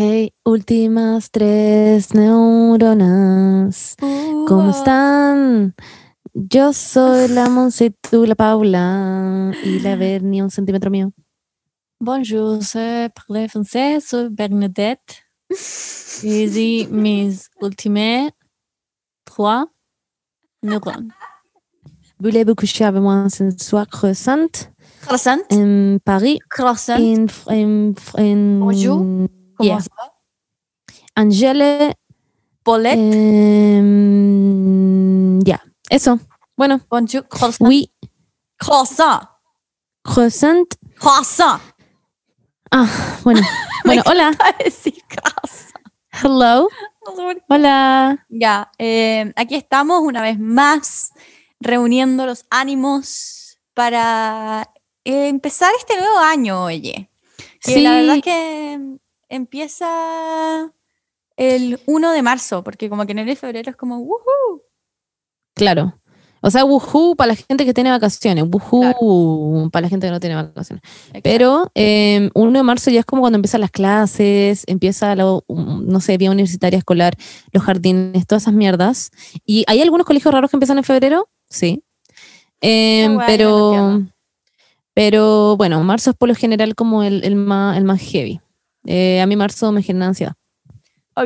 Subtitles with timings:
[0.00, 3.96] Hey, últimas tres neuronas.
[4.46, 5.74] ¿Cómo están?
[6.34, 9.50] Yo soy la Monse tú la Paula.
[9.64, 11.10] Y la Bernie, un centímetro mío.
[11.98, 15.24] Bonjour, je parle français, soy Bernadette.
[16.22, 18.30] Et j'ai mes ultimes
[19.24, 19.66] trois
[20.62, 21.10] neurones.
[22.20, 24.46] Voulez-vous coucher avec moi ce soir croissant
[25.00, 25.38] Croissant.
[25.50, 26.38] en Paris?
[26.48, 27.00] Croissant.
[27.00, 29.28] En, en, en, Bonjour.
[29.58, 29.88] Comment Yeah.
[29.98, 30.12] va?
[31.16, 31.94] Angele.
[32.62, 32.98] Paulette.
[34.18, 36.18] em, ya, eso.
[36.56, 37.22] Bueno, Bonjour.
[37.28, 37.66] Croissant.
[37.66, 37.90] oui,
[38.58, 39.20] Croissant.
[40.04, 40.66] croissant.
[40.98, 41.60] Croissant.
[42.70, 42.86] Ah,
[43.24, 43.40] bueno.
[43.84, 44.32] Bueno, hola.
[44.62, 44.94] decir.
[46.22, 46.68] Hello.
[47.48, 48.26] Hola.
[48.28, 51.12] Ya, eh, aquí estamos una vez más
[51.60, 54.68] reuniendo los ánimos para
[55.04, 57.08] eh, empezar este nuevo año, oye.
[57.62, 58.78] Que la verdad es que
[59.28, 60.72] empieza
[61.36, 64.62] el 1 de marzo, porque como que enero y febrero es como, ¡woohoo!
[65.54, 65.94] Claro.
[66.40, 70.20] O sea, wuhu para la gente que tiene vacaciones, wuhu para la gente que no
[70.20, 70.82] tiene vacaciones.
[71.22, 76.00] Pero eh, 1 de marzo ya es como cuando empiezan las clases, empieza, la, no
[76.00, 77.16] sé, vía universitaria escolar,
[77.52, 79.10] los jardines, todas esas mierdas.
[79.44, 81.28] ¿Y hay algunos colegios raros que empiezan en febrero?
[81.48, 81.82] Sí.
[82.60, 84.02] Eh, guay, pero,
[84.94, 88.40] pero bueno, marzo es por lo general como el, el más, el más heavy.
[88.84, 90.34] Eh, a mí marzo me genera ansiedad.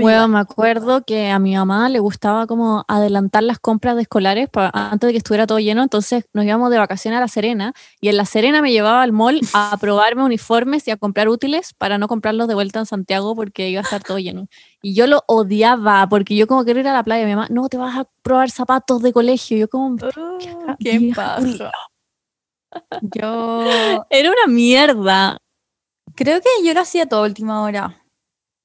[0.05, 4.49] Bueno, me acuerdo que a mi mamá le gustaba como adelantar las compras de escolares
[4.49, 7.75] pa- antes de que estuviera todo lleno, entonces nos íbamos de vacaciones a La Serena
[8.01, 11.75] y en La Serena me llevaba al mall a probarme uniformes y a comprar útiles
[11.77, 14.47] para no comprarlos de vuelta en Santiago porque iba a estar todo lleno.
[14.81, 17.69] Y yo lo odiaba porque yo como quería ir a la playa, mi mamá, no,
[17.69, 19.59] te vas a probar zapatos de colegio.
[19.59, 19.99] Yo como,
[20.81, 21.71] ¿Qué vieja pasa?
[23.03, 25.37] Yo era una mierda.
[26.15, 27.99] Creo que yo lo hacía todo a última hora.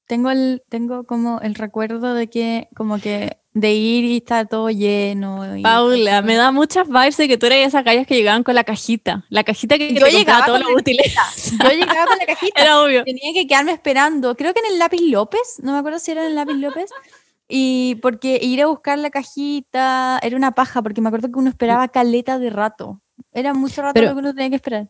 [0.06, 4.70] Tengo el, tengo como el recuerdo de que, como que, de ir y estar todo
[4.70, 5.54] lleno.
[5.56, 8.54] y- Paula, me da muchas vibes de que tú eras esas calles que llegaban con
[8.54, 11.14] la cajita, la cajita que Yo te llegaba los la útiles.
[11.62, 12.62] Yo llegaba con la cajita.
[12.62, 13.04] Era obvio.
[13.04, 14.34] Tenía que quedarme esperando.
[14.34, 16.90] Creo que en el lápiz López, no me acuerdo si era en el lápiz López.
[17.46, 21.50] Y porque ir a buscar la cajita era una paja, porque me acuerdo que uno
[21.50, 23.02] esperaba caleta de rato.
[23.32, 24.88] Era mucho rato Pero- lo que uno tenía que esperar.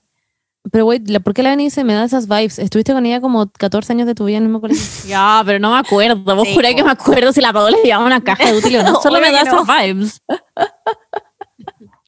[0.72, 2.58] Pero, güey, ¿por qué la Beni se me da esas vibes?
[2.58, 4.84] Estuviste con ella como 14 años de tu vida en el mismo colegio.
[5.08, 6.16] Ya, pero no me acuerdo.
[6.36, 8.76] Vos Sí, juré que me acuerdo si la Paola le llevaba una caja de útil
[8.78, 9.00] o no.
[9.02, 9.62] Solo me da no.
[9.62, 10.22] esas vibes.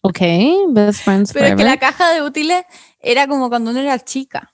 [0.03, 0.19] ok,
[0.71, 1.67] best friends Pero es que forever.
[1.67, 2.65] la caja de útiles
[3.01, 4.53] era como cuando uno era chica.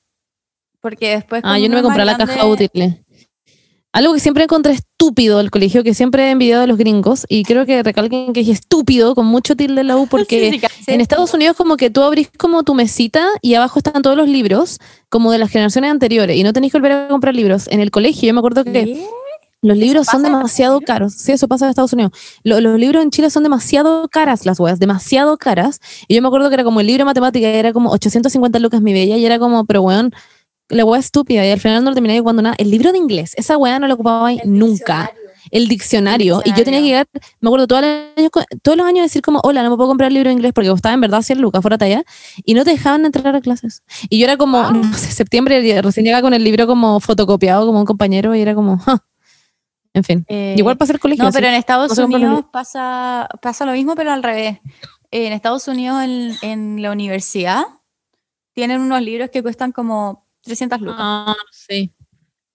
[0.81, 1.43] Porque después.
[1.45, 2.95] Ah, yo no me compré la caja grande- útiles.
[3.97, 7.45] Algo que siempre encontré estúpido del colegio, que siempre he envidiado de los gringos, y
[7.45, 10.93] creo que recalquen que es estúpido, con mucho tilde en la U, porque Sí, sí,
[10.93, 14.29] en Estados Unidos como que tú abrís como tu mesita y abajo están todos los
[14.29, 17.69] libros, como de las generaciones anteriores, y no tenéis que volver a comprar libros.
[17.69, 18.71] En el colegio yo me acuerdo que
[19.62, 21.15] los libros son demasiado caros.
[21.15, 22.13] Sí, eso pasa en Estados Unidos.
[22.45, 25.81] Lo- los libros en Chile son demasiado caras, las weas, demasiado caras.
[26.07, 28.81] Y yo me acuerdo que era como el libro de matemática, era como 850 lucas
[28.83, 30.13] mi bella, y era como, pero weón,
[30.69, 32.56] la wea estúpida, y al final no lo terminé cuando nada.
[32.59, 35.12] El libro de inglés, esa wea no lo ocupaba nunca.
[35.53, 36.43] El diccionario.
[36.44, 37.06] Y yo tenía que llegar,
[37.41, 38.31] me acuerdo, todos los, años,
[38.62, 40.69] todos los años decir como, hola, no me puedo comprar el libro de inglés porque
[40.69, 42.03] costaba en verdad 100 lucas fuera talla,
[42.44, 43.84] y no te dejaban entrar a clases.
[44.10, 47.78] Y yo era como, no sé, septiembre, recién llegaba con el libro como fotocopiado como
[47.78, 49.04] un compañero, y era como, "Ja".
[49.94, 50.25] en fin.
[50.27, 51.25] Eh, Igual para hacer colegio.
[51.25, 54.59] No, pero en Estados no Unidos pasa, pasa lo mismo, pero al revés.
[55.12, 57.62] En Estados Unidos, en, en la universidad,
[58.53, 60.97] tienen unos libros que cuestan como 300 lucas.
[60.99, 61.93] Ah, sí.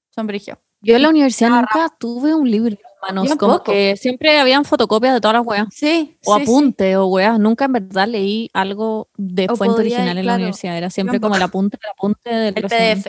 [0.10, 0.58] Son brigios.
[0.82, 3.30] Yo en la universidad nunca tuve un libro, hermanos.
[3.30, 3.72] Yo Como tampoco.
[3.72, 5.68] que siempre habían fotocopias de todas las weas.
[5.72, 6.18] Sí.
[6.26, 6.52] O sí, sí.
[6.52, 7.38] apunte o weas.
[7.40, 10.76] Nunca en verdad leí algo de O fuente podía, original en la universidad.
[10.78, 12.64] Era siempre como el apunte, el apunte del El.
[12.64, 13.08] PDF.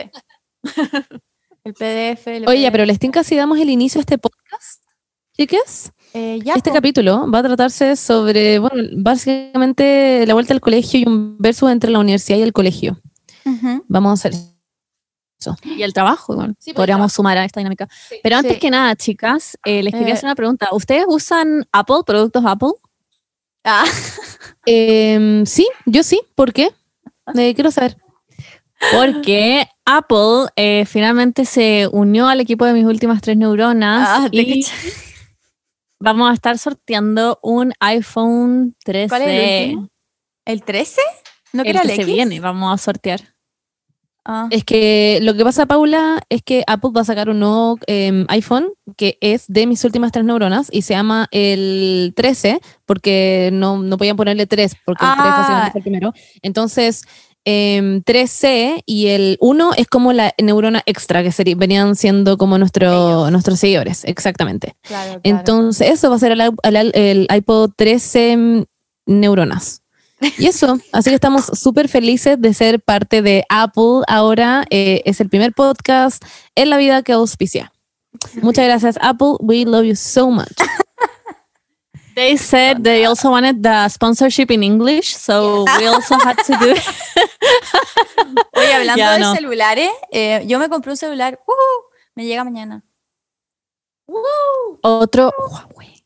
[1.63, 2.27] el PDF.
[2.27, 2.71] el Oye, PDF.
[2.71, 4.83] pero les tinca si damos el inicio a este podcast.
[5.35, 6.75] Chicas, Eh, ya, este po.
[6.75, 11.89] capítulo va a tratarse sobre, bueno, básicamente la vuelta al colegio y un versus entre
[11.89, 12.99] la universidad y el colegio.
[13.87, 14.39] Vamos a hacer
[15.63, 16.33] Y el trabajo.
[16.59, 17.87] Sí, pues, Podríamos sumar a esta dinámica.
[18.21, 18.59] Pero antes Sí.
[18.59, 20.13] que nada, chicas, eh, les quería Eh.
[20.13, 20.69] hacer una pregunta.
[20.71, 22.71] ¿Ustedes usan Apple, productos Apple?
[23.63, 23.83] Ah,
[24.65, 26.21] Em, sí, yo sí.
[26.35, 26.71] ¿Por qué?
[27.35, 27.97] Eh, quiero saber.
[28.93, 34.65] Porque Apple eh, finalmente se unió al equipo de mis últimas tres neuronas ah, y
[35.99, 39.07] vamos a estar sorteando un iPhone 13.
[39.09, 39.89] ¿Cuál es el último?
[40.45, 41.01] ¿El 13?
[41.53, 42.13] ¿No que el era que el se X?
[42.13, 43.32] viene, vamos a sortear.
[44.25, 44.47] Ah.
[44.51, 48.25] Es que lo que pasa, Paula, es que Apple va a sacar un nuevo em,
[48.29, 53.77] iPhone que es de mis últimas tres neuronas y se llama el 13 porque no,
[53.79, 55.37] no podían ponerle 3 porque el 3 Ah.
[55.37, 56.13] básicamente fue el primero.
[56.41, 57.03] Entonces,
[57.43, 62.57] em, 3C y el 1 es como la neurona extra, que sería- venían siendo como
[62.57, 64.75] nuestro, nuestros seguidores, exactamente.
[64.83, 65.21] Claro, claro.
[65.23, 68.65] Entonces, eso va a ser el, el- el iPod 13
[69.05, 69.82] neuronas.
[70.37, 74.65] Y eso, así que estamos súper felices de ser parte de Apple ahora.
[74.69, 76.23] eh, es el primer podcast
[76.55, 77.71] en la vida que auspicia.
[78.41, 79.35] Muchas gracias, Apple.
[79.39, 80.47] We love you so much.
[82.15, 86.69] They said they also wanted the sponsorship in English, so we also had to do
[86.71, 86.77] it.
[88.55, 89.33] Oye, hablando de no.
[89.33, 91.39] celulares, eh, yo me compré un celular.
[92.13, 92.83] Me llega mañana.
[94.83, 96.05] Otro Huawei.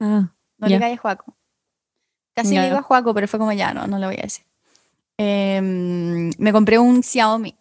[0.00, 0.76] Ah, No Ya.
[0.76, 1.36] le calles Juaco.
[2.34, 2.60] Casi Ya.
[2.62, 4.44] le digo a Juaco, pero fue como ya, no, no le voy a decir.
[5.18, 7.56] Em, me compré un Xiaomi.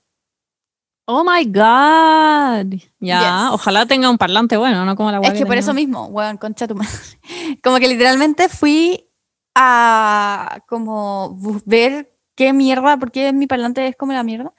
[1.05, 2.79] Oh my God.
[2.99, 3.19] Ya,
[3.49, 3.51] Yes.
[3.53, 6.37] ojalá tenga un parlante bueno, no como la Es Huawei que por eso mismo, weón,
[6.37, 6.89] concha tu madre.
[7.63, 9.09] Como que literalmente fui
[9.55, 14.53] a como ver qué mierda, porque mi parlante es como la mierda.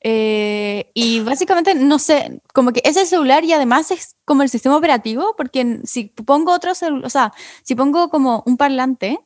[0.00, 4.48] Eh, y básicamente, no sé, como que es el celular y además es como el
[4.48, 7.32] sistema operativo, porque si pongo otro celular, o sea,
[7.62, 9.20] si pongo como un parlante,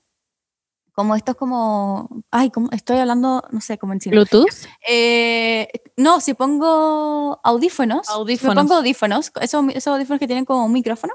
[0.94, 4.14] como estos como, ay, como estoy hablando, no sé, como en chino.
[4.14, 4.66] Bluetooth.
[4.88, 8.54] Eh, no, si pongo audífonos, Audífonos.
[8.54, 11.14] Si pongo audífonos, esos, esos audífonos que tienen como un micrófono,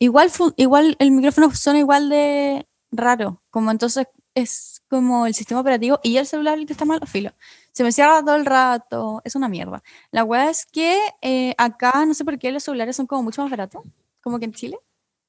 [0.00, 6.00] igual, igual el micrófono suena igual de raro, como entonces es como el sistema operativo
[6.02, 7.32] y el celular el que está mal, filo.
[7.72, 9.82] Se me cierra todo el rato, es una mierda.
[10.10, 13.42] La weá es que eh, acá, no sé por qué, los celulares son como mucho
[13.42, 13.82] más baratos,
[14.22, 14.78] como que en Chile.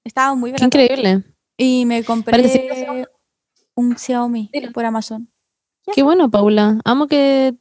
[0.04, 0.66] Estaba muy Qué barato.
[0.82, 1.24] increíble.
[1.56, 3.03] Y me compré Parece que
[3.76, 5.30] un Xiaomi por Amazon.
[5.94, 6.80] Qué bueno, Paula.
[6.86, 7.56] Amo que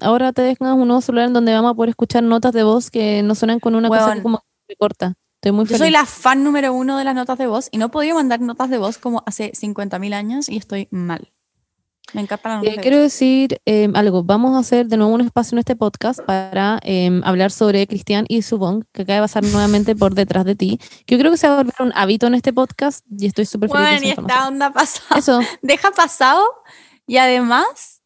[0.00, 2.90] ahora te dejas un nuevo celular en donde vamos a poder escuchar notas de voz
[2.90, 4.16] que no suenan con una cosa Weón.
[4.18, 5.14] que como que corta.
[5.36, 5.78] Estoy muy Yo feliz.
[5.78, 8.40] soy la fan número uno de las notas de voz y no he podido mandar
[8.40, 11.32] notas de voz como hace 50.000 años y estoy mal.
[12.14, 14.22] Me encanta la Eh, quiero decir eh, algo.
[14.22, 18.24] Vamos a hacer de nuevo un espacio en este podcast para eh, hablar sobre Cristian
[18.28, 20.78] y Subong, que acaba de pasar nuevamente por detrás de ti.
[21.06, 23.44] Que yo creo que se va a volver un hábito en este podcast y estoy
[23.44, 24.38] súper feliz Bueno, y información.
[24.38, 25.18] esta onda pasada.
[25.18, 26.44] Eso, Deja pasado
[27.06, 28.00] y además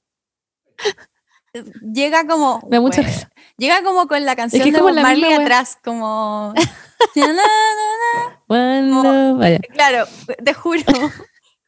[1.95, 2.61] llega como.
[2.69, 3.31] me da mucha risa.
[3.57, 6.55] Llega como con la canción que es de como Bob Marley misma atrás, como.
[8.49, 9.59] Bueno, vaya.
[9.75, 10.07] claro,
[10.45, 10.83] te juro.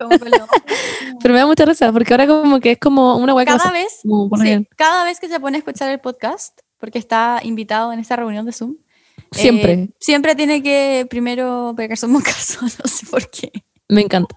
[0.09, 0.19] Como
[1.23, 4.01] Pero me da mucha risa porque ahora como que es como una hueá cada vez
[4.03, 8.17] Sí, cada vez que se pone a escuchar el podcast, porque está invitado en esta
[8.17, 8.77] reunión de Zoom,
[9.31, 9.73] Siempre.
[9.73, 13.53] eh, siempre tiene que primero pegarse un mocazo, no sé por qué.
[13.89, 14.35] Me encanta.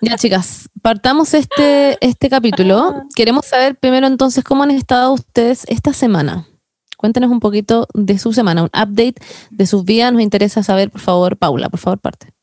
[0.00, 3.04] Ya, chicas, partamos este, este capítulo.
[3.14, 6.48] Queremos saber primero entonces cómo han estado ustedes esta semana.
[6.96, 9.16] Cuéntenos un poquito de su semana, un update
[9.50, 10.12] de sus vidas.
[10.12, 12.33] Nos interesa saber, por favor, Paula, por favor, parte.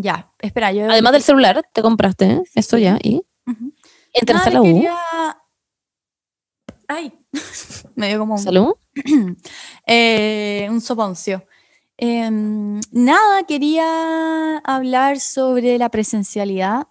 [0.00, 0.88] Ya, espera, yo...
[0.90, 2.42] Además del celular, te compraste, ¿eh?
[2.54, 3.72] Esto ya, y Ujú.
[4.12, 4.64] entraste a la U.
[4.64, 5.38] quería-
[6.86, 7.12] Ay,
[7.96, 8.40] me dio como un...
[8.40, 8.74] Salud.
[9.86, 11.46] Eh, un soponcio.
[11.96, 16.86] Em, nada, quería hablar sobre la presencialidad.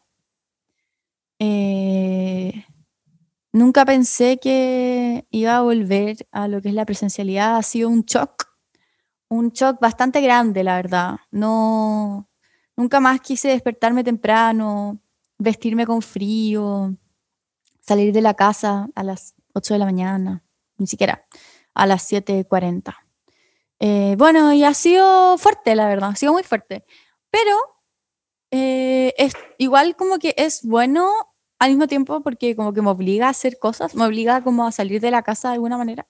[1.40, 2.66] Eh,
[3.54, 7.58] nunca pensé que iba a volver a lo que es la presencialidad.
[7.58, 8.46] Ha sido un shock,
[9.30, 11.18] un shock bastante grande, la verdad.
[11.32, 12.27] No,
[12.78, 15.02] nunca más quise despertarme temprano,
[15.38, 16.96] vestirme con frío,
[17.82, 20.44] salir de la casa a las 8 de la mañana,
[20.78, 21.26] ni siquiera
[21.74, 22.96] a las 7.40.
[23.80, 26.86] Eh, bueno, y ha sido fuerte, la verdad, ha sido muy fuerte.
[27.30, 27.56] Pero
[28.52, 31.12] eh, es igual como que es bueno
[31.60, 34.72] al mismo tiempo porque como que me obliga a hacer cosas, me obliga como a
[34.72, 36.08] salir de la casa de alguna manera.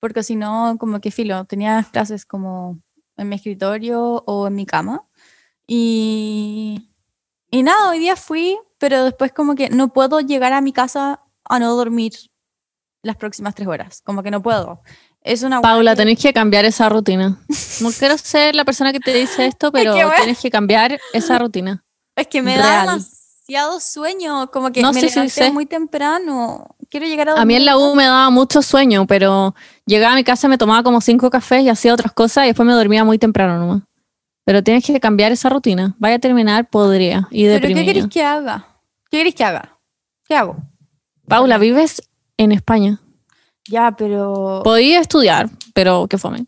[0.00, 2.80] Porque si no, como que filo, tenía clases como
[3.16, 5.06] en mi escritorio o en mi cama.
[5.66, 6.90] Y,
[7.50, 11.20] y nada, hoy día fui, pero después como que no puedo llegar a mi casa
[11.44, 12.12] a no dormir
[13.02, 14.02] las próximas tres horas.
[14.04, 14.82] Como que no puedo.
[15.22, 17.38] Es una Paula, que- tenés que cambiar esa rutina.
[17.80, 20.16] No quiero ser la persona que te dice esto, pero que bueno.
[20.16, 21.84] tienes que cambiar esa rutina.
[22.16, 26.76] Es que me da demasiado sueño, como que No, me sí, sí, levanté muy temprano.
[26.90, 27.76] Quiero llegar a A mí en la.
[27.78, 29.54] U me daba mucho sueño, pero
[29.86, 32.66] llegaba a mi casa, me tomaba como cinco cafés y hacía otras cosas y después
[32.66, 33.82] me dormía muy temprano nomás.
[34.44, 35.94] Pero tienes que cambiar esa rutina.
[35.98, 37.28] Vaya a terminar, podría.
[37.30, 38.66] Y ¿Pero qué queréis que haga?
[39.10, 39.78] ¿Qué queréis que haga?
[40.24, 40.56] ¿Qué hago?
[41.28, 42.02] Paula, vives
[42.36, 43.00] en España.
[43.68, 44.62] Ya, pero...
[44.64, 46.46] Podí estudiar, pero qué fome.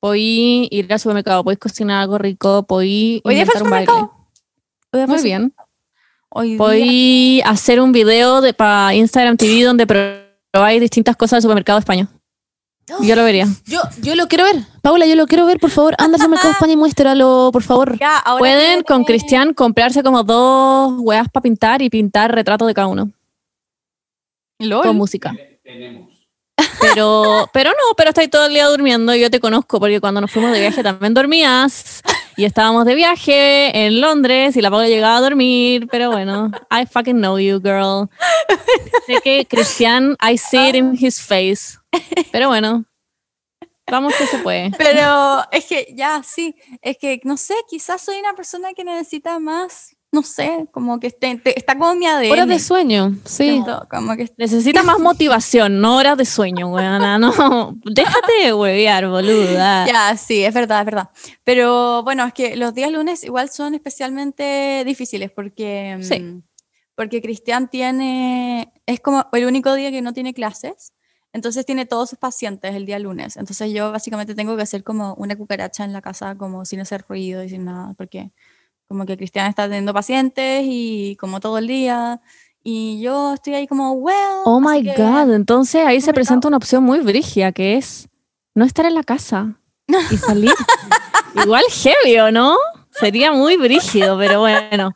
[0.00, 3.86] Podí ir al supermercado, podí cocinar algo rico, podí Hoy día fue un baile.
[3.86, 4.26] supermercado.
[4.92, 5.54] Hoy día fue Muy bien.
[6.30, 9.86] Hoy día- Podí hacer un video de, para Instagram TV donde
[10.52, 12.08] probáis distintas cosas del supermercado de España.
[13.00, 13.46] Yo lo vería.
[13.66, 14.56] Yo, yo lo quiero ver.
[14.82, 15.94] Paula, yo lo quiero ver, por favor.
[15.98, 17.98] Anda al supermercado de España y muéstralo, por favor.
[17.98, 22.74] Ya, ahora Pueden con Cristian comprarse como dos weas para pintar y pintar retratos de
[22.74, 23.10] cada uno.
[24.58, 24.82] LOL.
[24.82, 25.34] con música.
[26.80, 30.20] Pero, pero no, pero estoy todo el día durmiendo y yo te conozco porque cuando
[30.20, 32.02] nos fuimos de viaje también dormías
[32.38, 36.86] y estábamos de viaje en Londres y la Paula llegaba a dormir, pero bueno, I
[36.86, 38.08] fucking know you, girl.
[39.06, 41.76] Sé que Cristian, I see it in his face,
[42.30, 42.84] pero bueno,
[43.90, 44.70] vamos que se puede.
[44.78, 49.40] Pero es que ya, sí, es que no sé, quizás soy una persona que necesita
[49.40, 52.30] más, no sé, como que esté- te- está como mi ADN.
[52.32, 53.62] Horas de sueño, sí.
[53.90, 57.76] como que Necesita más motivación, no horas de sueño, weona, no.
[57.84, 59.86] Déjate de huevear, boluda.
[59.86, 61.10] Ya, sí, es verdad, es verdad.
[61.44, 66.20] Pero bueno, es que los días lunes igual son especialmente difíciles porque, Sí.
[66.20, 66.42] mm,
[66.94, 70.94] porque Cristian tiene, es como el único día que no tiene clases,
[71.34, 73.36] entonces tiene todos sus pacientes el día lunes.
[73.36, 77.04] Entonces yo básicamente tengo que hacer como una cucaracha en la casa, como sin hacer
[77.06, 78.32] ruido y sin nada, porque
[78.88, 82.20] como que Cristian está teniendo pacientes y como todo el día.
[82.64, 84.16] Y yo estoy ahí como, well.
[84.44, 88.08] Oh my que- god, entonces ahí se presenta una opción muy brigia que es
[88.54, 89.54] no estar en la casa
[90.10, 90.52] y salir.
[91.44, 92.56] Igual heavy, ¿o no?
[92.90, 94.92] Sería muy brígido, pero bueno,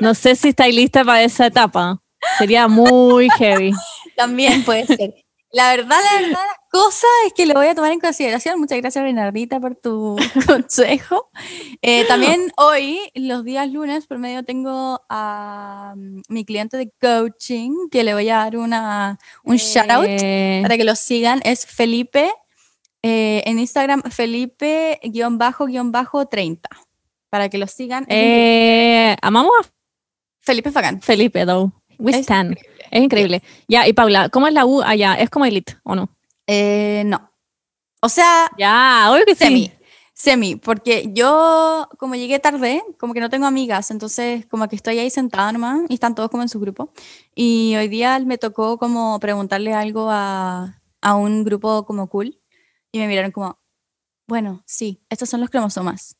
[0.00, 2.00] no sé si estáis lista para esa etapa.
[2.38, 3.72] Sería muy heavy.
[4.16, 5.14] También puede ser.
[5.54, 8.58] La verdad, la verdad, las cosas es que lo voy a tomar en consideración.
[8.58, 10.16] Muchas gracias, Bernardita, por tu
[10.48, 11.30] consejo.
[11.80, 17.88] Eh, también hoy, los días lunes, por medio tengo a mm, mi cliente de coaching,
[17.88, 21.40] que le voy a dar una, un shout out Eh, para que lo sigan.
[21.44, 22.32] Es Felipe,
[23.02, 26.68] eh, en Instagram, Felipe-30,
[27.30, 28.06] para que lo sigan.
[28.08, 29.68] Eh, amamos a
[30.40, 31.00] Felipe Facán.
[31.00, 31.70] Felipe, though.
[32.00, 32.58] We stand.
[32.94, 33.42] Es increíble.
[33.66, 35.14] Ya, y Paula, ¿cómo es la U allá?
[35.16, 36.08] ¿Es como Elite o no?
[36.46, 37.28] Eh, no.
[38.00, 39.72] O sea, Ya, obvio que Semi, sí.
[40.14, 44.98] semi, porque yo como llegué tarde, como que no tengo amigas, entonces como que estoy
[45.00, 46.92] ahí sentada nomás y están todos como en su grupo.
[47.34, 52.38] Y hoy día me tocó como preguntarle algo a, a un grupo como cool
[52.92, 53.58] y me miraron como,
[54.28, 56.16] bueno, sí, estos son los cromosomas,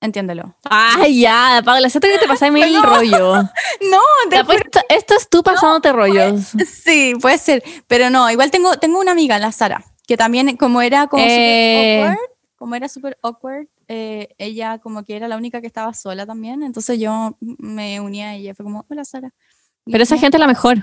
[0.00, 0.54] entiéndelo.
[0.64, 2.82] Ay, ya, Paula, siento que te pasáis mil No.
[2.82, 3.34] rollo.
[3.34, 6.52] No, te Ya, pues, esto, esto es tú pasándote rollos.
[6.66, 10.82] Sí, puede ser, pero no, igual tengo, tengo una amiga, la Sara, que también como
[10.82, 11.28] era como Eh.
[11.28, 15.92] súper awkward, como era súper awkward, eh, ella como que era la única que estaba
[15.94, 19.32] sola también, entonces yo me unía a ella, fue como, hola Sara.
[19.86, 20.76] Y Pero esa como- gente es la mejor,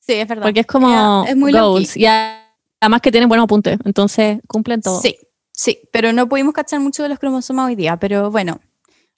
[0.00, 0.42] Sí, es verdad.
[0.44, 1.96] porque es como es muy goals.
[1.96, 5.00] Y además que tienen buenos apuntes, entonces cumplen todo.
[5.00, 5.18] Sí,
[5.58, 8.60] sí, pero no pudimos cachar mucho de los cromosomas hoy día, pero bueno,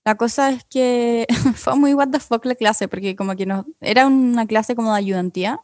[0.04, 3.66] la cosa es que fue muy what the fuck la clase, porque como que nos,
[3.80, 5.60] era una clase como de ayudantía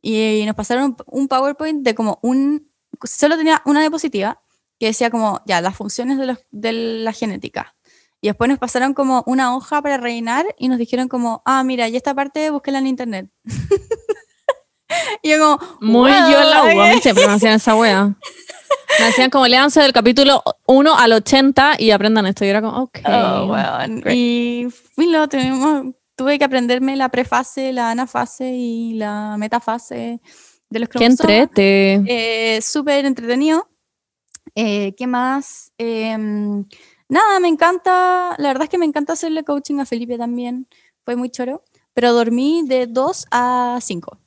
[0.00, 2.70] y nos pasaron un PowerPoint de como un,
[3.04, 4.40] solo tenía una diapositiva
[4.78, 7.74] que decía como, ya, las funciones de, los, de la genética.
[8.20, 11.88] Y después nos pasaron como una hoja para rellenar y nos dijeron como, ah, mira,
[11.88, 13.30] y esta parte búsquela en internet.
[15.22, 17.02] y yo como, Muy "Wow, yo la U, a mí ok".
[17.02, 18.14] siempre me hacían esa wea.
[18.98, 22.44] Me hacían como léanse del capítulo 1 al 80 y aprendan esto.
[22.44, 22.98] Y era como, ok.
[23.04, 23.48] Oh,
[24.00, 24.16] great.
[24.16, 30.20] Y lo tuvimos, tuve que aprenderme la prefase, la anafase y la metafase
[30.70, 31.20] de los Qué cromosomas.
[31.20, 32.02] entrete.
[32.06, 33.68] Eh, Súper entretenido.
[34.54, 35.72] Eh, ¿Qué más?
[35.78, 36.64] Em,
[37.08, 40.66] nada, me encanta, la verdad es que me encanta hacerle coaching a Felipe también.
[41.04, 41.62] Fue muy choro.
[41.92, 44.18] Pero dormí de 2 a 5.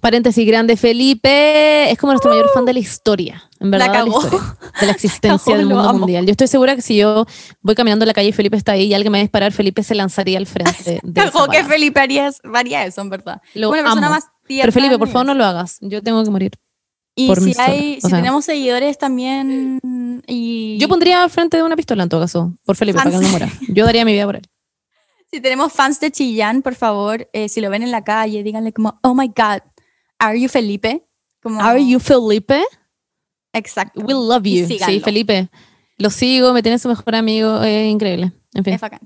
[0.00, 4.16] Paréntesis grande, Felipe es como nuestro mayor fan de la historia, en verdad, de la,
[4.16, 6.24] historia, de la existencia cagó, del mundo mundial.
[6.24, 7.26] Yo estoy segura que si yo
[7.60, 9.52] voy caminando en la calle y Felipe está ahí y alguien me va a disparar,
[9.52, 11.64] Felipe se lanzaría al frente de, Cagó que.
[11.64, 13.42] Felipe haría, haría eso, en verdad.
[13.54, 14.14] Lo Una persona amo.
[14.16, 15.78] más tierna Pero Felipe, por favor, no lo hagas.
[15.80, 16.52] Yo tengo que morir.
[17.14, 18.18] Y por si, hay, si sea.
[18.18, 20.22] tenemos seguidores también.
[20.26, 23.18] Y Yo pondría al frente de una pistola en todo caso, por Felipe, para que
[23.18, 23.48] no muera.
[23.68, 24.42] Yo daría mi vida por él.
[25.34, 28.74] Si tenemos fans de Chillán, por favor, eh, si lo ven en la calle, díganle
[28.74, 29.62] como, oh my God,
[30.22, 31.04] are you Felipe?
[31.42, 32.62] Como, Are you Felipe?
[33.52, 34.00] Exacto.
[34.04, 34.66] We love you.
[34.66, 34.78] Sí.
[35.00, 35.48] Felipe.
[35.98, 38.32] Lo sigo, me tiene su mejor amigo, es increíble.
[38.54, 38.74] En fin.
[38.74, 39.00] Es bacán.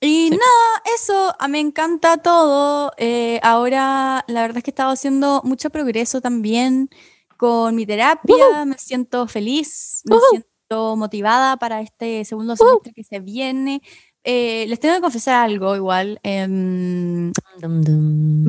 [0.00, 0.30] Y Sí.
[0.30, 2.92] nada, eso, a mí me encanta todo.
[2.98, 6.88] eh, ahora, la verdad es que he estado haciendo mucho progreso también
[7.36, 8.64] con mi terapia.
[8.64, 13.82] Me siento feliz, me siento motivada para este segundo semestre que se viene.
[14.24, 16.18] Eh, les tengo que confesar algo igual.
[16.22, 17.32] em,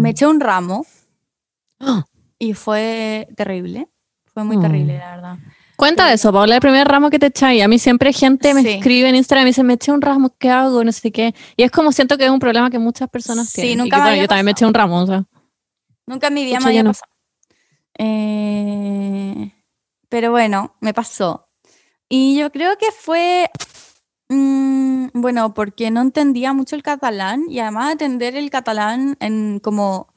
[0.01, 0.85] me eché un ramo
[1.79, 2.05] Ah,
[2.39, 3.87] y fue terrible.
[4.25, 4.61] Fue muy Mm.
[4.61, 5.37] terrible, la verdad.
[5.75, 7.61] Cuenta de eso, Paula, el primer ramo que te echáis.
[7.63, 8.69] A mí siempre gente me Sí.
[8.69, 10.83] escribe en Instagram y me dice, me eché un ramo, ¿qué hago?
[10.83, 11.35] No sé qué.
[11.55, 13.73] Y es como siento que es un problema que muchas personas Sí, tienen.
[13.73, 15.23] Y nunca que, me bueno, yo también me eché un ramo, o sea.
[16.07, 16.89] Nunca en mi vida Pucha, me había no.
[16.91, 17.11] pasado.
[17.99, 19.53] Eh,
[20.09, 21.47] pero bueno, me pasó.
[22.09, 23.49] Y yo creo que fue,
[24.29, 29.59] mm, bueno, porque no entendía mucho el catalán y además de entender el catalán en
[29.59, 30.07] como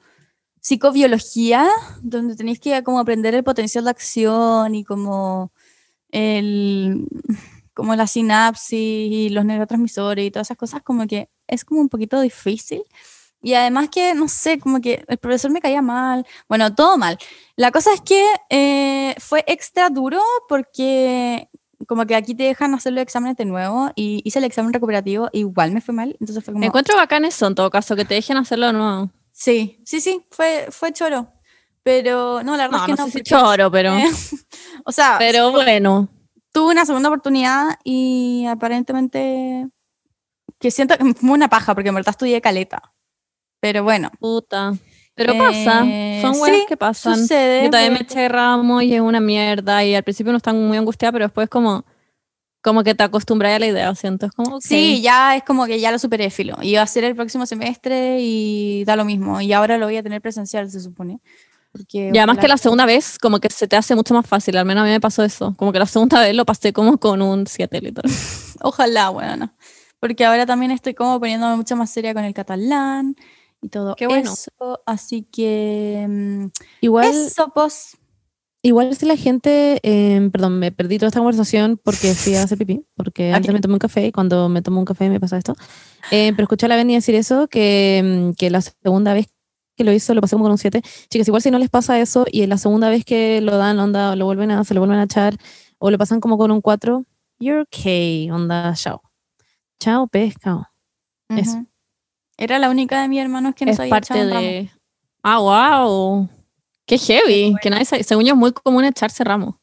[0.60, 1.68] psicobiología,
[2.02, 5.52] donde tenéis que como aprender el potencial de acción y como
[6.10, 7.06] el
[7.74, 11.88] como la sinapsis y los neurotransmisores y todas esas cosas, como que es como un
[11.88, 12.82] poquito difícil.
[13.42, 16.26] Y además que, no sé, como que el profesor me caía mal.
[16.46, 17.16] Bueno, todo mal.
[17.56, 21.48] La cosa es que eh, fue extra duro porque
[21.86, 25.30] como que aquí te dejan hacer los exámenes de nuevo y hice el examen recuperativo
[25.32, 26.16] igual me fue mal.
[26.20, 26.60] Entonces fue como...
[26.60, 29.10] Me encuentro bacán eso en todo caso, que te dejen hacerlo de nuevo.
[29.42, 31.32] Sí, sí, sí, fue, fue choro.
[31.82, 33.04] Pero no, la verdad No, es que no no.
[33.06, 33.94] sé si porque- choro, pero...
[33.96, 34.04] eh,
[34.84, 36.10] o sea, Pero bueno.
[36.52, 39.66] tuve una segunda oportunidad y aparentemente
[40.58, 42.92] que siento que fue una paja porque en verdad estudié caleta.
[43.60, 44.74] Pero bueno, Puta.
[45.14, 45.78] Pero Eh, pasa.
[46.22, 47.16] Son sí, weas que pasan.
[47.18, 47.64] sucede.
[47.64, 49.82] Yo también me eché ramo y es una mierda.
[49.84, 51.84] Y al principio no están muy angustiada, pero después como,
[52.62, 54.26] como que te acostumbras a la idea, siento.
[54.26, 54.62] Es como, ok.
[54.62, 56.56] Sí, ya es como que ya lo superé, filo.
[56.62, 59.40] Iba a ser el próximo semestre y da lo mismo.
[59.40, 61.20] Y ahora lo voy a tener presencial, se supone.
[61.72, 64.56] Porque Y además que la segunda vez, como que se te hace mucho más fácil.
[64.56, 65.54] Al menos a mí me pasó eso.
[65.56, 68.10] Como que la segunda vez lo pasé como con un 7 literal.
[68.62, 69.54] Ojalá, bueno,
[70.00, 73.16] Porque ahora también estoy como poniéndome mucho más seria con el catalán
[73.62, 74.32] y todo Qué bueno.
[74.32, 74.80] eso.
[74.84, 76.06] Así que...
[76.08, 76.46] mm,
[76.80, 77.96] Igual, Eso, pues...
[78.62, 82.58] igual si la gente, eh, perdón, me perdí toda esta conversación porque fui a hacer
[82.58, 83.54] pipí, porque antes Ok.
[83.54, 85.54] me tomé un café y cuando me tomo un café me pasa esto.
[86.10, 89.28] Eh, pero escuché a la Beni decir eso, que, mm, que la segunda vez
[89.76, 90.82] que lo hizo lo pasé como con un 7.
[91.08, 94.14] Chicas, igual si no les pasa eso y la segunda vez que lo dan, onda,
[94.14, 95.36] lo vuelven a, se lo vuelven a echar
[95.78, 97.04] o lo pasan como con un 4,
[97.38, 99.00] you're okay, onda, chao.
[99.78, 100.66] Chao, pescado.
[101.30, 101.64] Eso.
[102.36, 104.46] Era la única de mis hermanos que no es sabía parte echar un ramo.
[104.46, 104.70] de...
[105.22, 106.28] Ah, wow.
[106.90, 107.54] Qué heavy.
[107.62, 109.54] Que nadie Según yo es muy común echarse ramos.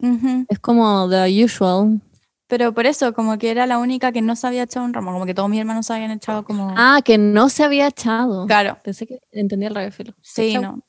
[0.00, 0.46] Ujú.
[0.48, 2.00] Es como the usual.
[2.46, 5.12] Pero por eso, como que era la única que no sabía echar un ramo.
[5.12, 6.72] Como que todos mis hermanos se habían echado como...
[6.76, 8.46] Ah, que no se había echado.
[8.46, 8.78] claro.
[8.82, 9.96] Pensé que entendía el revés.
[10.22, 10.62] Sí, Chau.
[10.62, 10.82] no.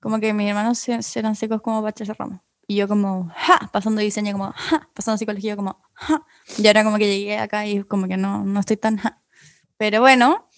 [0.00, 2.42] Como que mis hermanos se- se eran secos como para echarse ramo.
[2.66, 6.24] Y yo como, ja, pasando diseño como, ja, pasando psicología como, ja.
[6.58, 9.22] Y ahora como que llegué acá y como que no, no estoy tan, ja.
[9.76, 10.48] Pero bueno,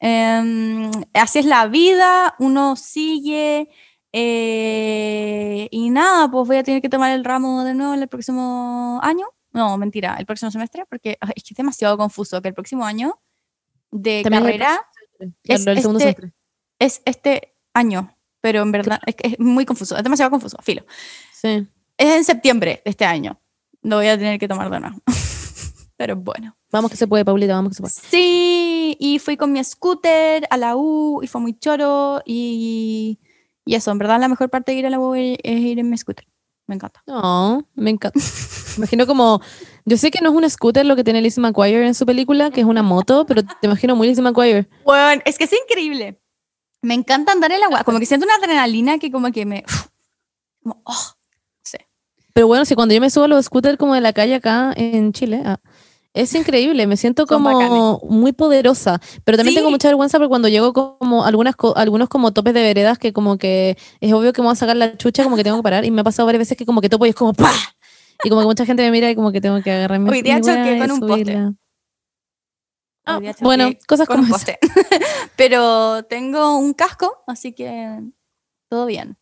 [0.00, 3.68] em, así es la vida, uno sigue.
[4.12, 8.98] eh, y nada, pues voy a tener que tomar el ramo de nuevo el próximo
[9.02, 9.26] año.
[9.52, 12.84] No, mentira, el próximo semestre, porque ay, es que es demasiado confuso que el próximo
[12.84, 13.20] año
[13.90, 14.86] de También es el carrera
[15.44, 16.32] Es el segundo este- semestre.
[16.78, 20.84] es este año, pero en verdad es, que es muy confuso, es demasiado confuso, filo.
[21.32, 21.66] Sí.
[21.96, 23.40] Es en septiembre de este año.
[23.82, 24.96] Lo voy a tener que tomar de nuevo.
[25.96, 26.56] pero bueno.
[26.72, 27.92] Vamos que se puede, Paulita, vamos que se puede.
[27.94, 33.18] Sí, y fui con mi scooter a la U y fue muy choro y,
[33.64, 35.90] y eso, en verdad la mejor parte de ir a la U es ir en
[35.90, 36.26] mi scooter.
[36.70, 37.02] Me encanta.
[37.04, 38.20] No, me encanta.
[38.76, 39.40] Imagino como.
[39.84, 42.52] Yo sé que no es un scooter lo que tiene Lizzie McGuire en su película,
[42.52, 44.68] que es una moto, pero te imagino muy Lizzie McGuire.
[44.84, 46.20] Bueno, es que es increíble.
[46.80, 49.64] Me encanta andar en la agua, como que siento una adrenalina que como que me...
[50.62, 51.14] Como, oh,
[51.64, 51.78] sí.
[52.32, 54.72] Pero bueno, si cuando yo me subo a los scooters como de la calle acá
[54.76, 55.58] en Chile, ah,
[56.12, 60.72] es increíble, me siento como muy poderosa, pero también tengo mucha vergüenza porque cuando llego
[60.72, 64.46] como algunas co- algunos como topes de veredas que como que es obvio que me
[64.46, 66.40] voy a sacar la chucha, como que tengo que parar y me ha pasado varias
[66.40, 67.52] veces que como que topo y es como ¡pah!
[68.24, 70.22] Y como que mucha gente me mira y como que tengo que agarrar mi Hoy
[70.22, 71.38] día choqué con un poste.
[73.06, 74.58] Ah, bueno, cosas con como un poste.
[75.36, 78.00] Pero tengo un casco, así que
[78.68, 79.16] todo bien.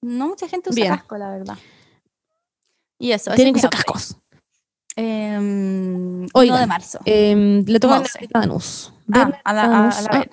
[0.00, 0.96] No mucha gente usa Bien.
[0.96, 1.58] casco, la verdad.
[2.98, 3.30] Y eso.
[3.34, 3.76] Tienen que update.
[3.76, 4.16] cascos.
[4.96, 6.98] Em, 1 Oigan, de marzo.
[7.04, 8.28] Em, le toca a Monse.
[8.32, 8.92] la Danus.
[9.12, 10.26] ah, a la, a- a la Danus.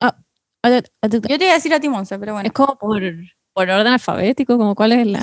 [0.00, 0.16] Ah,
[0.62, 0.70] a
[1.08, 2.46] Yo te iba a decir a ti, Monse, pero bueno.
[2.46, 3.00] Es como por,
[3.54, 5.20] por orden alfabético, como cuál es la...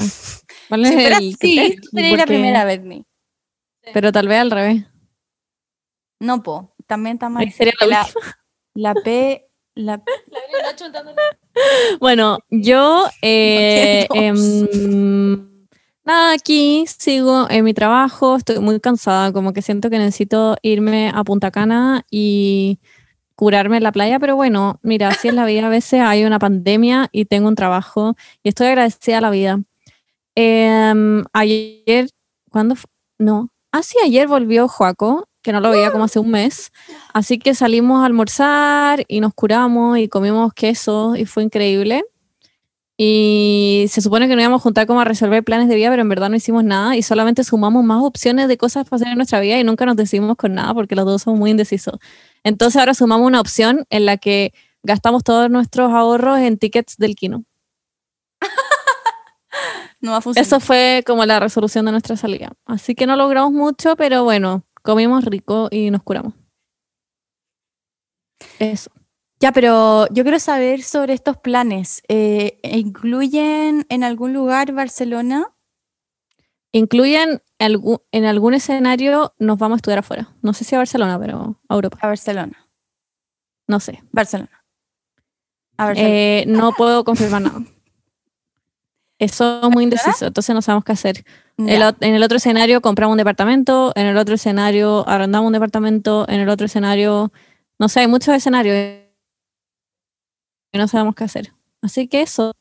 [0.69, 1.81] ¿Cuál es fuera el criterio?
[1.81, 3.05] tú serías la Porque- primera, Berni.
[3.93, 4.83] Pero tal vez al revés.
[6.19, 6.73] No, po.
[6.87, 7.49] También está mal.
[7.51, 8.07] Sería la La,
[8.73, 9.43] la P.
[9.75, 10.01] La,
[11.99, 15.47] Bueno, yo eh, em,
[16.07, 21.11] nada, aquí sigo en mi trabajo, estoy muy cansada, como que siento que necesito irme
[21.13, 22.79] a Punta Cana y
[23.35, 26.39] curarme en la playa, pero bueno, mira, así es la vida, a veces hay una
[26.39, 29.59] pandemia y tengo un trabajo y estoy agradecida a la vida.
[30.35, 32.09] Em, ayer,
[32.51, 32.75] ¿cuándo?
[33.19, 36.71] No, así ayer volvió Joaco, que no lo veía como hace un mes.
[37.13, 42.05] Así que salimos a almorzar y nos curamos y comimos queso y fue increíble.
[42.99, 46.01] Y se supone que nos íbamos a juntar como a resolver planes de vida, pero
[46.01, 49.17] en verdad no hicimos nada y solamente sumamos más opciones de cosas para hacer en
[49.17, 51.99] nuestra vida y nunca nos decidimos con nada porque los dos somos muy indecisos.
[52.43, 57.15] Entonces ahora sumamos una opción en la que gastamos todos nuestros ahorros en tickets del
[57.15, 57.43] kino.
[60.01, 60.47] no va a funcionar.
[60.47, 62.53] Eso fue como la resolución de nuestra salida.
[62.65, 66.33] Así que no logramos mucho, pero bueno, comimos rico y nos curamos.
[68.57, 68.89] Eso.
[69.39, 72.01] Ya, pero yo quiero saber sobre estos planes.
[72.07, 75.53] Eh, ¿Incluyen en algún lugar Barcelona?
[76.71, 80.29] Incluyen algún, en algún escenario nos vamos a estudiar afuera.
[80.41, 81.99] No sé si a Barcelona, pero a Europa.
[82.01, 82.67] A Barcelona.
[83.67, 84.03] No sé.
[84.11, 84.63] Barcelona.
[85.77, 86.15] A Barcelona.
[86.15, 87.61] Eh, no puedo confirmar nada.
[89.19, 91.25] Eso es muy indeciso, entonces no sabemos qué hacer.
[91.57, 96.27] El en el otro escenario compramos un departamento, en el otro escenario arrendamos un departamento,
[96.29, 97.31] en el otro escenario,
[97.79, 98.75] no sé, hay muchos escenarios
[100.71, 101.53] y no sabemos qué hacer.
[101.81, 102.53] Así que eso.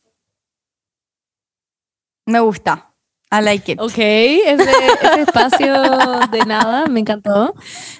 [2.27, 2.93] Me gusta.
[3.31, 3.81] I like it.
[3.81, 5.83] Ok, ese, ese espacio
[6.31, 7.55] de nada me encantó.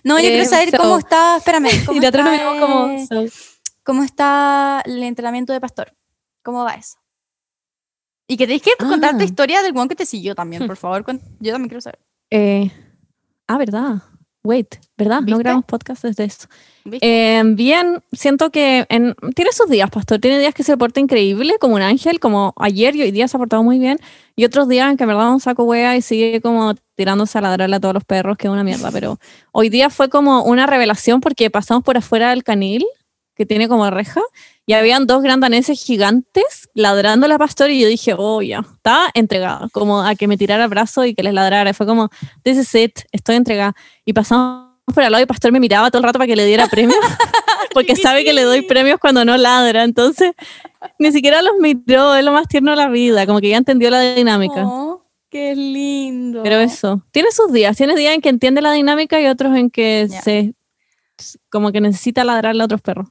[0.05, 1.37] No, yo Eh, quiero saber so- cómo está.
[1.39, 1.69] Espérame.
[1.87, 2.87] ¿Cómo Y la otra nos miramos como.
[2.89, 3.37] eh, so-
[3.85, 5.95] ¿Cómo está el entrenamiento de pastor?
[6.43, 6.97] ¿Cómo va eso?
[8.29, 9.25] Y que tenéis que contar tu Ah.
[9.25, 11.05] historia del one que te siguió también, por favor.
[11.41, 12.01] Yo también quiero saber.
[12.31, 12.73] eh,
[13.47, 14.03] ah, ¿verdad?
[14.47, 15.19] Wait, ¿verdad?
[15.19, 15.31] ¿Viste?
[15.33, 16.47] No grabamos podcast desde eso.
[17.01, 20.21] Eh, bien, siento que en- tiene sus días, Pastor.
[20.21, 23.37] Tiene días que se porta increíble, como un ángel, como ayer y hoy día se
[23.37, 23.99] ha portado muy bien.
[24.37, 27.41] Y otros días en que en verdad un saco wea y sigue como tirándose a
[27.41, 28.91] ladrarle a todos los perros, que es una mierda.
[28.93, 29.19] Pero
[29.53, 32.87] hoy día fue como una revelación porque pasamos por afuera del canil,
[33.37, 34.23] que tiene como reja,
[34.65, 39.11] y habían dos gran daneses gigantes ladrando a Pastor y yo dije, oh, ya, estaba
[39.15, 41.73] entregada, como a que me tirara brazo y que les ladrara.
[41.75, 42.09] Fue como,
[42.43, 43.77] this is it, estoy entregada.
[44.05, 46.47] Y pasamos por al lado y Pastor me miraba todo el rato para que le
[46.47, 46.99] diera premios,
[47.75, 50.33] porque sabe que le doy premios cuando no ladra, entonces
[50.99, 53.91] ni siquiera los miró, es lo más tierno de la vida, como que ya entendió
[53.91, 54.65] la dinámica.
[54.67, 56.43] Oh, qué lindo.
[56.43, 59.71] Pero eso, tiene sus días, tiene días en que entiende la dinámica y otros en
[59.71, 60.55] que se
[61.51, 63.09] como que necesita ladrarle a otros perros.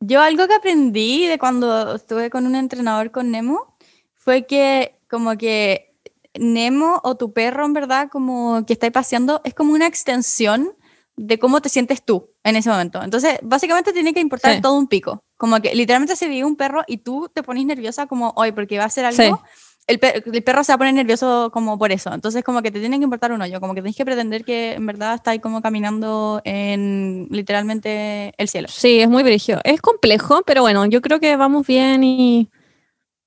[0.00, 3.76] Yo algo que aprendí de cuando estuve con un entrenador con Nemo
[4.14, 5.96] fue que como que
[6.38, 10.70] Nemo o tu perro en verdad como que estáis paseando es como una extensión
[11.16, 13.02] de cómo te sientes tú en ese momento.
[13.02, 14.60] Entonces, básicamente tiene que importar Sí.
[14.60, 15.20] todo un pico.
[15.36, 18.78] Como que literalmente se vive un perro y tú te pones nerviosa como hoy porque
[18.78, 19.16] va a hacer algo.
[19.36, 19.42] Sí.
[19.88, 22.12] El, per- el perro se va a poner nervioso como por eso.
[22.12, 23.60] Entonces, como que te tiene que importar un hoyo.
[23.60, 28.68] Como que tienes que pretender que en verdad estáis como caminando en literalmente el cielo.
[28.70, 29.60] Sí, es muy brígido.
[29.64, 32.48] Es complejo, pero bueno, yo creo que vamos bien y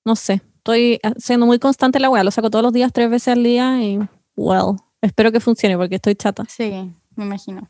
[0.05, 3.29] no sé, estoy siendo muy constante la weá, lo saco todos los días, tres veces
[3.29, 3.99] al día y
[4.35, 6.45] well, espero que funcione porque estoy chata.
[6.47, 6.71] Sí,
[7.15, 7.69] me imagino.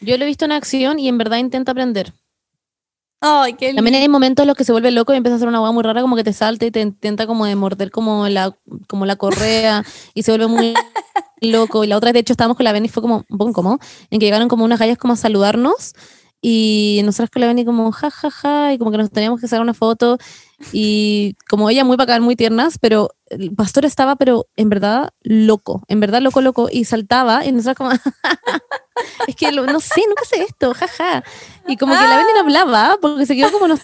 [0.00, 2.12] Yo lo he visto en acción y en verdad intenta aprender.
[3.28, 5.48] Ay, qué También hay momentos en los que se vuelve loco y empieza a hacer
[5.48, 8.28] una hueá muy rara, como que te salta y te intenta como de morder como
[8.28, 8.54] la,
[8.86, 9.84] como la correa
[10.14, 10.74] y se vuelve muy
[11.40, 11.84] loco.
[11.84, 13.78] Y la otra de hecho, estábamos con la Benny y fue como un poco incómodo,
[14.10, 15.94] en que llegaron como unas gallas como a saludarnos
[16.40, 19.48] y nosotros con la Benny como ja, ja, ja, y como que nos teníamos que
[19.48, 20.18] sacar una foto
[20.72, 25.82] y como ella muy bacán, muy tiernas, pero el pastor estaba, pero en verdad loco,
[25.88, 27.90] en verdad loco, loco, y saltaba y nosotros como,
[29.26, 31.24] es que lo- no sé, nunca sé esto, jaja.
[31.68, 33.76] Y como que la Benny no hablaba porque se quedó como, no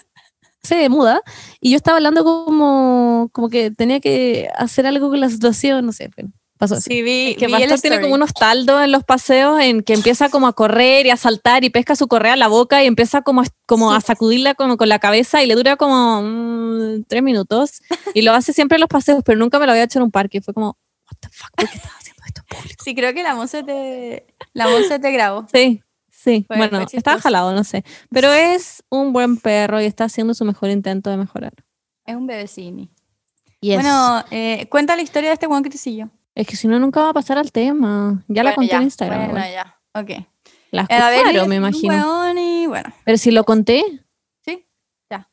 [0.63, 1.21] sé, muda,
[1.59, 5.91] y yo estaba hablando como, como que tenía que hacer algo con la situación, no
[5.91, 6.79] sé, bueno, pasó.
[6.79, 9.93] Sí, vi, Es que vi Pastor tiene como unos taldos en los paseos en que
[9.93, 12.87] empieza como a correr y a saltar y pesca su correa a la boca y
[12.87, 17.03] empieza como, a- como a sacudirla como con la cabeza y le dura como mm,
[17.09, 17.81] tres minutos
[18.13, 20.11] y lo hace siempre en los paseos, pero nunca me lo había hecho en un
[20.11, 20.41] parque.
[20.41, 20.77] Fue como,
[21.11, 22.83] what the fuck, ¿por qué estás haciendo esto en público?
[22.85, 25.45] Sí, creo que la Monse te, la Monse te grabó.
[25.51, 25.81] Sí,
[26.23, 30.05] sí, Fue- bueno, fue estaba jalado, no sé, pero es un buen perro y está
[30.05, 31.53] haciendo su mejor intento de mejorar.
[32.05, 32.89] Es un bebecini.
[33.61, 33.75] Yes.
[33.75, 36.09] Bueno, eh, cuenta la historia de este Juan siguió.
[36.35, 38.23] Es que si no, nunca va a pasar al tema.
[38.27, 39.19] Ya la Bueno, conté en Instagram.
[39.31, 39.51] Bueno, igual.
[39.53, 39.79] ya.
[39.99, 40.25] Ok.
[40.71, 41.93] La Eh, escucharon, me un imagino.
[41.93, 43.83] hueón y bueno, Pero si lo conté,
[44.43, 44.65] sí,
[45.09, 45.29] ya.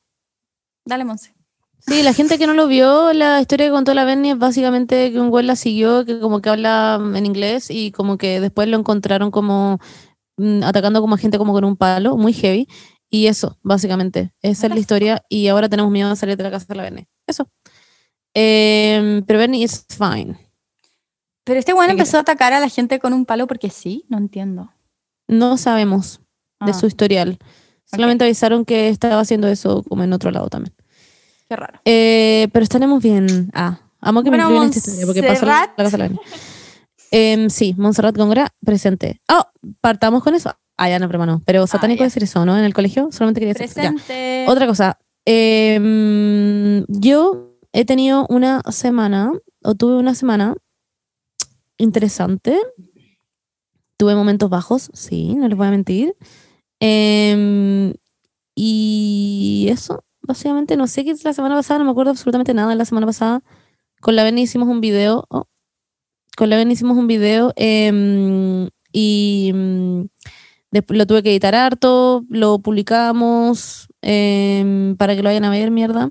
[0.85, 1.33] Dale, Monse.
[1.79, 5.11] Sí, la gente que no lo vio, la historia que contó la Benny es básicamente
[5.11, 8.69] que un güey la siguió, que como que habla en inglés y como que después
[8.69, 9.81] lo encontraron como
[10.63, 12.69] atacando como a gente como con un palo, muy heavy.
[13.11, 16.51] Y eso, básicamente, esa es la historia y ahora tenemos miedo de salir de la
[16.51, 17.09] casa de la Benny.
[17.27, 17.49] Eso.
[18.35, 20.39] Em, pero Benny is fine.
[21.45, 24.19] Pero este ¿Qué empezó a atacar a la gente con un palo porque sí, no
[24.19, 24.71] entiendo.
[25.27, 26.21] No sabemos
[26.65, 27.39] de Ah, su historial.
[27.85, 30.75] Solamente avisaron que estaba haciendo eso como en otro lado también.
[31.49, 31.81] Qué raro.
[31.85, 33.51] Eh, pero estaremos bien.
[33.55, 36.09] Ah, amo que Bueno, me incluyan esta historia porque pasó la, la casa de la
[36.09, 36.21] Belén.
[37.11, 39.21] Em, sí, Montserrat Góngora, presente.
[39.29, 39.45] Oh,
[39.81, 40.53] partamos con eso.
[40.77, 41.43] Ah, ya no, pero no.
[41.45, 42.05] Pero satánico ya.
[42.05, 42.57] decir eso, ¿no?
[42.57, 43.83] En el colegio, solamente quería decir.
[43.83, 43.91] Ya.
[43.93, 44.47] Presente.
[44.49, 44.99] Otra cosa.
[45.27, 50.55] em, yo he tenido una semana, o tuve una semana
[51.79, 52.59] interesante.
[53.99, 56.17] Tuve momentos bajos, sí, no les voy a mentir.
[56.81, 57.93] Em,
[58.55, 62.71] y eso, básicamente, no sé qué es la semana pasada, no me acuerdo absolutamente nada
[62.71, 63.43] de la semana pasada.
[64.01, 65.27] Con la Beni hicimos un video.
[65.29, 65.45] oh,
[66.41, 70.05] con la Beni hicimos un video em, y mm,
[70.71, 75.71] Después lo tuve que editar harto, lo publicamos em, para que lo vayan a ver,
[75.71, 76.11] mierda.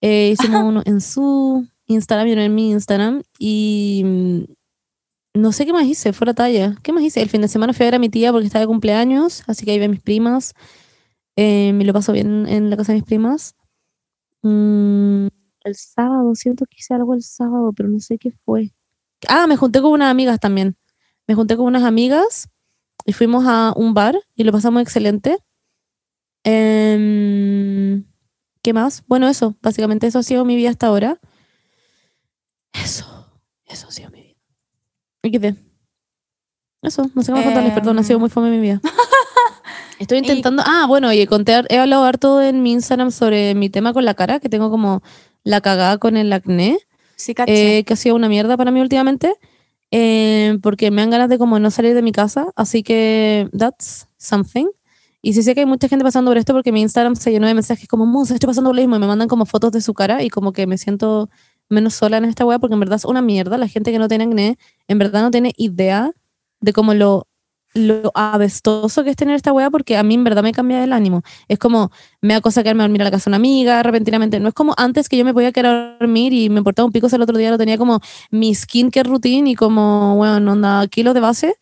[0.00, 3.22] Eh, hicimos uno en su Instagram y uno en mi Instagram.
[3.38, 4.44] Y mm,
[5.34, 6.76] no sé qué más hice, fuera talla.
[6.82, 7.22] ¿Qué más hice?
[7.22, 9.64] El fin de semana fui a ver a mi tía porque estaba de cumpleaños, así
[9.64, 10.54] que ahí vi a mis primas.
[11.36, 13.54] Eh, me lo paso bien en la casa de mis primas.
[14.42, 15.26] Mm,
[15.64, 18.72] el sábado, siento que hice algo el sábado, pero no sé qué fue.
[19.28, 20.76] Ah, me junté con unas amigas también.
[21.26, 22.48] Me junté con unas amigas
[23.06, 25.38] y fuimos a un bar y lo pasamos excelente.
[26.44, 28.04] Em,
[28.62, 29.02] ¿Qué más?
[29.06, 31.20] Bueno, eso, básicamente eso ha sido mi vida hasta ahora.
[32.72, 33.30] Eso,
[33.66, 34.36] eso ha sido mi vida.
[35.22, 35.56] ¿Y qué
[36.82, 38.80] Eso, no sé cómo contarles, perdón, ha sido muy fome mi vida.
[39.98, 40.62] Estoy intentando.
[40.66, 44.14] Ah, bueno, y conté, he hablado harto en mi Instagram sobre mi tema con la
[44.14, 45.02] cara, que tengo como
[45.44, 46.78] la cagada con el acné.
[47.24, 49.34] Sí, eh, que ha sido una mierda para mí últimamente.
[49.90, 52.46] eh, porque me dan ganas de como no salir de mi casa.
[52.56, 54.66] Así que that's something.
[55.22, 57.46] Y sí sé que hay mucha gente pasando por esto porque mi Instagram se llenó
[57.46, 58.96] de mensajes como, Monza, estoy pasando lo mismo.
[58.96, 61.30] Y me mandan como fotos de su cara y como que me siento
[61.70, 63.56] menos sola en esta wea porque en verdad es una mierda.
[63.58, 64.58] La gente que no tiene acné
[64.88, 66.12] en verdad no tiene idea
[66.60, 67.26] de cómo lo,
[67.74, 70.92] lo abestoso que es tener esta wea porque a mí en verdad me cambia el
[70.92, 71.22] ánimo.
[71.48, 74.40] Es como, me da cosa quedarme a dormir a la casa de una amiga repentinamente.
[74.40, 76.92] No es como antes que yo me podía quedar a dormir y me importaba un
[76.92, 81.14] pico el otro día no tenía como mi skincare routine y como, bueno, onda, kilos
[81.14, 81.56] de base.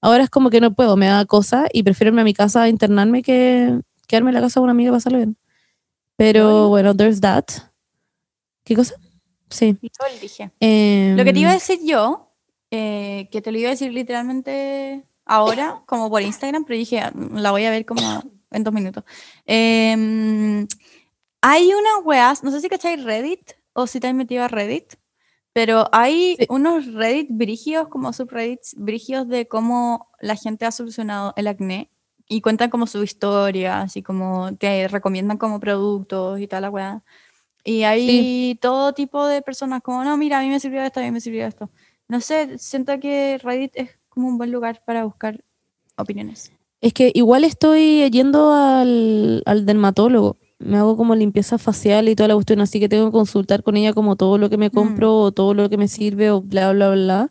[0.00, 2.62] Ahora es como que no puedo, me da cosa y prefiero irme a mi casa
[2.62, 5.36] a internarme que quedarme en la casa de una amiga y pasarlo bien.
[6.16, 7.44] Pero bueno, there's that.
[8.64, 8.94] ¿Qué cosa?
[9.50, 9.76] Sí.
[10.20, 10.52] Dije.
[11.16, 12.32] Lo que te Em, iba a decir yo,
[12.70, 17.12] eh, que te lo iba a decir literalmente ahora, como por Instagram, pero dije, "Ah,
[17.34, 18.00] la voy a ver como
[18.50, 19.04] en dos minutos.
[19.46, 20.66] Em,
[21.42, 24.94] hay unas weas, no sé si cacháis Reddit o si te has metido a Reddit,
[25.52, 26.46] pero hay Sí.
[26.48, 31.90] unos Reddit brígidos, como subreddits brígidos de cómo la gente ha solucionado el acné
[32.28, 37.02] y cuentan como su historia, así como te recomiendan como productos y tal la wea.
[37.64, 41.02] Y hay todo tipo de personas como, no, mira, a mí me sirvió esto, a
[41.02, 41.70] mí me sirvió esto.
[42.08, 45.44] No sé, siento que Reddit es como un buen lugar para buscar
[45.96, 46.50] opiniones.
[46.80, 50.36] Es que igual estoy yendo al, al dermatólogo.
[50.58, 53.76] Me hago como limpieza facial y toda la cuestión, así que tengo que consultar con
[53.76, 56.72] ella como todo lo que me compro o todo lo que me sirve o bla,
[56.72, 57.28] bla, bla.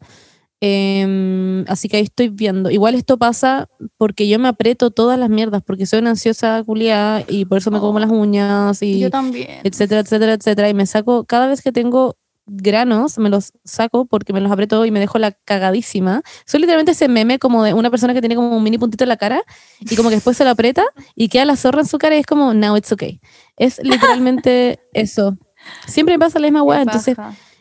[0.62, 2.72] Em, así que ahí estoy viendo.
[2.72, 7.24] Igual esto pasa porque yo me aprieto todas las mierdas, porque soy una ansiosa culiada
[7.28, 8.00] y por eso me como Oh.
[8.00, 9.60] las uñas y Yo también.
[9.64, 10.70] etcétera, etcétera, etcétera.
[10.70, 12.16] Y me saco, cada vez que tengo
[12.48, 16.22] granos, me los saco porque me los aprieto y me dejo la cagadísima.
[16.46, 19.10] Soy literalmente ese meme como de una persona que tiene como un mini puntito en
[19.10, 19.42] la cara
[19.80, 20.84] y como que después se lo aprieta
[21.16, 23.20] y queda la zorra en su cara y es como, now it's okay.
[23.58, 25.38] Es literalmente eso.
[25.86, 27.18] Siempre me pasa la misma Qué weá, entonces,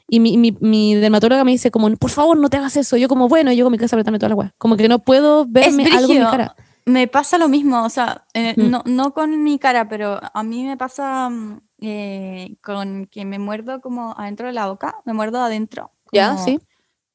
[0.08, 2.96] y mi, mi, mi dermatóloga me dice como, por favor, no te hagas eso.
[2.96, 4.54] Yo como, bueno, yo con mi casa apretando toda la weá.
[4.58, 6.54] Como que no puedo verme algo en mi cara.
[6.84, 8.70] Me pasa lo mismo, o sea, eh, Mm.
[8.70, 13.38] no, no con mi cara, pero a mí me pasa mm, eh, con que me
[13.38, 15.90] muerdo como adentro de la boca, me muerdo adentro.
[16.12, 16.30] ¿Ya?
[16.32, 16.58] como- Sí.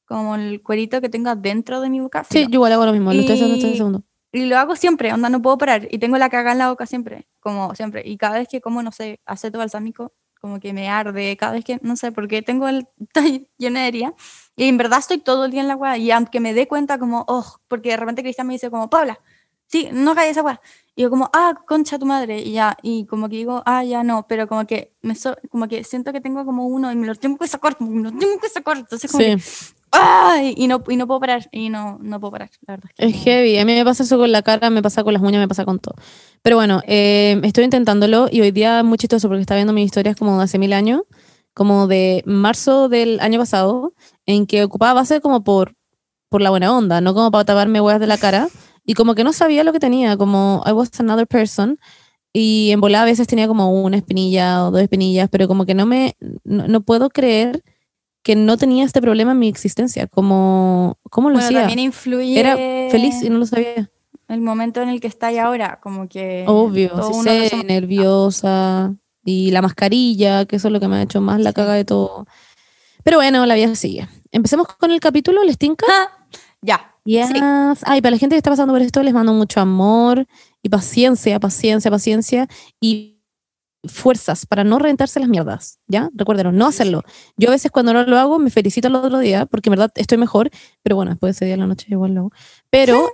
[0.04, 2.24] Como el cuerito que tengo adentro de mi boca.
[2.24, 3.12] Sí, yo igual hago lo mismo.
[3.14, 4.02] Lo estoy haciendo Y- segundo.
[4.34, 5.88] Y lo hago siempre, onda, no puedo parar.
[5.90, 8.02] Y tengo la caga en la boca siempre, como siempre.
[8.06, 11.36] Y cada vez que como, no sé, aceto balsámico, como que me arde.
[11.36, 13.22] Cada vez que, no sé, porque tengo el está
[13.58, 14.14] lleno de herida.
[14.56, 15.96] Y en verdad estoy todo el día en la weá.
[15.98, 19.18] Y aunque me dé cuenta, como, oh, porque de repente Cristian me dice, como, Paula,
[19.66, 20.60] sí, no caes esa weá.
[20.94, 22.40] Y yo, como, ah, concha tu madre.
[22.42, 24.26] Y ya, y como que digo, ah, ya no.
[24.28, 27.14] Pero como que, me so- como que siento que tengo como uno y me lo
[27.14, 28.76] tengo que sacar, que me lo tengo que sacar.
[28.76, 29.74] Entonces, como que, Sí.
[29.90, 30.54] ¡ay!
[30.56, 31.48] Y no, y no puedo parar.
[31.50, 32.90] Y no, no puedo parar, la verdad.
[32.94, 33.22] que Es no.
[33.22, 33.58] heavy.
[33.58, 35.64] A mí me pasa eso con la cara, me pasa con las uñas, me pasa
[35.64, 35.94] con todo.
[36.42, 39.86] Pero bueno, eh, estoy intentándolo y hoy día es muy chistoso porque está viendo mis
[39.86, 41.02] historias como de hace mil años,
[41.54, 43.94] como de marzo del año pasado,
[44.26, 45.74] en que ocupaba base como por,
[46.28, 48.48] por la buena onda, no como para taparme huevas de la cara.
[48.84, 51.78] Y como que no sabía lo que tenía, como I was another person.
[52.32, 55.74] Y en volada a veces tenía como una espinilla o dos espinillas, pero como que
[55.74, 57.62] no me, no, no puedo creer
[58.22, 61.58] que no tenía este problema en mi existencia, como, ¿cómo lo Bueno, hacía?
[61.60, 62.56] también influye Era
[62.90, 63.90] feliz y no lo sabía.
[64.28, 68.94] el momento en el que estáis ahora, como que Obvio, sí sé, somos- nerviosa.
[69.24, 71.84] Y la mascarilla, que eso es lo que me ha hecho más la caga de
[71.84, 72.26] todo.
[73.04, 74.08] Pero bueno, la vida sigue.
[74.32, 75.86] Empecemos con el capítulo, ¿les tinca?
[76.62, 76.91] Ya.
[77.04, 77.28] Yes.
[77.28, 77.34] Sí.
[77.82, 80.26] Ay, para la gente que está pasando por esto, les mando mucho amor
[80.62, 82.48] y paciencia, paciencia, paciencia
[82.80, 83.22] y
[83.84, 86.08] fuerzas para no reventarse las mierdas, ¿ya?
[86.14, 87.02] Recuérdenlo, no hacerlo.
[87.36, 89.90] Yo a veces cuando no lo hago me felicito el otro día porque en verdad
[89.96, 90.50] estoy mejor,
[90.82, 92.30] pero bueno, después de ese día en la noche igual lo hago.
[92.70, 93.08] Pero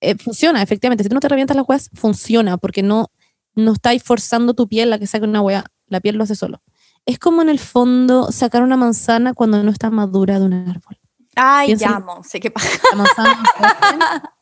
[0.00, 1.04] eh, funciona, efectivamente.
[1.04, 3.10] Si tú no te revientas las weas, funciona porque no,
[3.54, 5.64] no estáis forzando tu piel a que saque una wea.
[5.86, 6.62] La piel lo hace solo.
[7.04, 10.98] Es como en el fondo sacar una manzana cuando no está madura de un árbol.
[11.36, 12.68] Ay, Piensa- ya, sé qué pasa.
[12.92, 13.96] La manzana no se hace,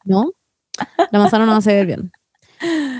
[0.05, 0.33] ¿no?
[1.11, 2.13] La manzana no va a ver bien.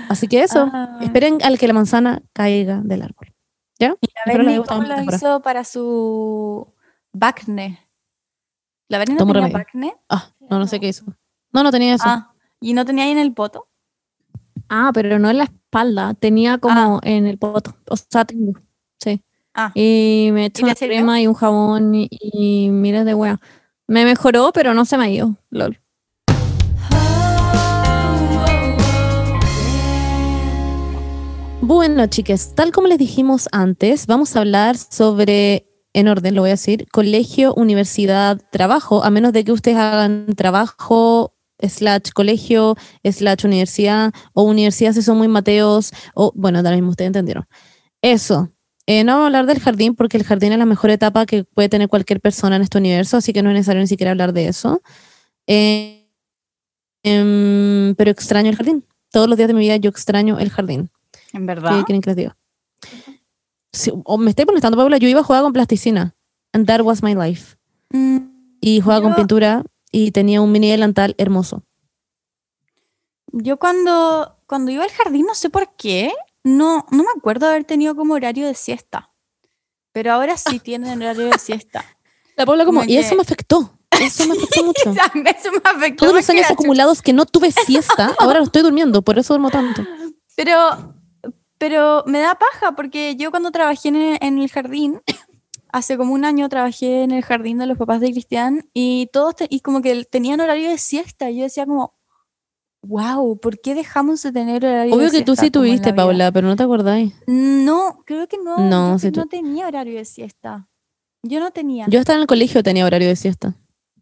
[0.09, 0.99] Así que eso, Ah.
[1.01, 3.33] esperen al que la manzana caiga del árbol.
[3.79, 3.89] ¿Ya?
[3.89, 6.67] La Espero les Berni, ¿cómo lo hizo para su
[7.13, 7.79] Bacne?
[8.87, 9.47] ¿La Berni no tenía.
[9.49, 9.95] Bacne?
[10.09, 11.05] Ah, no, no sé qué hizo.
[11.51, 12.03] No, no tenía eso.
[12.07, 13.67] Ah, ¿y no tenía ahí en el poto?
[14.69, 17.75] Ah, pero no en la espalda, tenía como en el poto.
[17.89, 18.53] O sea, tengo.
[18.99, 19.23] Sí.
[19.53, 19.71] Ah.
[19.75, 20.97] Y me ¿Y te una sirvió?
[20.97, 23.39] crema y un jabón y, y miles de wea.
[23.91, 25.35] Me mejoró, pero no se me ha ido.
[25.49, 25.77] Lol.
[31.59, 36.51] Bueno, chicas, tal como les dijimos antes, vamos a hablar sobre, en orden lo voy
[36.51, 43.43] a decir, colegio, universidad, trabajo, a menos de que ustedes hagan trabajo slash colegio, slash
[43.43, 47.45] universidad, o universidad si son muy mateos, o bueno, mismo, ustedes entendieron.
[48.01, 48.53] Eso.
[48.87, 51.43] Eh, no vamos a hablar del jardín porque el jardín es la mejor etapa que
[51.43, 54.33] puede tener cualquier persona en este universo, así que no es necesario ni siquiera hablar
[54.33, 54.81] de eso.
[55.47, 56.09] Eh,
[57.03, 58.85] em, pero extraño el jardín.
[59.11, 60.89] Todos los días de mi vida yo extraño el jardín.
[61.33, 61.83] ¿En ¿Qué verdad?
[61.85, 62.37] quieren que les diga?
[63.73, 64.97] Sí, o me estoy molestando, Paula.
[64.97, 66.15] Yo iba a jugar con plasticina.
[66.53, 67.55] And that was my life.
[67.91, 68.17] Mm,
[68.59, 71.63] Y jugaba con pintura y tenía un mini delantal hermoso.
[73.33, 76.11] Yo cuando, cuando iba al jardín, no sé por qué,
[76.43, 79.09] no, no me acuerdo haber tenido como horario de siesta.
[79.91, 81.85] Pero ahora sí tienen horario de siesta.
[82.35, 83.77] La Paula como, Como y eso me afectó.
[83.99, 84.89] Eso me afectó mucho.
[84.89, 88.45] O sea, eso me afectó Todos los años acumulados que no tuve siesta, ahora lo
[88.45, 89.85] estoy durmiendo, por eso duermo tanto.
[90.35, 90.95] Pero,
[91.57, 95.01] pero me da paja porque yo cuando trabajé en el, en el jardín,
[95.71, 99.35] hace como un año trabajé en el jardín de los papás de Cristian y todos
[99.35, 101.29] te- y como que tenían horario de siesta.
[101.29, 101.93] Y yo decía como,
[102.83, 105.95] wow, ¿por qué dejamos de tener horario de Obvio que tú siesta sí tuviste, vida?"
[105.95, 107.13] Paula, pero no te acordáis.
[107.27, 108.57] No, creo que no.
[108.57, 110.67] No, tú- no tenía horario de siesta.
[111.23, 111.85] Yo no tenía.
[111.87, 113.53] Yo hasta en el colegio tenía horario de siesta.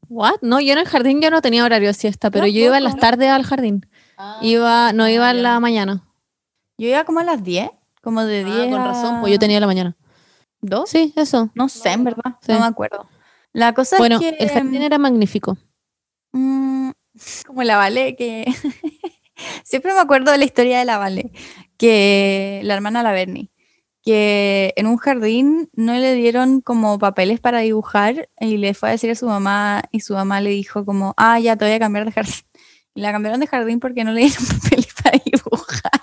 [0.08, 0.36] ¿What?
[0.42, 2.84] No, yo en el jardín ya no tenía horario de siesta, pero yo iba en
[2.84, 3.86] las tardes al jardín.
[4.42, 6.04] Iba, no iba en la mañana.
[6.78, 7.70] Yo iba como a las 10,
[8.02, 9.96] como de 10 Ah, con razón, pues yo tenía la mañana.
[10.62, 10.90] 2.
[10.90, 11.50] Sí, eso.
[11.54, 12.52] No sé, en verdad, Sí.
[12.54, 13.08] no me acuerdo.
[13.54, 15.58] La cosa Bueno, es que el jardín era magnífico.
[16.32, 16.69] mm,
[17.48, 18.46] como la Vale, que
[19.64, 21.32] siempre me acuerdo de la historia de la Vale,
[21.78, 23.52] que la hermana la Bernie,
[24.04, 28.92] que en un jardín no le dieron como papeles para dibujar y le fue a
[28.94, 31.80] decir a su mamá y su mamá le dijo como, ah, ya te voy a
[31.80, 32.34] cambiar de jardín.
[32.96, 36.02] Y la cambiaron de jardín porque no le dieron papeles para dibujar.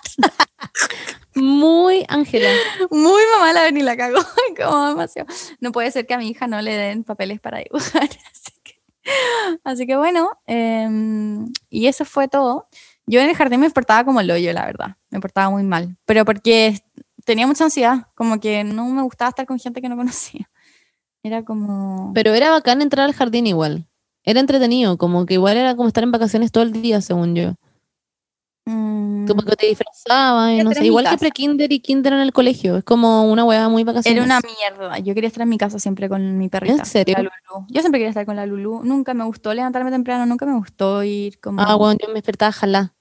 [1.35, 2.48] Muy Ángela.
[2.90, 4.20] Muy mamá la Bernie la cagó,
[4.57, 5.29] como demasiado.
[5.61, 8.09] No puede ser que a mi hija no le den papeles para dibujar.
[9.64, 12.69] Así que, bueno, em, y eso fue todo.
[13.07, 14.97] Yo en el jardín me portaba como el hoyo, la verdad.
[15.11, 15.97] Me portaba muy mal.
[16.05, 16.81] Pero porque
[17.25, 20.49] tenía mucha ansiedad, como que no me gustaba estar con gente que no conocía.
[21.23, 22.12] Era como...
[22.14, 23.87] Pero era bacán entrar al jardín igual.
[24.25, 27.55] Era entretenido, como que igual era como estar en vacaciones todo el día, según yo.
[28.66, 30.81] Mm, Como que te disfrazaba y no sé.
[30.81, 32.76] en Igual que pre-kinder y kinder en el colegio.
[32.76, 34.16] Es como una hueá muy vacaciones.
[34.16, 34.98] Era una mierda.
[34.98, 36.85] Yo quería estar en mi casa siempre con mi perrita.
[36.85, 37.14] serio?
[37.16, 37.66] la Lulú.
[37.70, 38.83] Yo siempre quería estar con la Lulu.
[38.85, 41.61] Nunca me gustó levantarme temprano, nunca me gustó ir como...
[41.62, 42.92] Ah, bueno, yo me despertaba jalá.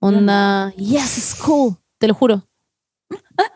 [0.00, 1.76] Onda, yes, it's cool.
[1.98, 2.44] Te lo juro.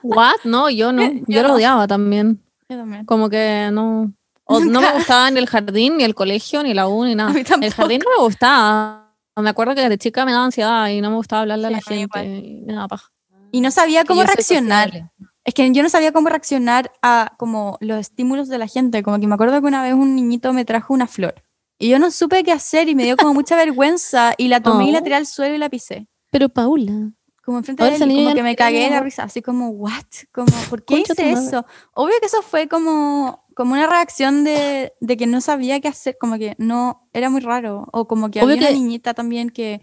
[0.03, 0.37] ¿What?
[0.45, 1.03] No, yo no.
[1.13, 1.55] Yo, Yo lo no.
[1.55, 2.41] odiaba también.
[2.69, 3.05] Yo también.
[3.05, 4.13] Como que no.
[4.45, 7.31] o no me gustaba ni el jardín, ni el colegio, ni la U, ni nada.
[7.31, 7.67] A mí tampoco.
[7.67, 9.02] El jardín no me gustaba.
[9.37, 11.77] Me acuerdo que de chica me daba ansiedad y no me gustaba hablarle Sí, a
[11.77, 12.25] la gente.
[12.27, 13.11] y me daba paja.
[13.51, 15.11] Y no sabía cómo reaccionar.
[15.45, 19.03] Es que yo no sabía cómo reaccionar a como los estímulos de la gente.
[19.03, 21.35] Como que me acuerdo que una vez un niñito me trajo una flor.
[21.79, 24.89] Y yo no supe qué hacer y me dio como mucha vergüenza y la tomé
[24.89, 25.03] y la Oh.
[25.03, 26.07] tiré al suelo y la pisé.
[26.31, 27.11] Pero Paula,
[27.45, 29.25] Como enfrente de él como que no me cagué de la risa.
[29.25, 30.05] Así como, what?
[30.33, 31.67] Como, ¿por qué Concha hice eso?
[31.95, 36.17] Obvio que eso fue como, como una reacción de, de que no sabía qué hacer.
[36.21, 37.87] Como que no, era muy raro.
[37.93, 39.81] O como que Obvio había que- una niñita también que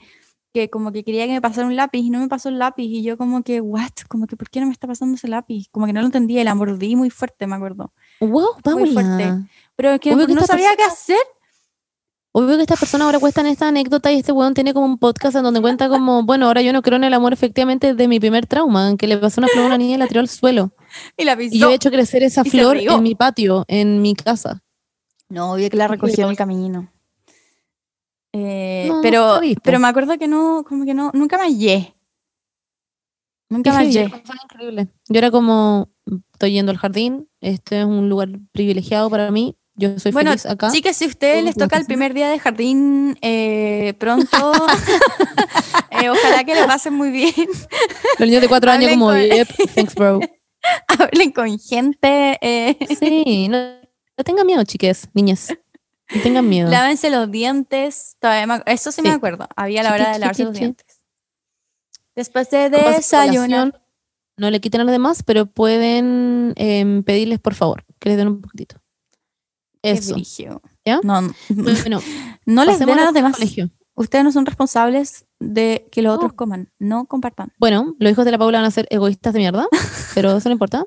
[0.52, 2.86] que como que quería que me pasara un lápiz y no me pasó el lápiz
[2.86, 5.68] y yo como que, what, como que, ¿por qué no me está pasando ese lápiz?
[5.70, 7.94] Como que no lo entendía y la mordí muy fuerte, me acuerdo.
[8.20, 9.32] wow, Muy fuerte.
[9.76, 11.20] Pero es que Obvio no esta sabía qué hacer.
[12.32, 15.36] Obvio que estas personas ahora cuentan esta anécdota y este weón tiene como un podcast
[15.36, 18.20] en donde cuenta como, bueno, ahora yo no creo en el amor efectivamente de mi
[18.20, 20.30] primer trauma, en que le pasó una flor a una niña y la tiró al
[20.30, 20.72] suelo.
[21.18, 21.56] Y la pisó.
[21.56, 24.62] Y yo he hecho crecer esa y flor en mi patio, en mi casa.
[25.30, 26.92] No, obvio que la recogió en el camino.
[28.34, 31.96] Eh, No, pero, pero me acuerdo que no, como que no, nunca me hallé.
[33.50, 34.12] Nunca me hallé.
[34.44, 34.88] increíble.
[35.08, 35.90] Yo era como,
[36.34, 40.46] estoy yendo al jardín, este es un lugar privilegiado para mí, yo soy Bueno, feliz
[40.46, 40.70] acá.
[40.70, 44.52] Sí que si a ustedes les toca el primer día de jardín eh, pronto,
[45.92, 47.34] eh, ojalá que lo pasen muy bien.
[48.20, 50.20] Los niños de cuatro años como, con- yep, thanks bro.
[50.88, 52.38] Hablen con gente.
[52.42, 55.54] eh, Sí, no, no tengan miedo, chiques, niñas.
[56.14, 56.70] No tengan miedo.
[56.70, 58.18] Lávense los dientes.
[58.20, 59.48] Todavía me eso sí, me acuerdo.
[59.56, 61.02] Había la hora de lavarse los dientes.
[62.16, 63.82] Después de desayunar.
[64.38, 68.30] No le quiten a los demás, pero pueden em, pedirles por favor que les den
[68.30, 68.78] un poquitito.
[69.82, 70.16] Eso.
[71.04, 72.02] No, no, Bueno,
[72.46, 73.36] no les den a los demás.
[73.36, 73.70] colegio.
[73.96, 76.16] Ustedes no son responsables de que los No.
[76.16, 76.72] otros coman.
[76.80, 77.52] No compartan.
[77.58, 79.68] Bueno, los hijos de la Paula van a ser egoístas de mierda,
[80.14, 80.86] pero eso no importa.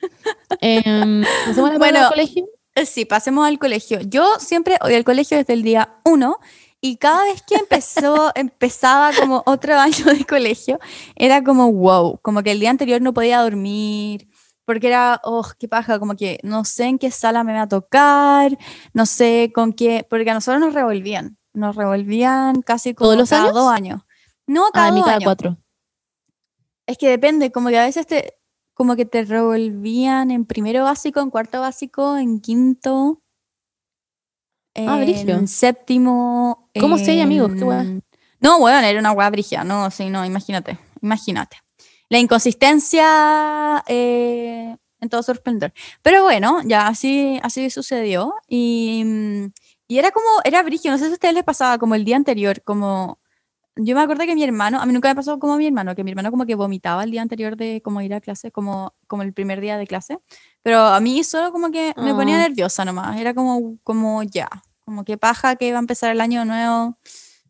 [0.60, 2.46] Em, pasemos Bueno, al colegio.
[2.74, 4.00] Eh, Sí, pasemos al colegio.
[4.00, 6.38] Yo siempre odié el colegio desde el día uno
[6.80, 10.78] y cada vez que empezó, empezaba como otro año de colegio,
[11.16, 14.28] era como wow, como que el día anterior no podía dormir,
[14.66, 17.68] porque era, oh, qué paja, como que no sé en qué sala me va a
[17.68, 18.58] tocar,
[18.92, 23.30] no sé con qué, porque a nosotros nos revolvían, nos revolvían casi como ¿Todos los
[23.30, 23.54] cada años?
[23.54, 24.02] dos años.
[24.46, 25.24] No, cada Ah, a mí dos cada años.
[25.24, 25.56] cuatro.
[26.86, 28.34] Es que depende, como que a veces te,
[28.74, 33.22] como que te revolvían en primero básico, en cuarto básico, en quinto,
[34.76, 36.68] Ah, en séptimo.
[36.80, 37.52] ¿Cómo sé, amigos?
[37.54, 38.02] Qué en-
[38.40, 41.56] No, bueno, era una weá brígida, no, sí, no, imagínate, imagínate.
[42.10, 45.72] La inconsistencia eh, en todo su esplendor.
[46.02, 48.34] Pero bueno, ya así, así sucedió.
[48.48, 49.46] Y, mm,
[49.94, 52.16] y era como, era brígido, no sé si a ustedes les pasaba como el día
[52.16, 53.18] anterior, como
[53.76, 55.94] yo me acuerdo que mi hermano, a mí nunca me pasó como a mi hermano,
[55.94, 58.94] que mi hermano como que vomitaba el día anterior de como ir a clase, como,
[59.08, 60.18] como el primer día de clase.
[60.62, 62.48] Pero a mí solo como que me ponía Ah.
[62.48, 63.16] nerviosa nomás.
[63.20, 64.48] Era como, como ya,
[64.84, 66.96] como que paja que va a empezar el año nuevo.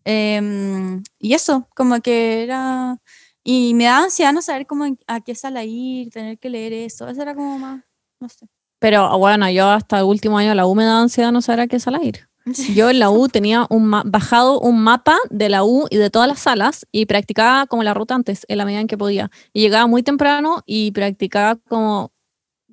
[0.05, 2.99] Em, y eso, como que era...
[3.43, 7.07] Y me daba ansiedad no saber cómo a qué sala ir, tener que leer eso.
[7.09, 7.83] Eso era como más,
[8.21, 8.47] no sé.
[8.79, 11.61] Pero bueno, yo hasta el último año de la U me daba ansiedad no saber
[11.61, 12.27] a qué sala ir.
[12.75, 16.29] Yo en la U tenía un bajado un mapa de la U y de todas
[16.29, 19.31] las salas y practicaba como la ruta antes, en la medida en que podía.
[19.53, 22.13] Y llegaba muy temprano y practicaba como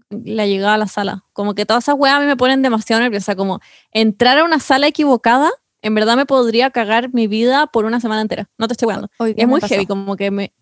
[0.09, 1.23] la llegada a la sala.
[1.31, 3.35] Como que todas esas weas a mí me ponen demasiado nerviosa.
[3.35, 3.61] Como
[3.91, 5.49] entrar a una sala equivocada,
[5.81, 8.49] en verdad me podría cagar mi vida por una semana entera.
[8.57, 8.93] No te estoy
[9.35, 9.73] día Es muy pasó.
[9.73, 10.53] heavy, como que me...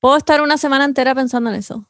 [0.00, 1.88] Puedo estar una semana entera pensando en eso.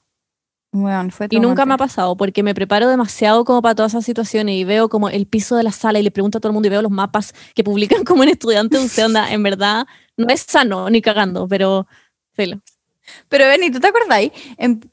[0.72, 4.56] Fue Y nunca me ha pasado porque me preparo demasiado como para todas esas situaciones
[4.56, 6.66] y veo como el piso de la sala y le pregunto a todo el mundo
[6.66, 9.32] y veo los mapas que publican como en estudiante de onda.
[9.32, 9.86] En verdad,
[10.16, 11.86] no es sano ni cagando, pero
[12.32, 12.60] filo.
[13.28, 14.32] Pero Benny, ¿tú te ahí?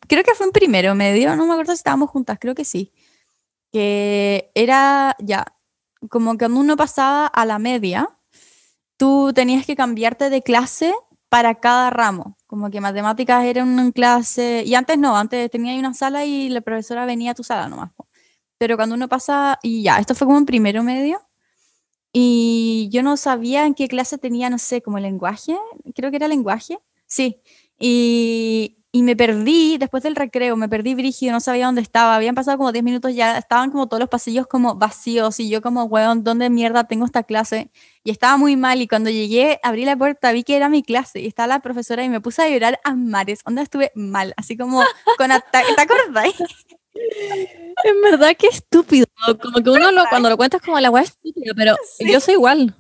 [0.08, 2.94] creo que fue en primero medio, no me acuerdo si estábamos juntas, creo que sí.
[3.72, 5.46] Que era ya,
[6.10, 8.10] como que cuando uno pasaba a la media,
[8.98, 10.94] tú tenías que cambiarte de clase
[11.30, 12.38] para cada ramo.
[12.54, 16.62] Como que matemáticas era una clase, y antes no, antes tenía una sala y la
[16.62, 17.90] profesora venía a tu sala nomás.
[18.60, 21.20] Pero cuando uno pasa, y ya, esto fue como en primero medio,
[22.12, 25.58] y yo no sabía en qué clase tenía, no sé, como lenguaje,
[25.96, 26.78] creo que era lenguaje,
[27.08, 27.42] sí.
[27.80, 32.16] Y, y me perdí después del recreo, me perdí brígido, no sabía dónde estaba.
[32.16, 35.64] Habían pasado como 10 minutos ya, estaban como todos los pasillos como vacíos y yo
[35.64, 37.72] como, weón, ¿dónde mierda tengo esta clase?
[38.04, 41.22] Y estaba muy mal y cuando llegué, abrí la puerta, vi que era mi clase
[41.22, 43.40] y estaba la profesora y me puse a llorar a mares.
[43.46, 44.84] Onda estuve mal, así como
[45.18, 45.74] con ataque.
[45.76, 46.32] ¿Te acordás?
[47.84, 49.08] En verdad, qué estúpido.
[49.42, 52.76] Como que uno lo, cuando lo cuentas como la weá estúpida, pero yo soy igual.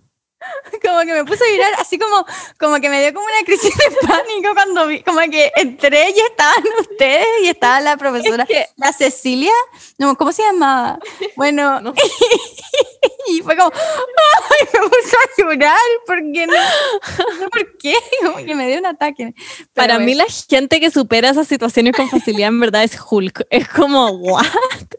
[0.81, 2.25] Como que me puse a llorar, así como,
[2.59, 6.19] como que me dio como una crisis de pánico cuando vi, como que entré y
[6.19, 9.53] estaban ustedes y estaba la profesora, la Cecilia,
[9.97, 10.99] no, ¿cómo se llamaba?
[11.35, 11.93] Bueno, No.
[13.27, 14.67] y fue como, ¡ay!
[14.73, 17.49] Me puse a llorar, porque no?
[17.49, 17.95] ¿Por qué?
[18.21, 19.33] Como que me dio un ataque.
[19.35, 23.47] Pero Para mí la gente que supera esas situaciones con facilidad en verdad es Hulk.
[23.49, 24.45] Es como, ¿what?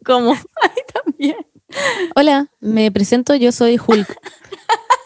[0.05, 0.37] Como,
[0.93, 1.37] también.
[2.15, 4.09] Hola, me presento, yo soy Hulk.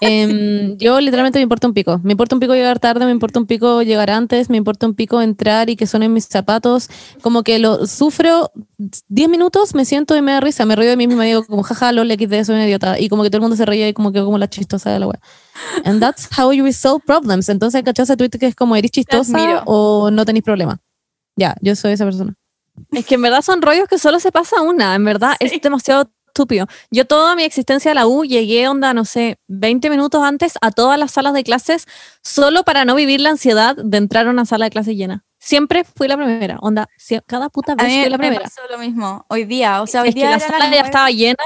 [0.01, 2.01] Em, yo literalmente me importa un pico.
[2.05, 4.95] Me importa un pico llegar tarde, me importa un pico llegar antes, me importa un
[4.95, 6.89] pico entrar y que suenen mis zapatos.
[7.21, 8.53] Como que lo sufro
[9.09, 10.65] 10 minutos, me siento y me da risa.
[10.67, 12.99] Me río de mí misma y digo como jaja, lol, XD, soy una idiota.
[12.99, 15.01] Y como que todo el mundo se reía y como que como la chistosa de
[15.01, 15.21] la wea.
[15.85, 17.49] And that's how you resolve problems.
[17.49, 20.79] Entonces, ¿cachai ese tweet que es como eres chistosa o no tenéis problema?
[21.37, 22.35] Ya, yo soy esa persona.
[22.93, 26.09] Es que en verdad son rollos que solo se pasa una, en verdad es demasiado
[26.39, 26.67] estúpido.
[26.91, 30.71] Yo toda mi existencia a la U llegué onda, no sé, 20 minutos antes a
[30.71, 31.87] todas las salas de clases
[32.23, 35.25] solo para no vivir la ansiedad de entrar a una sala de clase llena.
[35.41, 36.89] Siempre fui la primera, onda,
[37.27, 38.43] cada puta A vez mí fui la me primera.
[38.45, 40.71] pasó lo mismo hoy día, o sea, hoy Es que día la era sala ya
[40.71, 41.37] nueve- estaba llena,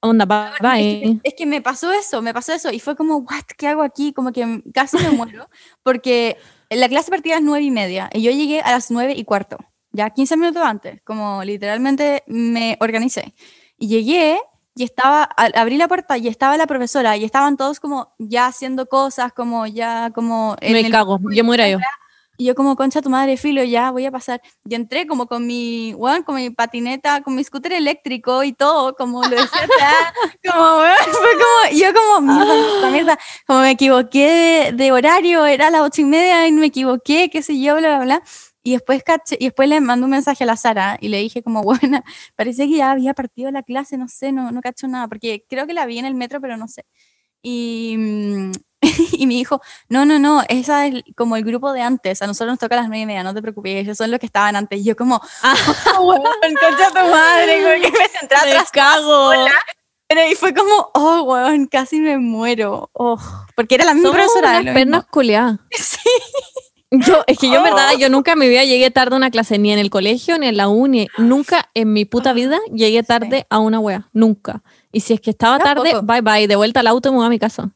[0.00, 1.20] onda, bye, Es bye.
[1.22, 3.82] que, es que me pasó eso, me pasó eso y fue como, what, ¿qué hago
[3.82, 4.12] aquí?
[4.12, 5.48] Como que casi me muero
[5.82, 6.36] porque
[6.70, 9.24] la clase partía a las nueve y media y yo llegué a las nueve y
[9.24, 9.56] cuarto,
[9.92, 13.34] ya 15 minutos antes, como literalmente me organicé.
[13.78, 14.40] Y llegué
[14.76, 18.86] y estaba, abrí la puerta y estaba la profesora y estaban todos como ya haciendo
[18.86, 20.56] cosas, como ya como...
[20.60, 21.78] en Me el- cago, yo muera yo.
[22.36, 24.42] Y yo como, concha tu madre, filo, ya voy a pasar.
[24.68, 28.96] Y entré como con mi, bueno, con mi patineta, con mi scooter eléctrico y todo,
[28.96, 30.12] como lo decía atrás,
[30.52, 35.68] como, weón, fue como, yo como, mierda, mierda, como me equivoqué de, de horario, era
[35.68, 38.22] a las ocho y media y me equivoqué, qué sé yo, bla, bla, bla.
[38.66, 41.42] Y después, caché, y después le mandé un mensaje a la Sara y le dije
[41.42, 41.62] como,
[41.92, 42.02] bueno,
[42.34, 45.66] parece que ya había partido la clase, no sé, no, no cacho nada, porque creo
[45.66, 46.84] que la vi en el metro, pero no sé.
[47.42, 48.52] Y, mm,
[49.12, 49.60] y me dijo,
[49.90, 52.78] no, no, no, esa es como el grupo de antes, a nosotros nos toca a
[52.78, 54.80] las nueve y media, no te preocupes, esos son los que estaban antes.
[54.80, 55.54] Y yo como, ah,
[56.00, 58.70] bueno, concha tu madre, como que me senté atrás.
[58.72, 59.30] cago.
[60.08, 62.90] Pero y fue como, oh, weón, casi me muero.
[62.94, 63.18] Oh,
[63.56, 64.60] porque era la misma Somos profesora.
[64.60, 65.58] unas pernas culiadas.
[65.70, 65.98] Sí.
[67.06, 67.98] Yo, es que yo en verdad, Oh.
[67.98, 70.46] yo nunca en mi vida llegué tarde a una clase, ni en el colegio, ni
[70.48, 71.08] en la uni.
[71.18, 74.08] Nunca en mi puta vida llegué tarde a una wea.
[74.12, 74.62] Nunca.
[74.92, 76.12] Y si es que estaba tarde, tampoco.
[76.12, 77.70] bye bye, de vuelta al auto y me voy a mi casa.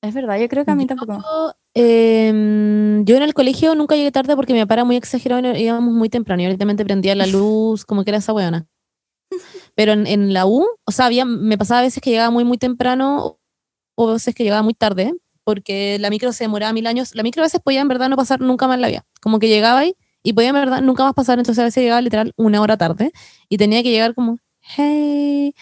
[0.00, 1.12] Es verdad, yo creo que a mí tampoco.
[1.22, 5.54] Yo, em, yo en el colegio nunca llegué tarde porque mi papá era muy exagerado
[5.54, 6.42] y íbamos muy temprano.
[6.42, 8.66] Y directamente prendía la luz, como que era esa weona.
[9.74, 12.44] Pero en, en la U, o sea, había, me pasaba a veces que llegaba muy,
[12.44, 13.38] muy temprano
[13.94, 15.14] o a veces que llegaba muy tarde,
[15.44, 17.14] porque la micro se demoraba mil años.
[17.14, 19.04] La micro a veces podía en verdad no pasar nunca más la vida.
[19.20, 22.00] Como que llegaba ahí y podía en verdad nunca más pasar, entonces a veces llegaba
[22.00, 23.12] literal una hora tarde
[23.48, 25.54] y tenía que llegar como, hey,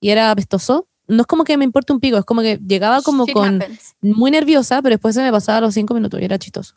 [0.00, 0.88] y era apestoso.
[1.06, 3.62] No es como que me importe un pico, es como que llegaba como Shit con
[3.62, 3.94] happens.
[4.02, 6.74] muy nerviosa, pero después se me pasaba a los cinco minutos y era chistoso.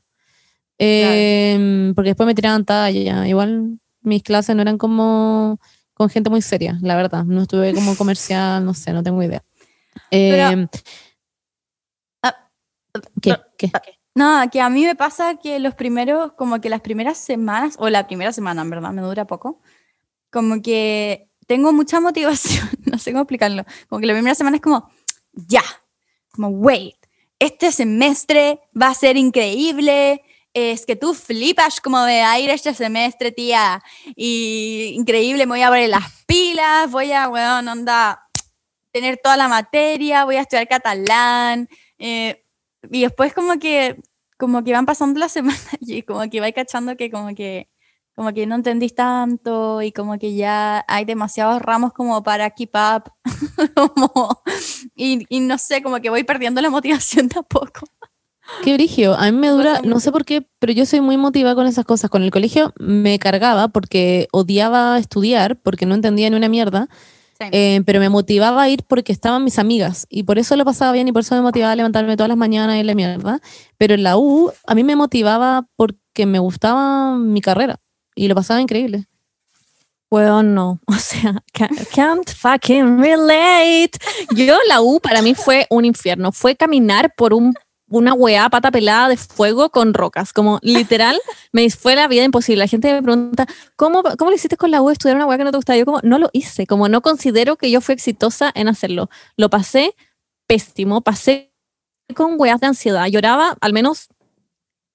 [0.78, 3.28] Em, porque después me tiraban talla.
[3.28, 5.60] Igual mis clases no eran como
[5.94, 7.24] con gente muy seria, la verdad.
[7.26, 9.44] No estuve como comercial, no sé, no tengo idea.
[10.10, 10.80] Em, Ah,
[13.22, 13.36] ¿Qué?
[13.58, 13.72] ¿Qué?
[14.14, 17.90] No, que a mí me pasa que los primeros, como que las primeras semanas, o
[17.90, 19.62] la primera semana, en verdad, me dura poco,
[20.30, 24.62] como que tengo mucha motivación, no sé cómo explicarlo, como que la primera semana es
[24.62, 24.90] como,
[25.34, 25.64] ya,
[26.32, 26.98] como, wait,
[27.40, 30.22] este semestre va a ser increíble,
[30.54, 33.82] es que tú flipas como me va a ir este semestre, tía,
[34.16, 38.28] y increíble, me voy a poner las pilas, voy a, weón, onda,
[38.92, 42.41] tener toda la materia, voy a estudiar catalán, eh,
[42.90, 44.02] y después como que
[44.38, 47.70] como que van pasando las semanas y como que vais cachando que como que
[48.16, 52.72] como que no entendís tanto y como que ya hay demasiados ramos como para keep
[52.76, 53.12] up
[53.76, 54.42] como-
[54.96, 57.86] y, y no sé, como que voy perdiendo la motivación de a poco.
[58.64, 59.14] Qué brigio.
[59.16, 61.86] A mí me dura, no sé por qué, pero yo soy muy motivada con esas
[61.86, 62.10] cosas.
[62.10, 66.90] Con el colegio me cargaba porque odiaba estudiar, porque no entendía ni una mierda.
[67.52, 70.92] Eh, pero me motivaba a ir porque estaban mis amigas y por eso lo pasaba
[70.92, 73.40] bien y por eso me motivaba a levantarme todas las mañanas y la mierda.
[73.78, 77.80] Pero en la U a mí me motivaba porque me gustaba mi carrera
[78.16, 79.06] y lo pasaba increíble.
[80.10, 80.80] Weón, no.
[80.88, 83.92] O sea, ca- can't fucking relate.
[84.36, 86.32] Yo, la U para mí fue un infierno.
[86.32, 87.54] Fue caminar por un,
[87.92, 90.34] una weá pata pelada de fuego con rocas.
[90.34, 91.20] Como literal,
[91.52, 92.60] me fue la vida imposible.
[92.64, 94.90] La gente me pregunta, ¿cómo, ¿cómo lo hiciste con la U?
[94.90, 95.78] Estudiar una weá que no te gustaba.
[95.78, 96.66] Yo, como, no lo hice.
[96.66, 99.10] Como no considero que yo fui exitosa en hacerlo.
[99.38, 99.96] Lo pasé
[100.48, 101.02] pésimo.
[101.02, 101.54] Pasé
[102.16, 103.06] con weas de ansiedad.
[103.08, 104.08] Lloraba al menos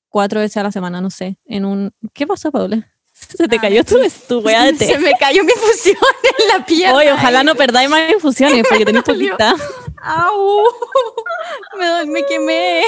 [0.08, 1.38] cuatro veces a la semana, no sé.
[1.44, 1.92] En un.
[2.14, 2.92] ¿Qué pasó, Paula?
[3.12, 3.96] Se te Ah, cayó tu,
[4.28, 4.86] tu weá de té.
[4.86, 6.96] Se me cayó mi fusión en la pierna.
[6.96, 9.54] Oye, ojalá no perdáis más infusiones porque tenéis poquita.
[10.06, 10.62] ¡Au!
[11.78, 12.82] Me, me quemé.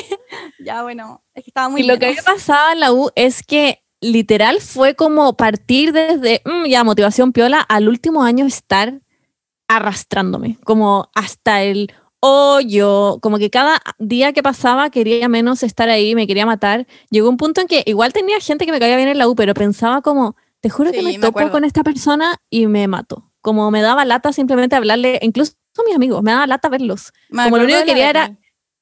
[0.58, 2.20] Ya, bueno, es que estaba muy Y lo que lleno.
[2.20, 7.32] había pasado en la U es que literal fue como partir desde mm, ya motivación
[7.32, 9.00] piola al último año estar
[9.68, 16.14] arrastrándome, como hasta el hoyo, como que cada día que pasaba quería menos estar ahí,
[16.14, 16.86] me quería matar.
[17.10, 19.34] Llegó un punto en que igual tenía gente que me caía bien en la U,
[19.34, 22.88] pero pensaba como, te juro que Sí, me me topo con esta persona y me
[22.88, 23.30] mato.
[23.40, 25.52] Como me daba lata simplemente hablarle, incluso
[25.82, 27.12] a mis amigos, me daba lata verlos.
[27.30, 28.36] Me como lo único que quería era-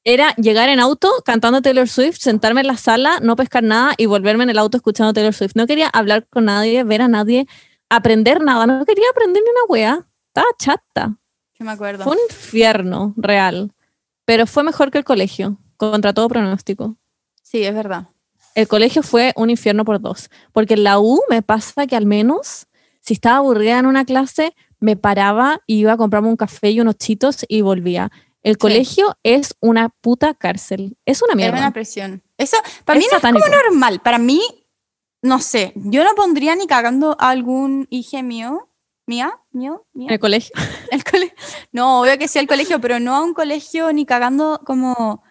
[0.04, 4.06] era llegar en auto cantando Taylor Swift, sentarme en la sala, no pescar nada y
[4.06, 5.52] volverme en el auto escuchando Taylor Swift.
[5.56, 7.46] No quería hablar con nadie, ver a nadie,
[7.88, 8.66] aprender nada.
[8.66, 10.06] No quería aprender ni una wea.
[10.28, 11.16] Estaba chata.
[11.58, 12.04] Sí, me acuerdo.
[12.04, 13.72] Fue un infierno real.
[14.24, 16.96] Pero fue mejor que el colegio, contra todo pronóstico.
[17.42, 18.08] Sí, es verdad.
[18.54, 20.30] El colegio fue un infierno por dos.
[20.52, 22.66] Porque en la U me pasa que al menos,
[23.00, 26.80] si estaba aburrida en una clase, me paraba y iba a comprarme un café y
[26.80, 28.10] unos chitos y volvía.
[28.42, 30.96] El colegio es una puta cárcel.
[31.04, 31.58] Es una Es mierda.
[31.58, 32.22] una presión.
[32.38, 33.44] Eso, para Es mí no satánico.
[33.46, 34.00] es como normal.
[34.04, 34.40] Para mí,
[35.22, 38.68] no sé, yo no pondría ni cagando a algún hijo mío,
[39.06, 40.52] mía, mío, mía, el colegio.
[40.92, 41.34] el cole-
[41.72, 45.24] No, obvio que sí al colegio, pero no a un colegio ni cagando como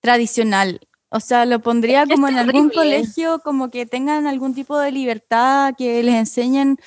[0.00, 0.80] tradicional.
[1.10, 4.78] O sea, lo pondría Es es como en algún colegio, como que tengan algún tipo
[4.78, 6.78] de libertad, que les enseñen,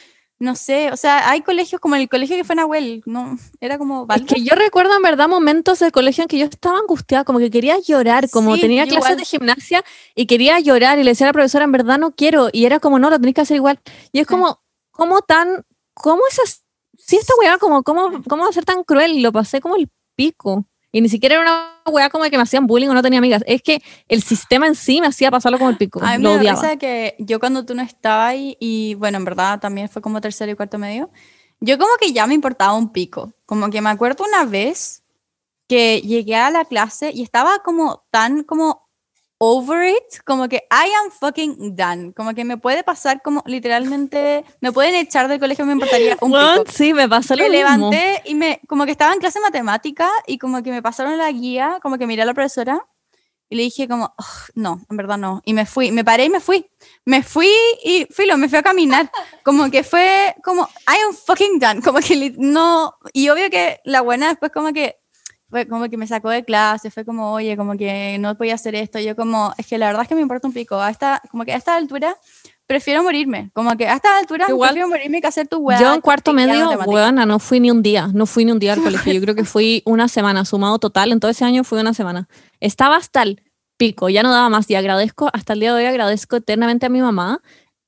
[0.43, 4.05] no sé, o sea, hay colegios como el colegio que fue Nahuel, no, era como...
[4.13, 7.39] Es que yo recuerdo en verdad momentos del colegio en que yo estaba angustiada, como
[7.39, 9.17] que quería llorar, como Sí, tenía clases igual.
[9.17, 9.85] de gimnasia
[10.15, 12.81] y quería llorar y le decía a la profesora, en verdad no quiero, y era
[12.81, 13.79] como, no, lo tenés que hacer igual.
[14.11, 14.59] Y es como,
[14.91, 16.65] ¿cómo tan, cómo esas,
[16.97, 19.21] si esta weá, como, cómo, cómo va a ser tan cruel?
[19.21, 20.65] Lo pasé como el pico.
[20.95, 23.17] Y ni siquiera era una weá como de que me hacían bullying o no tenía
[23.17, 26.23] amigas, es que el sistema en sí me hacía pasarlo como el pico, A mí
[26.23, 29.89] lo me risa que yo cuando tú no estabas ahí, y bueno, en verdad también
[29.89, 31.09] fue como tercero y cuarto medio,
[31.59, 33.33] yo como que ya me importaba un pico.
[33.47, 35.03] Como que me acuerdo una vez
[35.67, 38.87] que llegué a la clase y estaba como tan como
[39.45, 42.13] over it, como que I am fucking done.
[42.13, 46.31] Como que me puede pasar como literalmente, me pueden echar del colegio, me importaría un
[46.31, 46.63] pico.
[46.71, 47.91] sí, me pasó lo Me mismo.
[47.91, 51.17] levanté y me, como que estaba en clase de matemática y como que me pasaron
[51.17, 52.85] la guía, como que miré a la profesora
[53.49, 55.41] y le dije como, "Ugh, no, en verdad no.
[55.45, 56.65] Y me fui, me paré y me fui.
[57.05, 57.51] Me fui
[57.83, 59.11] y filo, me fui a caminar.
[59.43, 61.81] Como que fue como, I am fucking done.
[61.81, 64.95] Como que no, y obvio que la buena después como que,
[65.53, 68.73] fue como que me sacó de clase, fue como, oye, como que no podía hacer
[68.73, 68.99] esto.
[68.99, 70.81] Yo como, es que la verdad es que me importa un pico.
[70.81, 72.17] A esta, como que a esta altura
[72.65, 73.51] prefiero morirme.
[73.53, 75.79] Como que a esta altura Igual, prefiero morirme que hacer tu weá.
[75.79, 78.73] Yo en cuarto medio, weona, no fui ni un día, no fui ni un día
[78.73, 79.13] al colegio.
[79.13, 82.27] Yo creo que fui una semana, sumado total, en todo ese año fui una semana.
[82.59, 83.43] Estaba hasta el
[83.77, 86.89] pico, ya no daba más y agradezco, hasta el día de hoy agradezco eternamente a
[86.89, 87.41] mi mamá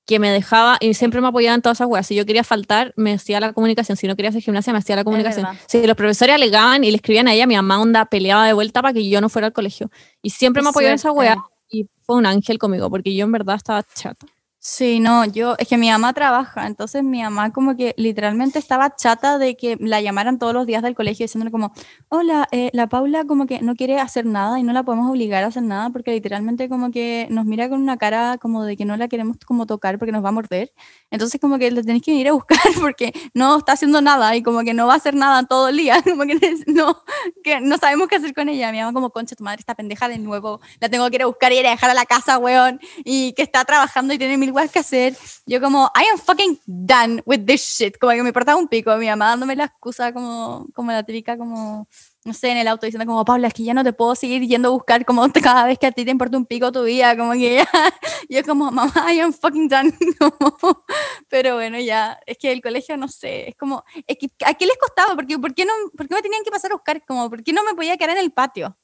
[0.05, 2.05] que me dejaba y siempre me apoyaba en todas esas weas.
[2.05, 3.97] Si yo quería faltar, me hacía la comunicación.
[3.97, 5.47] Si no quería hacer gimnasia, me hacía la comunicación.
[5.67, 8.81] Si los profesores alegaban y le escribían a ella, mi mamá onda peleaba de vuelta
[8.81, 9.89] para que yo no fuera al colegio.
[10.21, 11.37] Y siempre me apoyó en esa wea
[11.69, 14.27] y fue un ángel conmigo porque yo en verdad estaba chata.
[14.67, 18.95] Sí, no, yo, es que mi mamá trabaja, entonces mi mamá como que literalmente estaba
[18.95, 21.71] chata de que la llamaran todos los días del colegio diciéndole como,
[22.09, 25.43] hola, eh, la Paula como que no quiere hacer nada y no la podemos obligar
[25.43, 28.85] a hacer nada porque literalmente como que nos mira con una cara como de que
[28.85, 30.73] no la queremos como tocar porque nos va a morder.
[31.11, 34.41] Entonces como que le tenéis que ir a buscar porque no está haciendo nada y
[34.41, 37.03] como que no va a hacer nada todo el día, como que no,
[37.43, 38.71] que no sabemos qué hacer con ella.
[38.71, 41.27] Mi mamá como, concha, tu madre está pendeja de nuevo, la tengo que ir a
[41.27, 44.39] buscar y ir a dejar a la casa, weón y que está trabajando y tiene
[44.39, 45.17] mil cosas que hacer.
[45.45, 47.97] Yo como, I am fucking done with this shit.
[47.97, 48.95] Como que me importaba un pico.
[48.97, 51.87] Mi mamá dándome la excusa como, como la típica, como,
[52.23, 54.41] no sé, en el auto diciendo como, Paula, es que ya no te puedo seguir
[54.47, 57.15] yendo a buscar como cada vez que a ti te importa un pico tu vida.
[57.15, 57.67] Como que ya,
[58.29, 59.93] yo como, mamá, I am fucking done.
[61.29, 64.65] Pero bueno, ya, es que el colegio, no sé, es como, es que, ¿a qué
[64.65, 65.15] les costaba?
[65.15, 67.05] Porque, ¿por, qué no, ¿Por qué me tenían que pasar a buscar?
[67.05, 68.77] Como, ¿por qué no me podía quedar en el patio?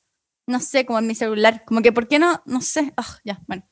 [0.47, 1.63] No sé, como en mi celular.
[1.65, 2.41] Como que, ¿por qué no?
[2.45, 2.93] No sé.
[2.97, 3.63] Ah, ya, bueno,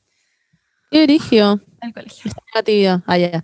[0.90, 1.60] Qué origio.
[1.80, 2.30] el colegio.
[2.54, 3.02] Negatividad.
[3.06, 3.42] Ah, ya, ya.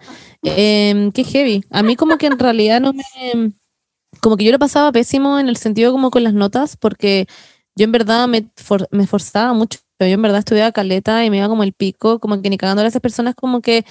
[0.56, 1.64] Em, qué heavy.
[1.70, 3.52] A mí como que en realidad no me...
[4.22, 7.26] Como que yo lo pasaba pésimo en el sentido como con las notas, porque
[7.76, 9.80] yo en verdad me, for- me esforzaba mucho.
[10.00, 12.82] Yo en verdad estudiaba caleta y me iba como el pico, como que ni cagando
[12.82, 13.84] a esas personas como que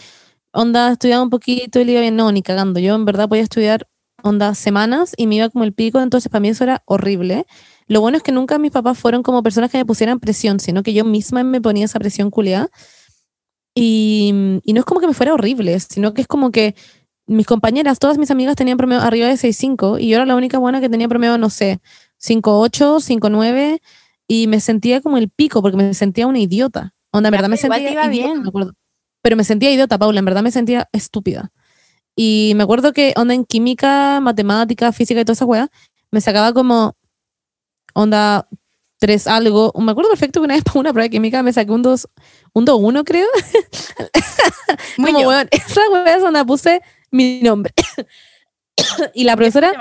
[0.53, 2.15] onda estudiaba un poquito y le iba bien.
[2.15, 2.79] No, ni cagando.
[2.79, 3.87] Yo en verdad podía estudiar
[4.23, 7.45] onda semanas y me iba como el pico, entonces para mí eso era horrible.
[7.87, 10.83] Lo bueno es que nunca mis papás fueron como personas que me pusieran presión, sino
[10.83, 12.69] que yo misma me ponía esa presión culiada.
[13.75, 16.75] Y, y no es como que me fuera horrible, sino que es como que
[17.27, 20.57] mis compañeras, todas mis amigas tenían promedio arriba de 6.5 y yo era la única
[20.57, 21.79] buena que tenía promedio, no sé,
[22.21, 23.81] 5.8, 5.9
[24.27, 26.93] y me sentía como el pico porque me sentía una idiota.
[27.11, 28.41] Onda, en verdad me sentía idiota, bien.
[28.43, 28.73] me acuerdo.
[29.21, 31.51] Pero me sentía idiota, Paula, en verdad me sentía estúpida.
[32.15, 35.69] Y me acuerdo que onda en química, matemática, física y toda esa weá,
[36.11, 36.95] me sacaba como
[37.93, 38.47] onda
[38.99, 39.73] 3 algo.
[39.79, 42.07] Me acuerdo perfecto que una vez para una prueba de química me saqué un 2,
[42.53, 43.27] un 2-1 creo.
[44.97, 45.81] Muy como, weón, esa
[46.15, 46.81] es donde puse
[47.11, 47.73] mi nombre.
[49.13, 49.71] y la profesora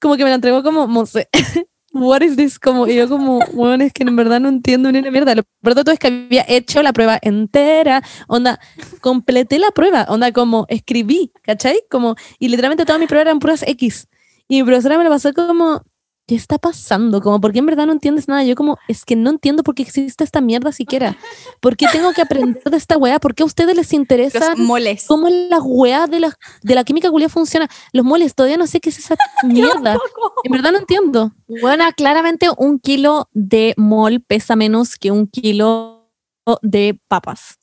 [0.00, 1.28] como que me la entregó como, Monse,
[1.92, 2.58] what is this?
[2.58, 5.34] Como, y yo como, weón, es que en verdad no entiendo ni una mierda.
[5.34, 8.60] Lo peor de todo es que había hecho la prueba entera, onda,
[9.00, 11.82] completé la prueba, onda, como escribí, ¿cachai?
[11.90, 14.08] Como, y literalmente todas mis pruebas eran puras X.
[14.46, 15.82] Y mi profesora me lo pasó como,
[16.26, 17.20] ¿qué está pasando?
[17.20, 18.44] Como, ¿por qué en verdad no entiendes nada?
[18.44, 21.16] Yo como, es que no entiendo por qué existe esta mierda siquiera.
[21.60, 23.20] ¿Por qué tengo que aprender de esta weá?
[23.20, 25.04] ¿Por qué a ustedes les interesa Los moles.
[25.06, 27.68] cómo la weá de la, de la química culia funciona?
[27.92, 29.98] Los moles, todavía no sé qué es esa mierda.
[30.44, 31.32] En verdad no entiendo.
[31.46, 36.10] Bueno, claramente un kilo de mol pesa menos que un kilo
[36.62, 37.58] de papas.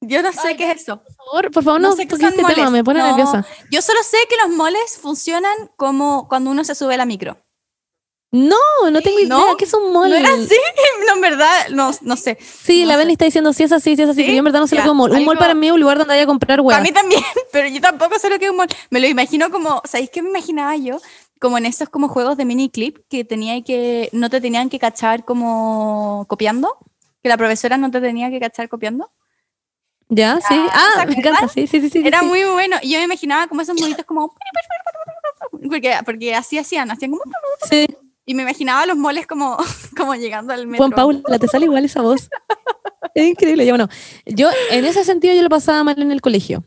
[0.00, 1.00] Yo no sé qué es eso.
[1.02, 2.70] Por favor, por favor, No no, sé qué este tema, moles.
[2.70, 3.06] me pone No.
[3.06, 3.46] nerviosa.
[3.70, 7.38] Yo solo sé que los moles funcionan como cuando uno se sube a la micro.
[8.36, 9.28] No, no tengo idea.
[9.28, 9.56] ¿No?
[9.56, 10.08] ¿Qué es un mol?
[10.10, 10.56] ¿No era así?
[11.06, 12.36] No, en verdad, no, no sé.
[12.40, 12.96] Sí, No la.
[12.96, 14.22] Benny está diciendo si es así, si es así, ¿Sí?
[14.24, 15.10] pero yo en verdad no sé lo Ya, que es un mol.
[15.12, 16.78] Un mol algo- para mí es un lugar donde vaya a comprar weá.
[16.78, 17.22] A mí también,
[17.52, 18.66] pero yo tampoco sé lo que es un mol.
[18.90, 20.98] Me lo imagino como, ¿sabéis qué me imaginaba yo?
[21.40, 24.78] Como en esos como juegos de mini clip que tenía que, no te tenían que
[24.80, 26.76] cachar como copiando,
[27.22, 29.12] que la profesora no te tenía que cachar copiando.
[30.08, 30.40] ¿Ya?
[30.48, 30.54] Sí.
[30.72, 31.46] Ah, me encanta.
[31.48, 31.88] Sí, sí, sí.
[31.90, 32.26] sí Era sí.
[32.26, 32.76] muy bueno.
[32.82, 34.34] Yo me imaginaba como esos monitos como...
[35.70, 37.22] Porque, porque así hacían, hacían como...
[37.70, 37.86] Sí.
[38.26, 39.56] Y me imaginaba los moles como,
[39.96, 40.86] como llegando al metro.
[40.86, 42.28] Juan Paula, te sale igual esa voz.
[43.14, 43.64] Es increíble.
[43.64, 43.88] Yo, bueno,
[44.26, 46.64] yo en ese sentido yo lo pasaba mal en el colegio.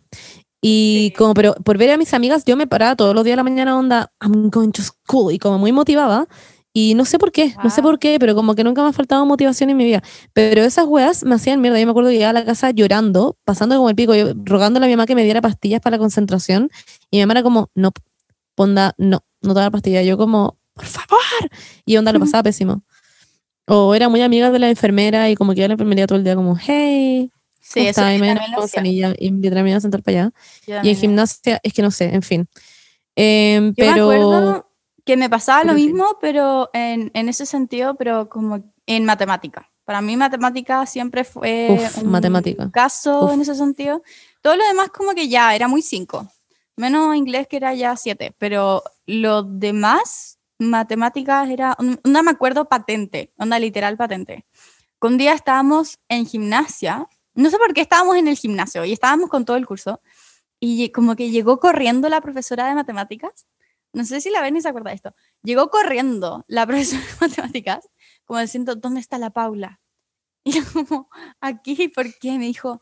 [0.61, 3.37] Y como, pero por ver a mis amigas, yo me paraba todos los días de
[3.37, 6.27] la mañana, onda, I'm going to school, y como muy motivada.
[6.73, 8.93] Y no sé por qué, no sé por qué, pero como que nunca me ha
[8.93, 10.03] faltado motivación en mi vida.
[10.33, 11.79] Pero esas weas me hacían mierda.
[11.79, 14.85] Yo me acuerdo que llegaba a la casa llorando, pasando como el pico, yo, rogándole
[14.85, 16.69] a mi mamá que me diera pastillas para la concentración.
[17.09, 17.91] Y mi mamá era como, no,
[18.55, 20.05] onda, no, no te da pastillas.
[20.05, 21.49] Yo como, por favor.
[21.85, 22.83] Y onda lo pasaba pésimo.
[23.67, 26.17] O era muy amiga de la enfermera y como que iba a la enfermería todo
[26.17, 28.15] el día como, hey, Sí, ¿cómo eso estás?
[28.15, 30.31] Y me y me iba a sentar para allá.
[30.65, 32.47] Yo Y en gimnasia, es que no sé, en fin.
[33.13, 34.71] Em, Yo me pero acuerdo
[35.03, 39.69] que me pasaba lo mismo, pero en, en ese sentido, pero como en matemática.
[39.83, 42.69] Para mí matemática siempre fue Uf, un matemática.
[42.71, 43.33] caso Uf.
[43.33, 44.01] en ese sentido.
[44.41, 46.29] Todo lo demás como que ya era muy 5.
[46.75, 53.33] Menos inglés que era ya 7, pero lo demás, matemáticas era, una me acuerdo patente,
[53.37, 54.45] onda literal patente.
[54.99, 58.93] Que un día estábamos en gimnasia, no sé por qué estábamos en el gimnasio y
[58.93, 60.01] estábamos con todo el curso
[60.59, 63.45] y como que llegó corriendo la profesora de matemáticas.
[63.93, 65.15] No sé si la ven y se acuerda de esto.
[65.43, 67.89] Llegó corriendo la profesora de matemáticas,
[68.25, 69.79] como diciendo, ¿dónde está la Paula?
[70.43, 71.09] Y yo como,
[71.41, 72.37] aquí, ¿por qué?
[72.37, 72.81] Me dijo,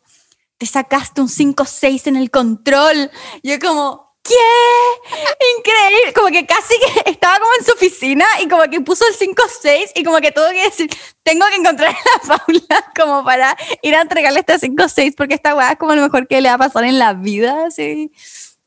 [0.57, 3.11] te sacaste un 5-6 en el control.
[3.43, 5.55] Yo como, ¿qué?
[5.57, 6.13] Increíble.
[6.13, 9.91] Como que casi que estaba como en su oficina y como que puso el 5-6
[9.95, 10.89] y como que tuvo que decir,
[11.23, 15.55] tengo que encontrar a la Paula como para ir a entregarle este 5-6 porque esta
[15.55, 18.11] weá es como lo mejor que le va a pasar en la vida, así.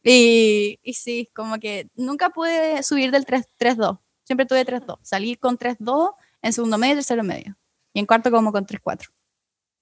[0.02, 3.98] Y, y sí, como que nunca pude subir del 3 3-2.
[4.24, 4.98] Siempre tuve 3-2.
[5.02, 7.56] Salí con 3-2 en segundo medio y tercero medio.
[7.92, 9.08] Y en cuarto como con 3-4.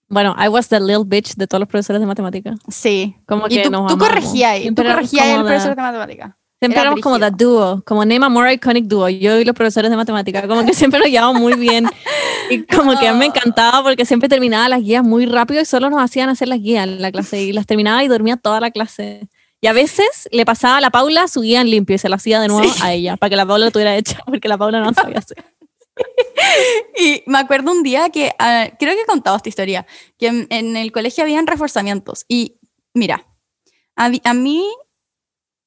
[0.08, 2.54] Bueno, I was the little bitch de todos los profesores de matemática.
[2.68, 3.16] Sí.
[3.26, 6.36] Como Y que tú, nos tú corregías tú corregías el profesor de matemática.
[6.58, 9.08] Siempre éramos como the duo, como name a more iconic duo.
[9.10, 11.86] Yo y los profesores de matemática, como que siempre nos llevamos muy bien.
[12.48, 13.28] Y como que me Oh.
[13.30, 16.86] encantaba porque siempre terminaba las guías muy rápido y solo nos hacían hacer las guías
[16.86, 17.42] en la clase.
[17.42, 19.28] Y las terminaba y dormía toda la clase.
[19.60, 22.16] Y a veces le pasaba a la Paula su guía en limpio y se la
[22.16, 22.80] hacía de nuevo Sí.
[22.82, 25.44] a ella, para que la Paula lo tuviera hecha, porque la Paula no sabía hacer.
[26.98, 29.86] Y me acuerdo un día que, ah, creo que he contado esta historia,
[30.18, 32.24] que en, en el colegio habían reforzamientos.
[32.28, 32.58] Y
[32.94, 33.26] mira,
[33.96, 34.66] a, mí- a mí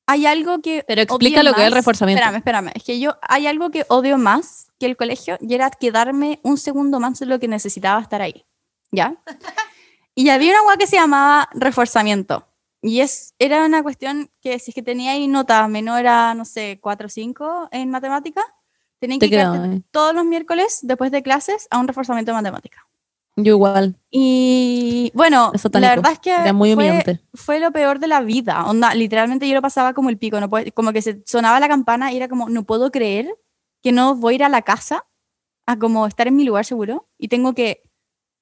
[0.07, 0.84] hay algo que...
[0.88, 1.80] Pero explica lo que es el más.
[1.80, 2.20] reforzamiento.
[2.22, 2.72] Espérame, espérame.
[2.76, 6.57] Es que yo hay algo que odio más que el colegio y era quedarme un
[6.57, 8.45] segundo más de lo que necesitaba estar ahí.
[8.91, 9.15] ¿Ya?
[10.15, 12.45] Y había una agua que se llamaba reforzamiento.
[12.82, 16.43] Y es, era una cuestión que si es que tenía ahí nota menor a, no
[16.43, 18.43] sé, 4 o 5 en matemática,
[19.00, 19.66] tenían te que quedaba.
[19.68, 19.82] eh.
[19.91, 22.86] todos los miércoles después de clases a un reforzamiento de matemática.
[23.36, 23.95] Yo igual.
[24.12, 27.22] Y bueno, la verdad es que Era muy fue, humillante.
[27.34, 28.66] fue lo peor de la vida.
[28.66, 31.70] Onda, literalmente yo lo pasaba como el pico, no puedo- como que se sonaba la
[31.70, 33.34] campana y era como, no puedo creer
[33.82, 35.06] que no voy a ir a la casa
[35.66, 37.84] a como estar en mi lugar seguro y tengo que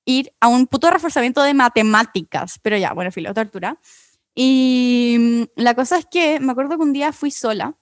[0.06, 2.58] ir a un puto reforzamiento de matemáticas.
[2.64, 3.78] Pero ya, bueno, filo, tortura.
[4.34, 7.76] Y mm, la cosa es que me acuerdo que un día fui sola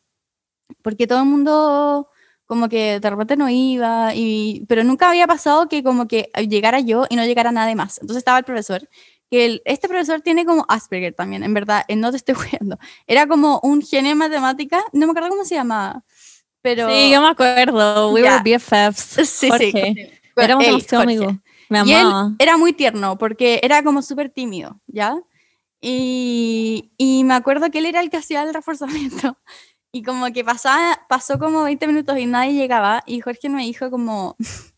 [0.81, 2.09] porque todo el mundo
[2.45, 6.79] como que de repente no iba, y, pero nunca había pasado que como que llegara
[6.79, 7.97] yo y no llegara nadie más.
[7.99, 8.87] Entonces estaba el profesor,
[9.31, 12.77] que el- este profesor tiene como Asperger también, en verdad, no te estoy jugando.
[13.07, 16.03] Era como un genio en matemáticas, no me acuerdo cómo se llamaba,
[16.61, 16.89] pero...
[16.89, 18.11] Sí, yo me acuerdo.
[18.11, 18.41] We Ya.
[18.43, 19.01] were BFFs.
[19.15, 19.49] sí, sí.
[19.49, 20.21] Jorge.
[20.37, 21.35] Éramos Él, demasiado amigos.
[21.69, 22.31] Me Y él amaba.
[22.37, 25.17] era muy tierno porque era como súper tímido, ¿ya?
[25.81, 29.37] Y, y me acuerdo que él era el que hacía el reforzamiento.
[29.95, 33.01] Y como que pasaba, pasó como 20 minutos y nadie llegaba.
[33.07, 34.35] Y Jorge me dijo como,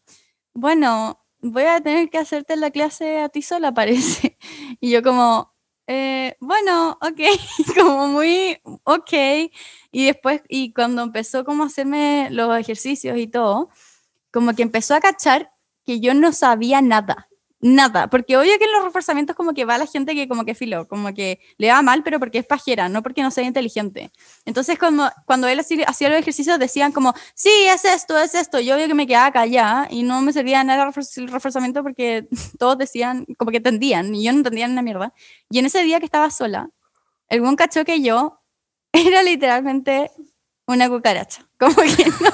[0.54, 4.38] bueno, voy a tener que hacerte la clase a ti sola, parece.
[4.80, 5.56] Y yo como,
[5.88, 7.20] "Eh, bueno, ok,
[7.76, 9.14] como muy, ok.
[9.92, 13.70] Y después, y cuando empezó como a hacerme los ejercicios y todo,
[14.32, 15.52] como que empezó a cachar
[15.84, 17.28] que yo no sabía nada,
[17.60, 20.54] nada, porque obvio que en los reforzamientos como que va la gente que como que
[20.56, 24.12] filo, como que le va mal, pero porque es pajera, no porque no sea inteligente.
[24.46, 28.76] Entonces como, cuando él hacía los ejercicios decían como, sí, es esto, es esto, yo
[28.76, 32.28] obvio que me quedaba callada y no me servía nada el reforzamiento porque
[32.60, 35.14] todos decían, como que entendían, y yo no entendía una mierda.
[35.50, 36.70] Y en ese día que estaba sola,
[37.30, 38.42] el buen cachó que yo
[38.92, 40.12] era literalmente
[40.68, 42.32] una cucaracha, como que no.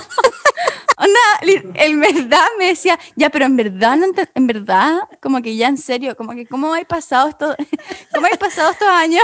[0.98, 5.68] Onda, en verdad me decía, ya, pero en verdad, no en verdad, como que ya
[5.68, 7.56] en serio, como que cómo hay pasado esto,
[8.14, 9.22] cómo hay pasado estos años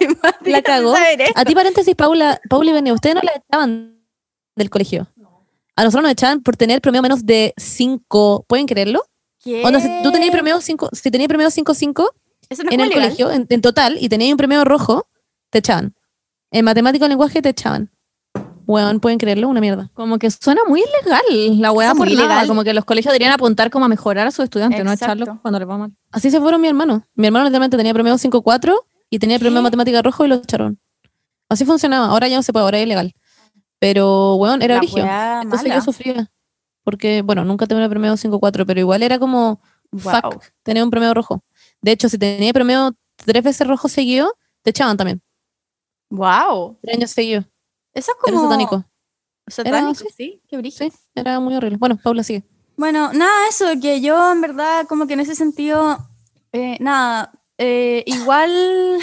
[0.00, 0.52] en matemáticas.
[0.52, 0.94] La cagó.
[1.34, 4.00] A ti, paréntesis, Paula, Paula y Bene, ustedes no la echaban
[4.56, 5.08] del colegio.
[5.76, 8.44] A nosotros nos echaban por tener promedio menos de 5.
[8.46, 9.04] ¿Pueden creerlo?
[9.42, 9.62] ¿Qué?
[9.64, 12.10] Onda, si tú tenías promedio 5, si tenías promedio 5-5,
[12.50, 13.02] Eso no es en como el legal.
[13.02, 15.08] colegio, en, en total, y tenías un premio rojo,
[15.48, 15.94] te echaban.
[16.50, 17.90] En matemática o lenguaje te echaban.
[18.70, 19.48] Weón, ¿pueden creerlo?
[19.48, 19.90] Una mierda.
[19.94, 22.12] Como que suena muy ilegal la weá por nada.
[22.24, 22.46] ilegal.
[22.48, 25.14] Como que los colegios deberían apuntar como a mejorar a sus estudiantes, no Exacto.
[25.24, 25.92] echarlos cuando les va mal.
[26.12, 27.04] Así se fueron mi hermano.
[27.14, 28.74] Mi hermano literalmente tenía premio 5-4
[29.10, 29.62] y tenía premio ¿Qué?
[29.64, 30.78] matemática rojo y lo echaron.
[31.48, 32.06] Así funcionaba.
[32.06, 33.12] Ahora ya no se puede, ahora es ilegal.
[33.80, 35.80] Pero, weón, era weá Entonces mala.
[35.80, 36.30] yo sufría.
[36.84, 39.60] Porque, bueno, nunca un premio 5-4, pero igual era como,
[39.92, 40.12] Wow.
[40.32, 41.42] fuck, tener un premio rojo.
[41.82, 45.20] De hecho, si tenía premio tres veces rojo seguido, te echaban también.
[46.10, 46.78] Wow.
[46.80, 47.44] Tres años seguidos.
[47.94, 48.42] Eso es Era como.
[48.44, 48.84] satánico.
[49.46, 50.42] Satánico, Era- sí.
[50.48, 50.90] Qué brígido.
[50.90, 51.76] Sí, era muy horrible.
[51.78, 52.44] Bueno, Paula sigue.
[52.76, 55.98] Bueno, nada, eso, que yo en verdad, como que en ese sentido,
[56.52, 58.98] eh, nada, eh, igual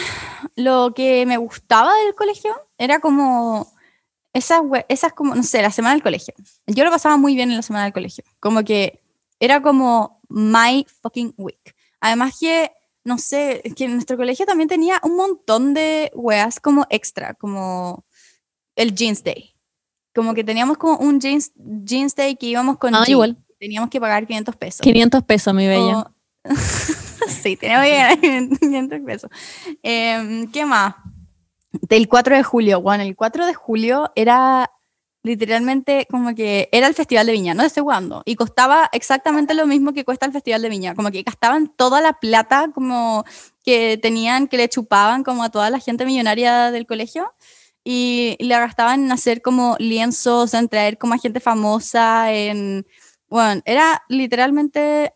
[0.56, 3.68] lo que me gustaba del colegio era como
[4.34, 6.34] esas, esas como, no sé, la semana del colegio.
[6.66, 9.00] Yo lo pasaba muy bien en la semana del colegio, como que
[9.40, 11.76] era como my fucking week.
[12.00, 12.72] Además que,
[13.04, 18.06] no sé, que en nuestro colegio también tenía un montón de weas como extra, como
[18.78, 19.53] el jeans day.
[20.15, 23.38] Como que teníamos como un jeans, jeans day que íbamos con Ah, jeans igual.
[23.59, 24.82] teníamos que pagar 500 pesos.
[24.82, 25.99] 500 pesos, mi bella.
[25.99, 26.11] O-
[27.28, 28.19] sí, teníamos que pagar
[28.59, 29.30] 500 pesos.
[29.84, 30.95] Em, ¿Qué más?
[31.71, 32.82] Del 4 de julio.
[32.82, 34.71] Bueno, el 4 de julio era
[35.23, 38.21] literalmente como que era el Festival de Viña, no estoy jugando.
[38.25, 40.95] Y costaba exactamente lo mismo que cuesta el Festival de Viña.
[40.95, 43.25] Como que gastaban toda la plata como
[43.63, 47.34] que tenían, que le chupaban como a toda la gente millonaria del colegio.
[47.90, 52.86] Y la gastaban en hacer como lienzos, en traer como a gente famosa, en...
[53.30, 55.14] Bueno, era literalmente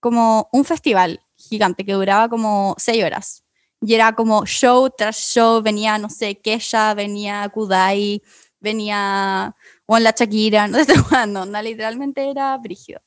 [0.00, 3.44] como un festival gigante que duraba como seis horas.
[3.80, 8.20] Y era como show tras show, venía, no sé, Kesha, venía Kudai,
[8.58, 9.54] venía
[9.86, 13.00] Juan La Shakira, no sé cuándo, no, literalmente era brígido.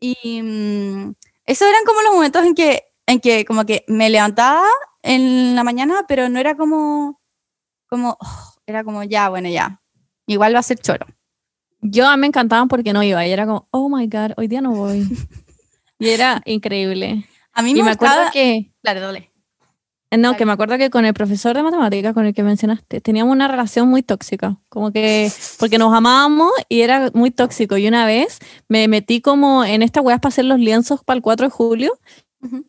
[0.00, 4.64] Y mm, esos eran como los momentos en que, en que como que me levantaba
[5.02, 7.20] en la mañana, pero no era como,
[7.88, 9.80] como, oh, era como ya, bueno, ya,
[10.26, 11.06] igual va a ser choro.
[11.80, 13.24] Yo a mí me encantaban porque no iba.
[13.26, 15.06] Y era como, oh my God, hoy día no voy.
[15.98, 17.24] y era increíble.
[17.52, 19.32] A mí Y me, me acuerdo gustaba- que, Dale, dale.
[20.16, 23.32] no, que me acuerdo que con el profesor de matemáticas, con el que mencionaste, teníamos
[23.32, 24.58] una relación muy tóxica.
[24.68, 25.30] Como que,
[25.60, 27.76] porque nos amábamos y era muy tóxico.
[27.76, 31.22] Y una vez me metí como en esta weá para hacer los lienzos para el
[31.22, 31.98] 4 de julio.
[32.40, 32.66] Ujú.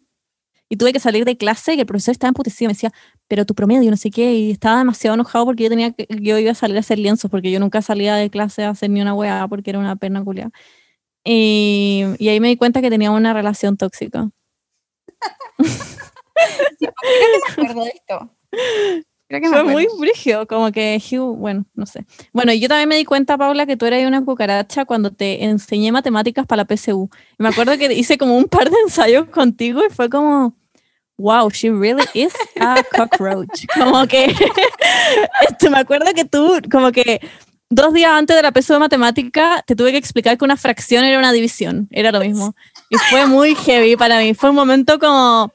[0.69, 2.69] Y tuve que salir de clase y el profesor estaba emputecido.
[2.69, 2.91] Me decía,
[3.29, 4.33] pero tu promedio, no sé qué.
[4.33, 7.31] Y estaba demasiado enojado porque yo tenía que, yo iba a salir a hacer lienzos
[7.31, 10.23] porque yo nunca salía de clase a hacer ni una weá porque era una pena
[10.23, 10.49] culia.
[11.23, 14.29] Y, y ahí me di cuenta que teníamos una relación tóxica.
[17.57, 18.31] De esto.
[19.27, 22.03] Creo que Fue muy brígido, como que Hugh, bueno, no sé.
[22.33, 25.91] Bueno, yo también me di cuenta, Paula, que tú eras una cucaracha cuando te enseñé
[25.91, 27.11] matemáticas para la PSU.
[27.37, 30.55] Y me acuerdo que hice como un par de ensayos contigo y fue como,
[31.19, 33.65] wow, she really is a cockroach.
[33.75, 34.25] Como que,
[35.47, 37.19] este, me acuerdo que tú, como que
[37.69, 41.03] dos días antes de la PSU de matemática, te tuve que explicar que una fracción
[41.03, 42.55] era una división, era lo mismo.
[42.89, 45.51] Y fue muy heavy para mí, fue un momento como...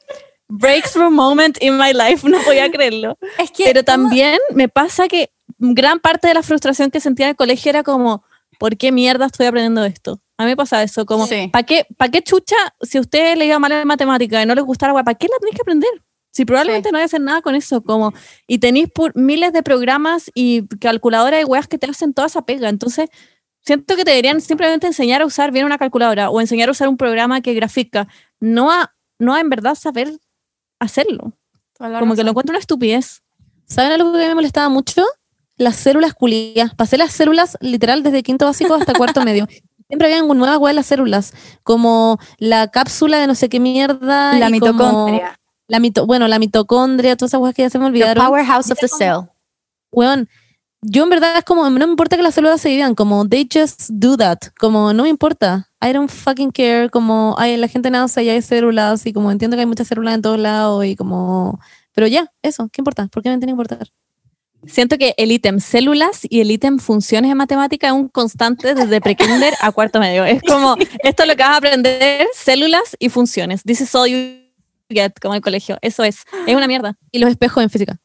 [0.47, 3.17] Breakthrough moment in my life, no podía creerlo.
[3.39, 7.29] Es que Pero también me pasa que gran parte de la frustración que sentía en
[7.31, 8.23] el colegio era como,
[8.59, 10.19] ¿por qué mierda estoy aprendiendo esto?
[10.37, 11.47] A mí me pasa eso, como, Sí.
[11.51, 14.53] ¿para qué, pa' qué chucha, si a usted le iba mal en matemática y no
[14.55, 15.89] le gustara, ¿para qué la tenéis que aprender?
[16.31, 16.91] Si probablemente Sí.
[16.91, 18.13] no voy a hacer nada con eso, como,
[18.45, 22.67] y tenéis miles de programas y calculadoras de weas que te hacen toda esa pega.
[22.67, 23.09] Entonces,
[23.61, 26.89] siento que te deberían simplemente enseñar a usar bien una calculadora o enseñar a usar
[26.89, 28.09] un programa que grafica,
[28.41, 30.11] no a, no a en verdad saber
[30.79, 31.31] hacerlo.
[31.77, 33.23] Como que lo encuentro una estupidez.
[33.65, 35.03] ¿Saben algo que a mí me molestaba mucho?
[35.57, 36.75] Las células culiadas.
[36.75, 39.47] Pasé las células literal desde quinto básico hasta cuarto medio.
[39.87, 41.33] Siempre habían nuevas weas en las células,
[41.63, 44.33] como la cápsula de no sé qué mierda.
[44.37, 45.39] La y como mitocondria.
[45.67, 48.25] La mito, bueno, la mitocondria, todas esas weas que ya se me The olvidaron.
[48.25, 49.27] powerhouse of the cell.
[49.91, 50.27] Weón,
[50.81, 53.47] yo en verdad es como, no me importa que las células se dividan, como, they
[53.51, 57.89] just do that, como, no me importa, I don't fucking care, como, ay, la gente
[57.89, 60.95] nace y hay células, y como entiendo que hay muchas células en todos lados, y
[60.95, 61.59] como,
[61.93, 63.07] pero ya, eso, ¿qué importa?
[63.07, 63.87] ¿Por qué me tiene que importar?
[64.67, 69.01] Siento que el ítem células y el ítem funciones en matemática es un constante desde
[69.01, 70.25] prekinder a cuarto medio.
[70.25, 73.63] Es como, esto es lo que vas a aprender, células y funciones.
[73.63, 74.17] This is all you
[74.89, 75.77] get, como en el colegio.
[75.81, 76.23] Eso es.
[76.47, 76.95] Es una mierda.
[77.11, 77.99] Y los espejos en física,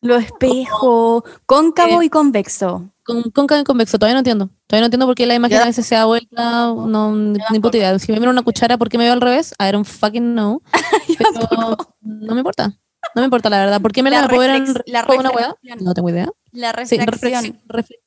[0.00, 2.90] Los espejos, cóncavo y convexo.
[3.02, 5.66] con cóncavo y convexo, todavía no entiendo, todavía no entiendo por qué la imagen a
[5.66, 7.98] veces se da vuelta, no, ni, ni puta idea.
[7.98, 9.54] Si me miro una cuchara, ¿por qué me veo al revés?
[9.60, 10.60] I don't fucking know,
[11.18, 12.76] pero no me importa.
[13.14, 13.80] No me importa, la verdad.
[13.80, 15.84] ¿Por qué me la, La reflex- la una reflexión.
[15.84, 16.28] No tengo idea.
[16.52, 17.06] La Sí, reflexión.
[17.06, 17.62] reflexión.
[17.66, 18.00] reflexión.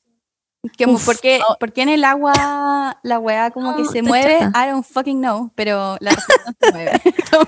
[0.78, 1.06] Como Uf.
[1.06, 1.56] porque, Oh.
[1.58, 4.66] porque en el agua la weá como que No, se mueve, chata.
[4.66, 6.18] I don't fucking know, pero la no
[6.60, 6.92] se mueve.
[7.32, 7.48] Como,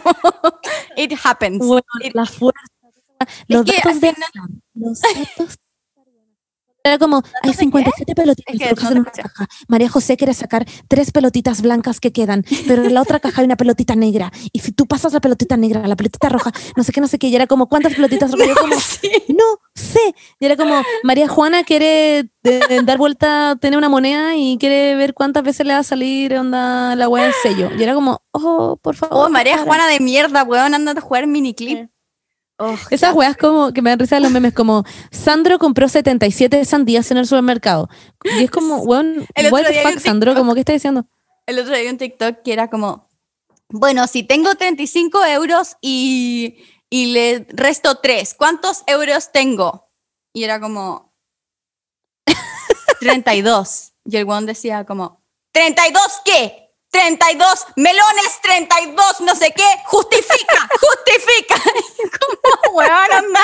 [0.96, 1.60] it happens.
[1.60, 2.62] Bueno, It- la fuerza.
[3.48, 5.58] Los que datos de Sam, Los datos.
[6.84, 9.48] Era como, hay de 57 pelotitas Es que rojas no en una caja.
[9.68, 13.46] María José quiere sacar tres pelotitas blancas que quedan, pero en la otra caja hay
[13.46, 14.32] una pelotita negra.
[14.52, 17.20] Y si tú pasas la pelotita negra, la pelotita roja, no sé qué, no sé
[17.20, 18.48] qué, y era como, ¿cuántas pelotitas rojas?
[18.48, 20.16] Yo como, no sé.
[20.40, 25.14] Y era como, María Juana quiere eh, dar vuelta, tener una moneda y quiere ver
[25.14, 27.70] cuántas veces le va a salir onda la weá en sello.
[27.78, 29.28] Y era como, oh, por favor.
[29.28, 29.66] Oh, María para.
[29.66, 31.90] Juana de mierda, weón, anda a jugar miniclip.
[32.64, 36.64] Oh, Esas weas como que me dan risa de los memes, como Sandro compró 77
[36.64, 37.90] sandías en el supermercado.
[38.24, 41.08] Y es como, weón, what the fuck, Sandro, como, ¿qué estás diciendo?
[41.48, 43.10] El otro día vi un TikTok que era como,
[43.70, 46.58] bueno, si tengo 35 euros y,
[46.92, 49.90] y le resto 3, ¿cuántos euros tengo?
[50.32, 51.16] Y era como
[53.00, 53.94] 32.
[54.06, 56.61] Y el weón decía como, ¿32 qué?
[56.92, 61.56] 32 melones, 32 no sé qué, justifica, justifica.
[62.20, 63.40] Como, weón, anda,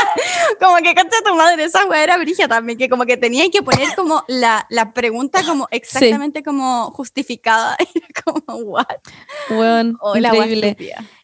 [0.59, 3.61] como que concha tu madre, esa weá era brigia también, que como que tenía que
[3.61, 7.77] poner como la, la pregunta como exactamente como justificada.
[8.25, 8.85] Como, what?
[9.49, 10.75] Weón, Oh, increíble.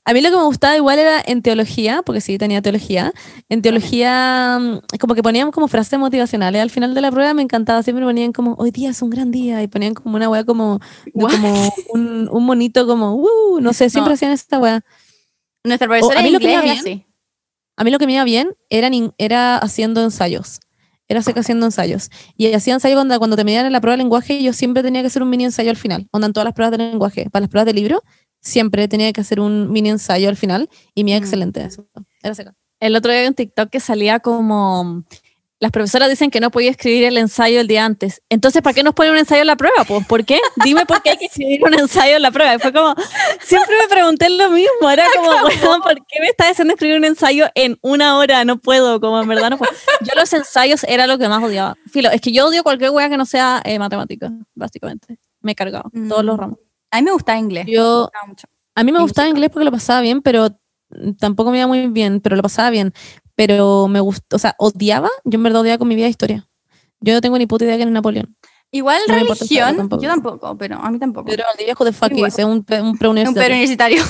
[0.05, 3.13] A mí lo que me gustaba igual era en teología, porque sí tenía teología.
[3.47, 6.61] En teología, mm, como que ponían como frases motivacionales.
[6.61, 9.31] Al final de la prueba me encantaba, siempre ponían como, hoy día es un gran
[9.31, 10.79] día, y ponían como una weá como,
[11.93, 14.15] un, un monito como, uh, no sé, siempre No.
[14.15, 14.81] hacían esta weá.
[15.63, 17.05] Nuestra profesora a mí inglés era así.
[17.77, 20.59] A mí lo que me iba bien era, era haciendo ensayos.
[21.07, 22.09] Era seca haciendo ensayos.
[22.37, 25.21] Y hacía ensayo cuando, cuando terminaban la prueba de lenguaje, yo siempre tenía que hacer
[25.21, 26.07] un mini ensayo al final.
[26.11, 27.29] Onda en todas las pruebas de lenguaje.
[27.29, 28.03] Para las pruebas de libro,
[28.43, 30.69] siempre tenía que hacer un mini ensayo al final.
[30.93, 31.23] Y me Mm.
[31.23, 31.87] excelente eso.
[32.21, 32.53] Era seca.
[32.79, 35.03] El otro día vi un TikTok que salía como.
[35.59, 38.21] Las profesoras dicen que no podía escribir el ensayo el día antes.
[38.27, 39.85] Entonces, ¿para qué nos ponen un ensayo en la prueba?
[39.87, 40.37] Pues, ¿por qué?
[40.61, 42.55] Dime por qué hay que escribir un ensayo en la prueba.
[42.55, 42.93] Y fue como,
[43.41, 44.89] siempre me pregunté lo mismo.
[44.91, 45.29] Era como,
[45.63, 48.43] bueno, ¿por qué me estás haciendo escribir un ensayo en una hora?
[48.43, 49.71] No puedo, como en verdad no puedo.
[50.01, 51.77] Yo los ensayos era lo que más odiaba.
[51.89, 55.17] Filo, es que yo odio cualquier wea que no sea eh, matemática, básicamente.
[55.39, 56.39] Me he cargado, todos los Mm.
[56.41, 56.59] ramos.
[56.93, 57.65] A mí me gustaba inglés.
[57.65, 58.47] me Yo, gustaba mucho.
[58.75, 60.49] a mí me gustaba inglés porque lo pasaba bien, pero
[61.19, 62.93] tampoco me iba muy bien, pero lo pasaba bien.
[63.35, 66.47] Pero me gustó, o sea, odiaba, yo en verdad odiaba con mi vida historia.
[66.99, 68.35] Yo no tengo ni puta idea que es Napoleón.
[68.69, 70.01] Igual No me religión, tampoco.
[70.03, 71.25] yo tampoco, pero a mí tampoco.
[71.29, 73.33] Pero al viejo de fuck es un, un un preuniversitario.
[73.33, 74.03] pero universitario.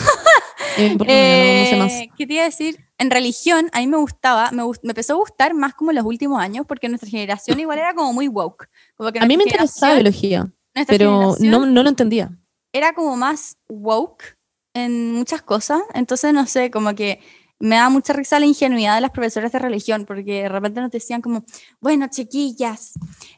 [0.77, 1.99] Y me importa un huevo, no sé.
[2.03, 2.77] Eh, ¿Qué te iba a decir?
[2.97, 6.05] En religión, a mí me gustaba, me, me empezó a gustar más como en los
[6.05, 8.69] últimos años, porque nuestra generación igual era como muy woke.
[8.95, 10.49] Como que A mí me interesaba biología,
[10.87, 12.31] pero no, no lo entendía.
[12.73, 14.37] Era como más woke
[14.73, 15.81] en muchas cosas.
[15.93, 17.21] Entonces, no sé, como que
[17.59, 20.91] me da mucha risa la ingenuidad de las profesoras de religión, porque de repente nos
[20.91, 21.45] decían como,
[21.79, 22.93] bueno, chiquillas,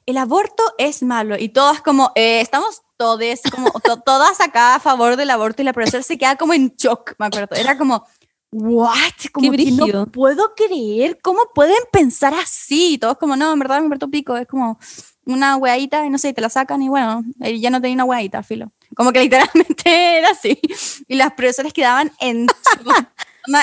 [0.08, 1.38] el aborto es malo.
[1.38, 5.62] Y todas como, "Eh, estamos todes, como, to- todas acá a favor del aborto.
[5.62, 7.56] Y la profesora se queda como en shock, me acuerdo.
[7.56, 8.06] Era como,
[8.52, 9.12] what?
[9.34, 12.94] Como que no puedo creer, ¿cómo pueden pensar así?
[12.94, 14.80] Y todos como, no, en verdad me un pico, es como
[15.26, 17.24] una weadita y no sé, y te la sacan y bueno,
[17.60, 18.72] ya no tenía una weadita, filo.
[18.96, 19.84] Como que literalmente
[20.18, 20.60] era así.
[21.08, 22.48] Y las profesoras quedaban en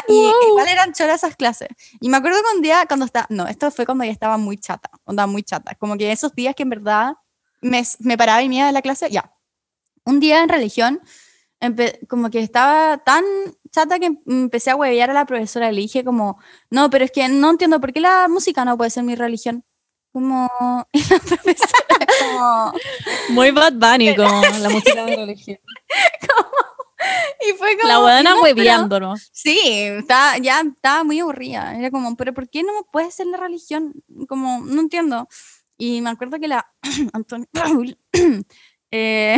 [0.08, 0.48] Y Wow.
[0.48, 1.68] igual eran choras esas clases.
[2.00, 4.56] Y me acuerdo que un día cuando estaba, no, esto fue cuando ya estaba muy
[4.56, 5.74] chata, onda muy chata.
[5.74, 7.14] Como que esos días que en verdad
[7.60, 9.34] me, me paraba y me iba de la clase, ya.
[10.04, 11.00] Un día en religión,
[12.08, 13.24] como que estaba tan
[13.70, 15.70] chata que empecé a huevear a la profesora.
[15.70, 16.38] Le dije como,
[16.70, 19.64] no, pero es que no entiendo por qué la música no puede ser mi religión.
[20.12, 20.48] Como,
[20.92, 22.72] la profesora como,
[23.30, 25.58] Muy Bad Bunny, como la música de religión.
[27.48, 29.30] y fue como, La buena "No, pero- hueveándonos.
[29.32, 31.76] Sí, estaba, ya estaba muy aburrida.
[31.78, 33.92] Era como, pero ¿por qué no me puede ser la religión?
[34.28, 35.28] Como, no entiendo.
[35.78, 36.66] Y me acuerdo que la
[37.12, 37.98] Antonio Paul,
[38.90, 39.36] eh,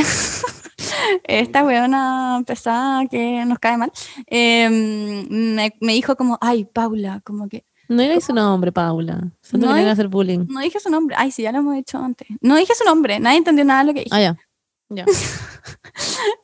[1.25, 3.93] esta weona pesada que nos cae mal,
[4.27, 9.31] eh, me, me dijo como, ay, Paula, como que, No era su nombre, Paula.
[9.43, 10.47] Siento No que a hacer bullying.
[10.49, 12.27] no dije su nombre, ay, sí, ya lo hemos dicho antes.
[12.41, 14.11] No dije su nombre, nadie entendió nada de lo que dije.
[14.17, 14.37] Ah, ya.
[14.91, 15.07] Ya.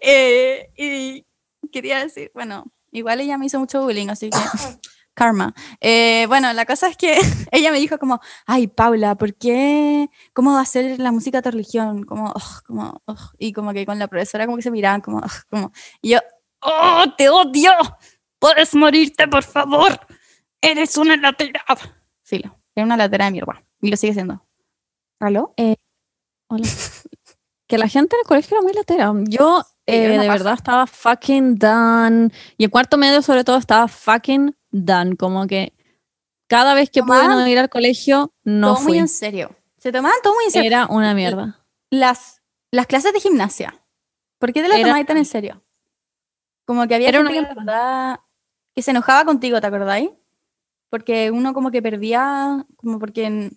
[0.00, 1.26] Eh, y
[1.70, 4.38] quería decir, bueno, igual ella me hizo mucho bullying, así que
[5.14, 5.54] karma.
[5.80, 7.18] Eh, bueno, la cosa es que
[7.52, 10.08] ella me dijo como, ay, Paula, ¿por qué?
[10.32, 12.04] ¿Cómo va a ser la música de tu religión?
[12.04, 13.16] Como, ugh.
[13.38, 15.20] y como que con la profesora como que se miraban como,
[15.50, 16.18] como, y yo,
[16.62, 17.72] oh, te odio,
[18.38, 20.00] puedes morirte, por favor,
[20.60, 21.64] eres una latera.
[22.22, 24.46] Filo, era una latera de mierda, y lo sigue siendo.
[25.18, 25.54] ¿Aló?
[26.48, 26.68] Hola.
[27.66, 29.12] Que la gente en el colegio era muy latera.
[29.28, 32.30] Yo Sí, eh, de verdad estaba fucking done.
[32.56, 35.16] Y en cuarto medio sobre todo estaba fucking done.
[35.16, 35.72] Como que
[36.48, 38.98] cada vez que pude no ir al colegio, no Todo muy fui.
[38.98, 39.56] en serio.
[39.78, 40.66] Se tomaban todo muy en serio.
[40.68, 41.64] Era una mierda.
[41.90, 43.82] Las, las clases de gimnasia.
[44.38, 45.62] ¿Por qué te las tomabas tan en serio?
[46.64, 48.20] Como que había Era gente una que, verdad,
[48.74, 50.10] que se enojaba contigo, ¿te acordáis?
[50.90, 53.50] Porque uno como que perdía, como porque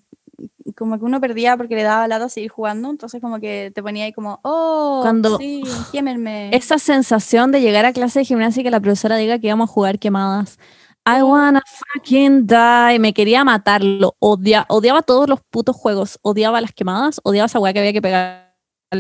[0.75, 4.05] como que uno perdía porque le daba lata seguir jugando, entonces como que te ponía
[4.05, 6.49] ahí como, oh, Cuando- sí, quémenme.
[6.55, 9.69] Esa sensación de llegar a clase de gimnasia y que la profesora diga que íbamos
[9.69, 10.57] a jugar quemadas.
[11.05, 11.61] I wanna
[11.93, 12.97] fucking die.
[12.99, 14.15] Me quería matarlo.
[14.19, 16.17] Odia, odiaba todos los putos juegos.
[16.21, 17.19] Odiaba las quemadas.
[17.23, 18.42] Odiaba esa weá que había que pegarle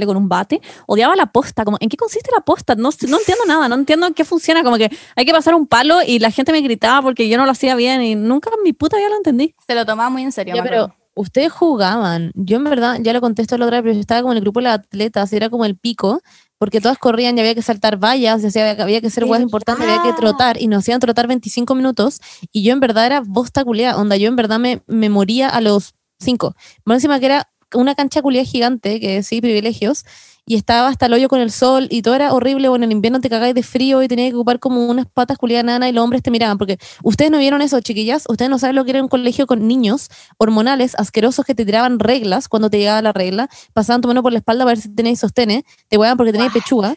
[0.05, 0.61] con un bate.
[0.87, 1.63] Odiaba la posta.
[1.63, 2.75] Como, ¿En qué consiste la posta?
[2.75, 3.67] No, no entiendo nada.
[3.69, 4.63] No entiendo en qué funciona.
[4.63, 7.45] Como que hay que pasar un palo y la gente me gritaba porque yo no
[7.45, 9.55] lo hacía bien y nunca en mi puta vida lo entendí.
[9.67, 10.55] Se lo tomaba muy en serio.
[10.55, 12.31] Ya, me pero ustedes jugaban.
[12.35, 14.43] Yo en verdad, ya lo contesto la otra vez, pero yo estaba como en el
[14.43, 16.21] grupo de las atletas y era como el pico,
[16.57, 19.83] porque todas corrían y había que saltar vallas, y había, había que hacer huevas importantes,
[19.83, 20.19] había que ¿Verdad?
[20.19, 22.21] trotar y nos hacían trotar 25 minutos
[22.51, 25.61] y yo en verdad era bosta culiá, onda, yo en verdad me, me moría a
[25.61, 26.55] los 5.
[26.85, 30.05] Más encima que era una cancha culiá gigante, que sí, privilegios,
[30.45, 32.97] y estaba hasta el hoyo con el sol y todo era horrible, bueno, en el
[32.97, 35.93] invierno te cagáis de frío y tenías que ocupar como unas patas culiadas nana y
[35.93, 38.91] los hombres te miraban, porque ustedes no vieron eso, chiquillas, ustedes no saben lo que
[38.91, 43.13] era un colegio con niños hormonales asquerosos que te tiraban reglas cuando te llegaba la
[43.13, 46.33] regla, pasaban tu mano por la espalda para ver si tenéis sostenes, te hueaban porque
[46.33, 46.61] tenías What?
[46.61, 46.95] pechuga,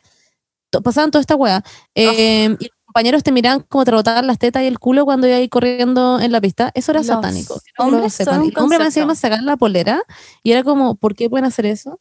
[0.83, 1.62] pasaban toda esta hueá.
[1.95, 5.39] Eh, y compañeros te miraban como te rotaban las tetas y el culo cuando ibas
[5.41, 6.71] ahí corriendo en la pista.
[6.75, 7.61] Eso era Los satánico.
[7.79, 10.03] hombres son un los hombres me encima sacar la polera
[10.43, 12.01] y era como, ¿por qué pueden hacer eso?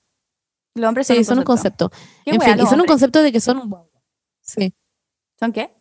[0.73, 1.89] Los hombres Sí, son, un concepto.
[2.23, 3.89] ¿Qué En wea, fin, y son un concepto de que son guaguas.
[4.41, 4.73] Sí.
[5.37, 5.73] ¿Son qué?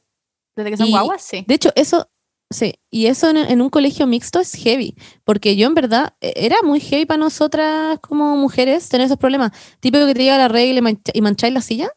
[0.57, 1.23] ¿Desde que son Y- guaguas?
[1.23, 1.45] Sí.
[1.47, 2.09] De hecho, eso,
[2.51, 6.33] sí, y eso en, en un colegio mixto es heavy, porque yo en verdad e-
[6.37, 9.53] era muy heavy para nosotras como mujeres tener esos problemas.
[9.79, 11.91] Típico que te llega la regla y, mancha- y mancháis la silla.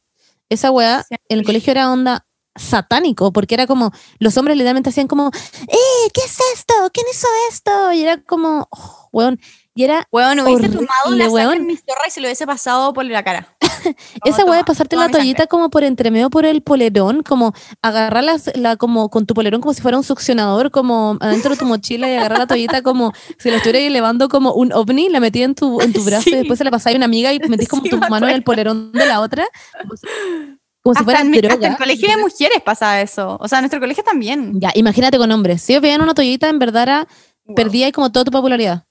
[0.49, 2.26] Esa weá en el colegio era onda
[2.57, 5.31] satánico, porque era como, los hombres literalmente hacían como,
[5.67, 6.09] ¡eh!
[6.13, 6.73] ¿Qué es esto?
[6.93, 7.93] ¿Quién hizo esto?
[7.93, 9.39] Y era como, oh, weón,
[9.75, 11.53] y era Weón, hubiese horrible, tomado la sangre weón.
[11.57, 13.55] en mi zorra y se lo hubiese pasado por la cara.
[14.25, 15.19] Esa weá de pasarte toma la sangre.
[15.19, 17.53] toallita como por entremedio por el polerón, como
[17.83, 18.23] agarrar
[18.55, 22.09] la, como con tu polerón como si fuera un succionador, como adentro de tu mochila
[22.09, 25.53] y agarrar la toallita como si lo estuvieras elevando como un ovni, la metí en
[25.53, 26.31] tu, en tu brazo Sí.
[26.31, 28.33] y después se la pasaba a una amiga y metís como Sí, tu mano en
[28.33, 29.45] el polerón de la otra,
[30.83, 31.67] como como si Hasta fuera en, mi- hasta en droga.
[31.69, 33.37] el colegio de mujeres pasa eso.
[33.41, 34.53] O sea, en nuestro colegio también.
[34.59, 35.61] Ya, imagínate con hombres.
[35.61, 37.07] Si ellos veían una toallita, en verdad era,
[37.45, 37.55] Wow.
[37.55, 38.83] perdía como toda tu popularidad.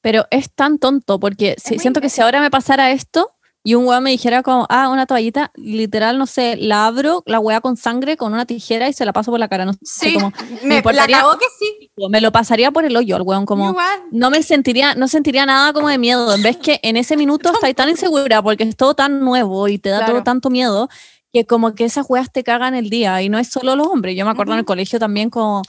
[0.00, 3.30] Pero es tan tonto porque si- siento que si ahora me pasara esto
[3.68, 7.38] y un weón me dijera como, ah, una toallita, literal, no sé, la abro, la
[7.38, 9.66] weá con sangre, con una tijera y se la paso por la cara.
[9.66, 11.90] No sé, Sí, como, me, la importaría- cagó que sí.
[12.08, 14.00] me lo pasaría por el hoyo al weón, como, Igual.
[14.10, 16.34] no me sentiría, no sentiría nada como de miedo.
[16.34, 19.78] En vez que en ese minuto estáis tan insegura porque es todo tan nuevo y
[19.78, 20.12] te da Claro.
[20.14, 20.88] todo tanto miedo
[21.30, 24.16] que como que esas weas te cagan el día y no es solo los hombres.
[24.16, 25.60] Yo me acuerdo en el colegio también como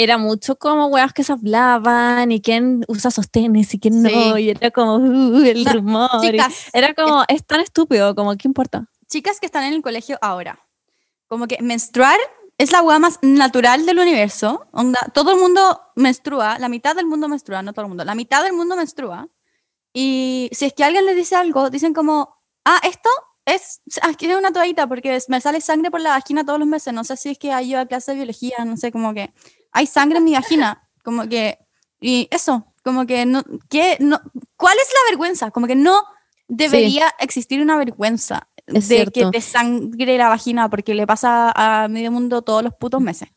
[0.00, 4.42] era mucho como weas que se hablaban y quién usa sostenes y quién no Sí.
[4.44, 6.08] y era como uh, el No, rumor.
[6.22, 8.88] Chicas, era como es tan estúpido, como qué importa.
[9.08, 10.58] chicas que están en el colegio ahora.
[11.26, 12.18] Como que menstruar
[12.58, 14.66] es la hueá más natural del universo.
[14.72, 18.14] Onda, todo el mundo menstrua, la mitad del mundo menstrua, no todo el mundo, la
[18.14, 19.28] mitad del mundo menstrua.
[19.92, 23.08] Y si es que alguien les dice algo, dicen como, ah, esto
[23.44, 26.92] es, aquí es una toallita porque me sale sangre por la vagina todos los meses.
[26.92, 29.32] No sé si es que hay yo a clase de biología, no sé, como que
[29.72, 30.88] hay sangre en mi vagina.
[31.04, 31.58] Como que,
[32.00, 33.96] y eso, como que no, ¿qué?
[34.00, 34.20] no,
[34.56, 35.50] ¿cuál es la vergüenza?
[35.50, 36.02] Como que no
[36.48, 39.12] debería existir una vergüenza Es de cierto.
[39.12, 43.28] que te sangre la vagina porque le pasa a medio mundo todos los putos meses.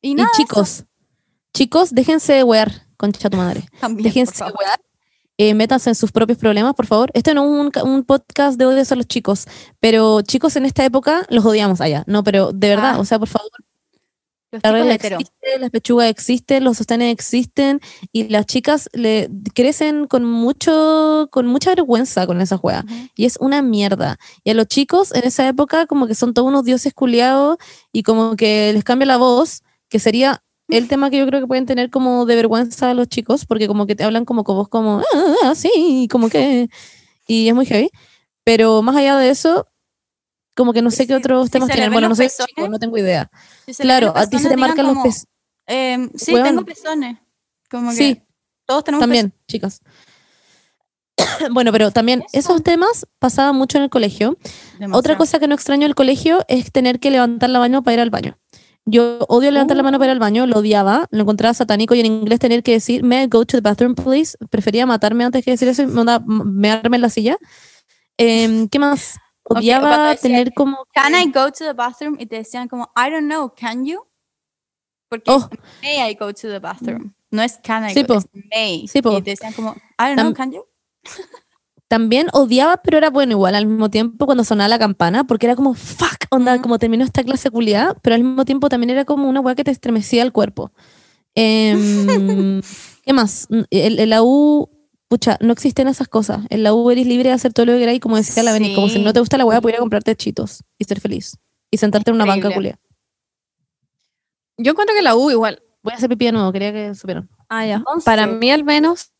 [0.00, 0.84] Y Y nada, chicos,
[1.54, 3.64] chicos, déjense de wear, concha tu madre.
[3.80, 4.80] también, Déjense de wear.
[5.38, 7.10] Eh, métanse en sus propios problemas, por favor.
[7.14, 7.50] Este no es
[7.82, 9.46] un, un podcast de odios a los chicos,
[9.80, 12.04] pero chicos en esta época los odiamos allá.
[12.06, 13.00] No, pero de verdad, Ah.
[13.00, 13.50] o sea, por favor,
[14.52, 17.80] Los la regla existe, las pechugas existen, los sostenes existen
[18.12, 22.84] y las chicas le crecen con mucho, con mucha vergüenza con esa juega.
[22.86, 22.94] Ujú.
[23.16, 24.18] Y es una mierda.
[24.44, 27.56] Y a los chicos en esa época como que son todos unos dioses culiados
[27.92, 31.46] y como que les cambia la voz, que sería el tema que yo creo que
[31.46, 34.56] pueden tener como de vergüenza a los chicos, porque como que te hablan como con
[34.56, 36.68] voz como, ah, ah, sí, como que...
[37.26, 37.90] Y es muy heavy.
[38.44, 39.66] Pero más allá de eso,
[40.54, 41.92] como que no sé qué otros temas tienen.
[41.92, 43.30] Bueno, no sé, pezones, chicos, no tengo idea.
[43.66, 45.26] Si Claro, a ti se pezones, te marcan los pezones.
[45.66, 47.18] em, sí, tengo pezones.
[47.70, 48.22] Como que Sí,
[48.66, 49.80] todos tenemos también, chicas.
[51.52, 52.52] bueno, pero también Eso.
[52.52, 54.36] esos temas pasaban mucho en el colegio.
[54.78, 54.96] pezones.
[54.96, 58.00] Otra cosa que no extraño del colegio es tener que levantar la mano para ir
[58.00, 58.38] al baño.
[58.84, 62.00] Yo odio levantar la mano para ir al baño, lo odiaba, lo encontraba satánico y
[62.00, 64.36] en inglés tener que decir, may I go to the bathroom, please?
[64.50, 67.36] Prefería matarme antes que decir eso y mearme en la silla.
[68.16, 69.18] Em, ¿Qué más?
[69.44, 70.84] Odiaba tener como...
[70.94, 72.16] Can I go to the bathroom?
[72.18, 74.00] Y te decían como, I don't know, can you?
[75.08, 75.48] Porque Oh.
[75.50, 77.12] es may I go to the bathroom.
[77.30, 78.14] No es can I Sí, go, po.
[78.20, 78.88] es may.
[78.88, 79.18] Sí, po.
[79.18, 80.64] Y te decían como, I don't know, can you?
[81.88, 85.56] También odiaba, pero era bueno igual al mismo tiempo cuando sonaba la campana, porque era
[85.56, 89.28] como, fuck, onda, como terminó esta clase culiada, pero al mismo tiempo también era como
[89.28, 90.72] una weá que te estremecía el cuerpo.
[91.34, 91.76] Em,
[93.04, 93.46] ¿Qué más?
[93.50, 94.70] En, en la U,
[95.12, 96.40] pucha, no existen esas cosas.
[96.48, 98.74] En la U eres libre de hacer todo lo que queráis, como decía la Beni,
[98.74, 101.36] como si no te gusta la weá, pudiera comprarte chitos y ser feliz.
[101.70, 102.78] Y sentarte en una banca culiada.
[104.56, 105.62] Yo encuentro que la U igual.
[105.82, 107.28] Voy a hacer pipí de nuevo, quería que supieran.
[107.50, 107.74] Ah, ya.
[107.76, 109.12] Entonces- Para mí al menos,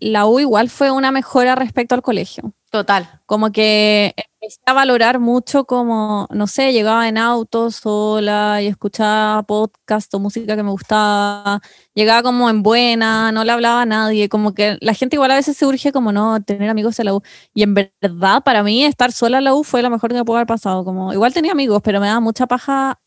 [0.00, 2.54] la U igual fue una mejora respecto al colegio.
[2.70, 3.20] Total.
[3.26, 4.14] Como que
[4.44, 10.18] empecé a valorar mucho como, no sé, llegaba en auto sola y escuchaba podcast o
[10.20, 11.60] música que me gustaba,
[11.94, 15.36] llegaba como en buena, no le hablaba a nadie, como que la gente igual a
[15.36, 17.22] veces se urge como no, tener amigos en la U.
[17.54, 20.24] Y en verdad, para mí, estar sola en la U fue lo mejor que me
[20.24, 20.84] pudo haber pasado.
[20.84, 23.00] Como, igual tenía amigos, pero me daba mucha paja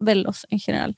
[0.00, 0.96] verlos en general.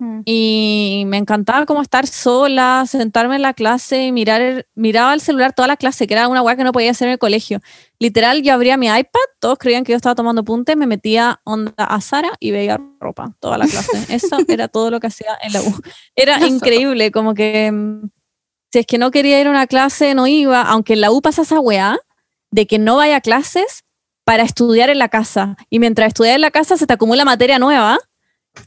[0.00, 0.22] Mm.
[0.24, 5.52] Y me encantaba como estar sola, sentarme en la clase y mirar miraba el celular
[5.52, 7.60] toda la clase, que era una weá que no podía hacer en el colegio.
[7.98, 11.74] Literal, yo abría mi iPad, todos creían que yo estaba tomando punte, me metía onda
[11.76, 13.90] a Sara y veía ropa toda la clase.
[14.14, 15.74] Eso era todo lo que hacía en la U.
[16.16, 16.46] Era Eso.
[16.46, 18.08] increíble, como que mm,
[18.72, 21.20] si es que no quería ir a una clase, no iba, aunque en la U
[21.20, 21.98] pasa esa weá
[22.50, 23.84] de que no vaya a clases
[24.24, 25.56] para estudiar en la casa.
[25.68, 27.98] Y mientras estudias en la casa se te acumula materia nueva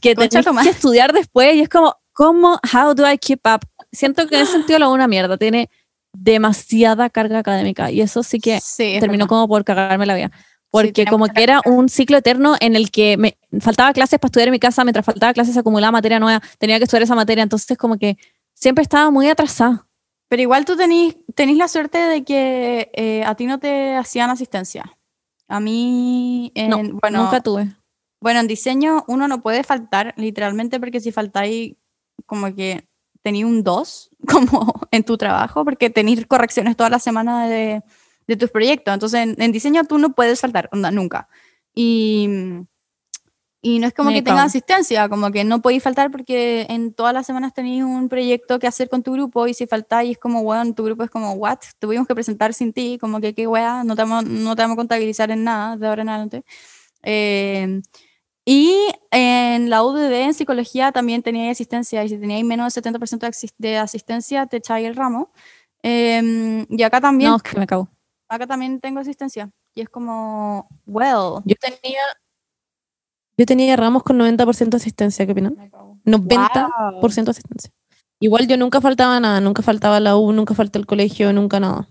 [0.00, 2.58] que tenés que estudiar después y es como, ¿cómo?
[2.72, 3.60] How do I keep up?
[3.92, 5.70] Siento que en ese sentido U una mierda, tiene
[6.12, 10.30] demasiada carga académica y eso sí que Sí, terminó como por cagarme la vida.
[10.70, 14.28] Porque tiene como que era un ciclo eterno en el que me faltaba clases para
[14.28, 17.14] estudiar en mi casa, mientras faltaba clases se acumulaba materia nueva, tenía que estudiar esa
[17.14, 18.16] materia, entonces como que
[18.54, 19.86] siempre estaba muy atrasada.
[20.28, 24.30] Pero igual tú tenís, tenís la suerte de que eh, a ti no te hacían
[24.30, 24.96] asistencia.
[25.46, 27.68] A mí, en, No, bueno, Nunca tuve.
[28.24, 31.74] Bueno, en diseño uno no puede faltar, literalmente, porque si faltáis,
[32.24, 32.88] como que
[33.20, 37.82] tenéis un 2 como en tu trabajo, porque tenéis correcciones toda la semana de,
[38.26, 38.94] de tus proyectos.
[38.94, 41.28] Entonces, en, en diseño tú no puedes faltar, onda, nunca.
[41.74, 42.30] Y,
[43.60, 47.12] y no es como que tengas asistencia, como que no podéis faltar porque en todas
[47.12, 50.40] las semanas tenéis un proyecto que hacer con tu grupo y si faltáis es como,
[50.40, 51.58] weón, tu grupo es como, what?
[51.78, 54.76] Tuvimos que presentar sin ti, como que qué weá, no te vamos, no te vamos
[54.76, 56.44] a contabilizar en nada de ahora en adelante.
[57.02, 57.82] Eh,
[58.46, 58.74] y
[59.10, 63.28] en la UDD, en psicología, también tenía asistencia y si teníais menos del 70% de,
[63.28, 65.32] asis- de asistencia, te echáis el ramo.
[65.82, 67.88] Eh, y acá también, No, es que me cago.
[68.28, 69.50] acá también tengo asistencia.
[69.74, 71.42] Y es como, well.
[71.44, 72.00] Yo tenía,
[73.36, 75.56] yo tenía ramos con 90% de asistencia, ¿qué opinan?
[76.04, 77.70] 90% de asistencia.
[78.20, 81.88] Igual yo nunca faltaba nada, nunca faltaba la U, nunca falté al colegio, nunca nada.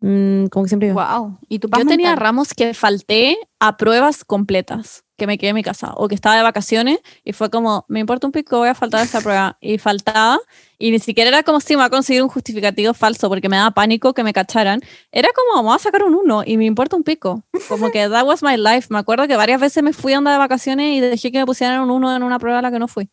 [0.00, 0.92] Mm, como que siempre.
[0.92, 1.38] Wow.
[1.48, 2.16] ¿Y tu Yo tenía mental?
[2.16, 6.36] ramos que falté a pruebas completas, que me quedé en mi casa, o que estaba
[6.36, 9.58] de vacaciones y fue como, me importa un pico, voy a faltar a esa prueba.
[9.60, 10.38] Y faltaba,
[10.78, 13.56] y ni siquiera era como si me iba a conseguir un justificativo falso, porque me
[13.56, 14.80] daba pánico que me cacharan.
[15.10, 17.42] Era como, vamos a sacar un uno, y me importa un pico.
[17.68, 18.86] Como que that was my life.
[18.90, 21.46] Me acuerdo que varias veces me fui a onda de vacaciones y dejé que me
[21.46, 23.10] pusieran un uno en una prueba a la que no fui.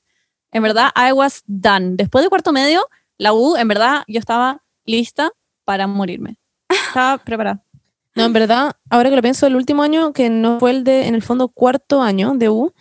[0.51, 1.95] En verdad, I was done.
[1.95, 2.87] Después de cuarto medio,
[3.17, 5.31] la U, en verdad, yo estaba lista
[5.65, 6.37] para morirme.
[6.95, 7.61] Estaba preparada.
[8.15, 11.07] No, en verdad, ahora que lo pienso, el último año, que no fue el de,
[11.07, 12.71] en el fondo, cuarto año de U,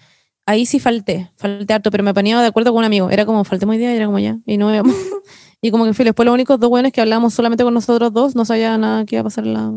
[0.46, 3.10] ahí sí falté, falté harto, pero me ponía de acuerdo con un amigo.
[3.10, 4.94] Era como, falté muy día y era como ya, y no íbamos.
[5.60, 8.36] y como que fui, después los únicos dos buenos que hablábamos solamente con nosotros dos,
[8.36, 9.72] no sabía nada que iba a pasar en, la-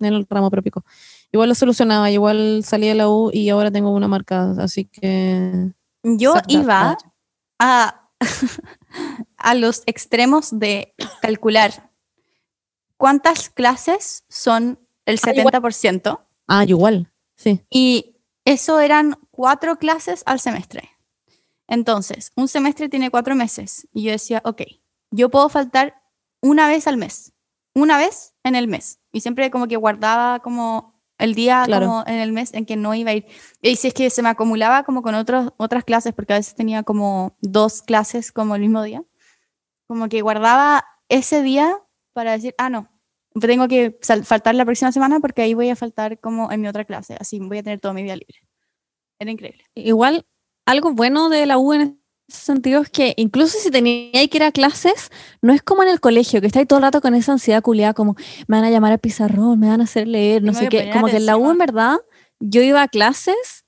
[0.00, 0.82] en el ramo pero pico.
[1.30, 5.70] Igual lo solucionaba, igual salí de la U y ahora tengo una marca, así que...
[6.02, 6.96] Yo iba
[7.58, 8.08] a,
[9.36, 11.90] a los extremos de calcular
[13.02, 15.52] cuántas clases son el Ah, igual.
[15.54, 17.60] 70% Ah, igual, sí.
[17.68, 18.14] y
[18.44, 20.88] eso eran cuatro clases al semestre.
[21.66, 24.62] Entonces, un semestre tiene cuatro meses y yo decía, ok,
[25.10, 26.00] yo puedo faltar
[26.40, 27.32] una vez al mes,
[27.74, 29.00] una vez en el mes.
[29.10, 31.86] Y siempre como que guardaba como el día Claro.
[31.86, 33.26] como en el mes en que no iba a ir.
[33.62, 36.54] Y si es que se me acumulaba como con otros, otras clases, porque a veces
[36.54, 39.02] tenía como dos clases como el mismo día,
[39.88, 41.76] como que guardaba ese día
[42.12, 42.88] para decir, ah, no,
[43.40, 46.84] tengo que faltar la próxima semana porque ahí voy a faltar como en mi otra
[46.84, 48.38] clase, así voy a tener todo mi día libre.
[49.18, 49.64] Era increíble.
[49.74, 50.26] Igual,
[50.66, 54.42] algo bueno de la U en ese sentido es que incluso si tenía que ir
[54.42, 55.10] a clases,
[55.40, 57.94] no es como en el colegio, que estáis todo el rato con esa ansiedad culiada,
[57.94, 60.90] como me van a llamar al pizarrón, me van a hacer leer, no sé qué.
[60.92, 61.98] Como que en la U, en verdad,
[62.40, 63.64] yo iba a clases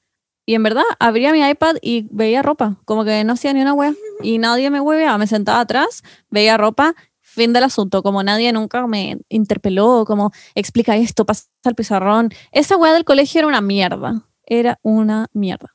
[0.47, 3.73] y en verdad abría mi iPad y veía ropa, como que no hacía ni una
[3.73, 6.95] wea y nadie me hueveaba, me sentaba atrás, veía ropa.
[7.35, 12.31] Fin del asunto, como nadie nunca me interpeló, como explica esto, pasa al pizarrón.
[12.53, 15.75] Esa wea del colegio era una mierda, era una mierda.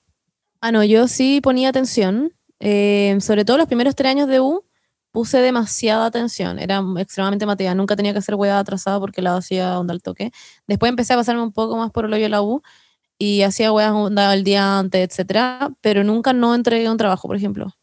[0.62, 2.34] Ah, no, yo sí ponía atención.
[2.62, 4.66] eh, sobre todo los primeros tres años de U,
[5.12, 6.60] puse demasiada atención.
[6.60, 7.76] Era extremadamente mateada.
[7.76, 10.32] Nunca tenía que hacer hueá atrasada porque la hacía onda al toque.
[10.68, 12.62] Después empecé a pasarme un poco más por el hoyo de la U
[13.18, 15.72] y hacía hueás onda el día antes, etcétera.
[15.82, 17.74] Pero nunca no entregué un trabajo, por ejemplo.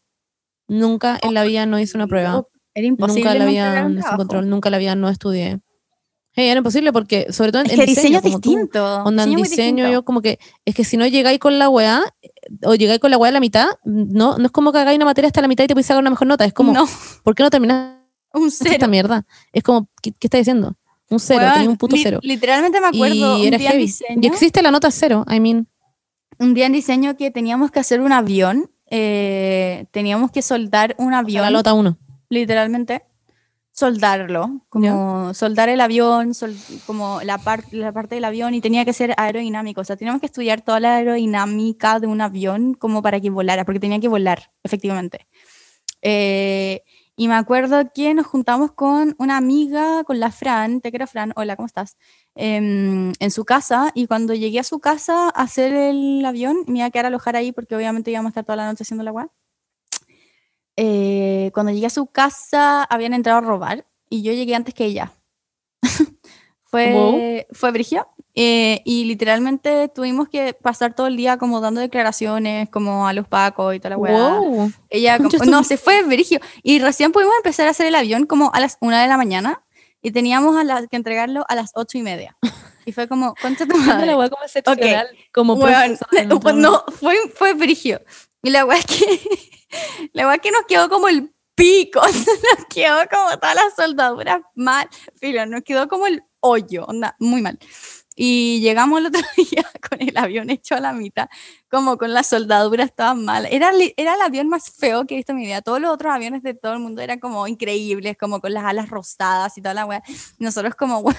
[0.69, 2.44] Nunca en la vida no hice una prueba.
[2.77, 3.23] Era imposible.
[3.24, 3.97] Nunca en la un
[4.28, 4.43] no.
[4.43, 5.61] Nunca en la vida no estudié.
[6.35, 8.85] Hey, era imposible porque, sobre todo en, Es en que diseño es como tú, distinto.
[9.05, 9.93] Onda en diseño muy diseño, distinto.
[9.93, 12.03] yo como que, es que si no llegáis con la weá,
[12.62, 15.07] o llegáis con la weá a la mitad, no, no es como que hagáis una
[15.07, 16.44] materia hasta la mitad y te podéis sacar una mejor nota.
[16.44, 16.86] Es como, no,
[17.24, 17.97] ¿por qué no terminaste
[18.35, 18.89] un esta cero.
[18.89, 19.24] mierda?
[19.53, 20.77] Es como, ¿qué, qué estás diciendo?
[21.09, 22.19] Un cero, tenía un puto li- cero.
[22.23, 23.86] Literalmente me acuerdo y un era día en heavy.
[23.86, 24.20] diseño.
[24.23, 25.66] Y existe la nota cero, I mean.
[26.39, 28.70] un día en diseño que teníamos que hacer un avión.
[28.90, 31.43] eh, teníamos que soldar un avión.
[31.43, 31.97] La nota uno.
[32.28, 33.05] Literalmente
[33.73, 38.86] soldarlo, como soldar el avión, sol- como la, par- la parte del avión y tenía
[38.86, 43.03] que ser aerodinámico, o sea, teníamos que estudiar toda la aerodinámica de un avión como
[43.03, 45.27] para que volara, porque tenía que volar, efectivamente.
[46.03, 46.82] Eh,
[47.19, 51.32] y me acuerdo que nos juntamos con una amiga, con la Fran, te quiero Fran,
[51.36, 51.97] hola, ¿cómo estás?
[52.35, 56.78] Em, en su casa y cuando llegué a su casa a hacer el avión, me
[56.78, 59.03] iba a quedar a alojar ahí porque obviamente íbamos a estar toda la noche haciendo
[59.05, 59.31] la agua
[60.77, 64.85] eh, cuando llegué a su casa habían entrado a robar y yo llegué antes que
[64.85, 65.12] ella.
[66.65, 67.20] fue, Wow.
[67.53, 68.09] fue Brigio.
[68.35, 73.27] eh, y literalmente tuvimos que pasar todo el día como dando declaraciones como a los
[73.27, 74.39] pacos y toda la weá.
[74.39, 74.73] Wow.
[74.90, 76.40] Ella como- no, se fue Brigio.
[76.62, 79.62] Y recién pudimos empezar a hacer el avión como a las una de la mañana
[80.03, 82.36] y teníamos a la- que entregarlo a las ocho y media.
[82.85, 84.07] Y fue como, concha tu madre.
[84.07, 88.01] la weá como excepcional, como Weón, profesora, pues no, fue, fue brigio.
[88.43, 89.20] Y la weá es que,
[90.12, 94.43] la weá es que nos quedó como el pico, nos quedó como todas las soldaduras
[94.55, 94.88] mal,
[95.20, 97.59] filo, nos quedó como el hoyo, onda, muy mal.
[98.18, 101.28] Y llegamos el otro día con el avión hecho a la mitad,
[101.70, 103.47] como con las soldaduras todas mal.
[103.51, 105.60] Era, era el avión más feo que he visto en mi vida.
[105.60, 108.88] Todos los otros aviones de todo el mundo eran como increíbles, como con las alas
[108.88, 110.02] rosadas y toda la weá.
[110.38, 111.18] Nosotros como, bueno,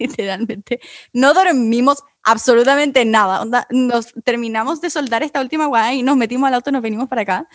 [0.00, 0.80] literalmente
[1.12, 3.40] no dormimos absolutamente nada.
[3.40, 6.82] Onda, nos terminamos de soldar esta última weá y nos metimos al auto y nos
[6.82, 7.48] venimos para acá.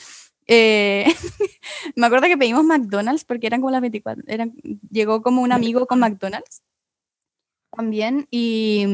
[0.48, 1.06] Eh,
[1.96, 4.24] me acuerdo que pedimos McDonald's porque eran como las 24.
[4.28, 4.54] Eran,
[4.90, 6.62] llegó como un amigo con McDonald's
[7.76, 8.86] también y,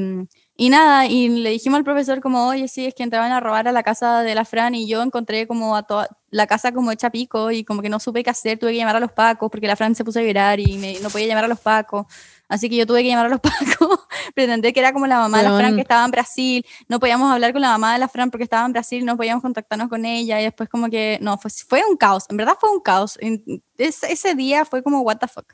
[0.58, 3.68] y nada, y le dijimos al profesor como, oye, sí, es que entraban a robar
[3.68, 6.92] a la casa de la Fran y yo encontré como a toda la casa como
[6.92, 9.50] hecha pico y como que no supe qué hacer, tuve que llamar a los pacos
[9.50, 12.08] porque la Fran se puso a llorar y no podía llamar a los pacos,
[12.54, 14.00] así que yo tuve que llamar a los pacos,
[14.36, 17.32] pretender que era como la mamá de la Fran que estaba en Brasil, no podíamos
[17.32, 20.06] hablar con la mamá de la Fran porque estaba en Brasil, no podíamos contactarnos con
[20.06, 23.18] ella y después como que, no, fue, fue un caos, en verdad fue un caos,
[23.22, 23.44] En-
[23.78, 25.54] ese, día fue como, what the fuck.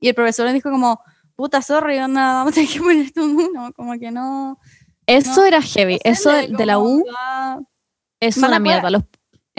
[0.00, 1.00] Y el profesor nos dijo como,
[1.34, 4.58] puta, sorry, onda, vamos a tener que poner esto en uno, como que no...
[5.06, 5.94] Eso No, era heavy.
[5.94, 7.60] no sé, Eso de, de la U ah,
[8.20, 8.90] es una mierda.
[8.90, 9.04] Los-.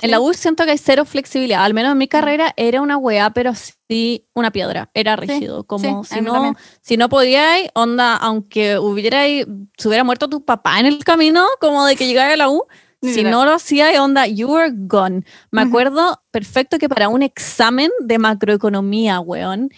[0.02, 1.64] En la U siento que hay cero flexibilidad.
[1.64, 4.90] Al menos en mi carrera era una weá, pero sí una piedra.
[4.94, 5.64] Era rígido.
[5.64, 10.80] Como sí, si no, si no podíais, onda, aunque hubiera, se hubiera muerto tu papá
[10.80, 12.66] en el camino, como de que llegara a la U,
[13.02, 15.24] si no lo hacía, onda, you were gone.
[15.52, 19.70] Me acuerdo perfecto que para un examen de macroeconomía, weón,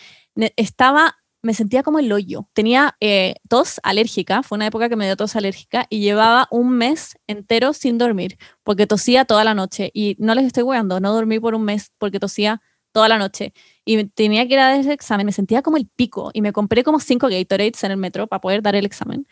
[0.56, 2.48] estaba, me sentía como el hoyo.
[2.54, 6.72] Tenía eh, tos alérgica, fue una época que me dio tos alérgica y llevaba un
[6.72, 9.92] mes entero sin dormir porque tosía toda la noche.
[9.94, 12.62] Y no les estoy weando, no dormí por un mes porque tosía
[12.92, 13.54] toda la noche.
[13.86, 16.84] Y tenía que ir a ese examen, me sentía como el pico y me compré
[16.84, 19.28] como cinco Gatorades en el metro para poder dar el examen.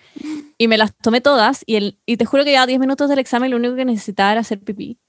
[0.58, 3.20] Y me las tomé todas y, el, y te juro que ya 10 minutos del
[3.20, 5.00] examen lo único que necesitaba era hacer pipí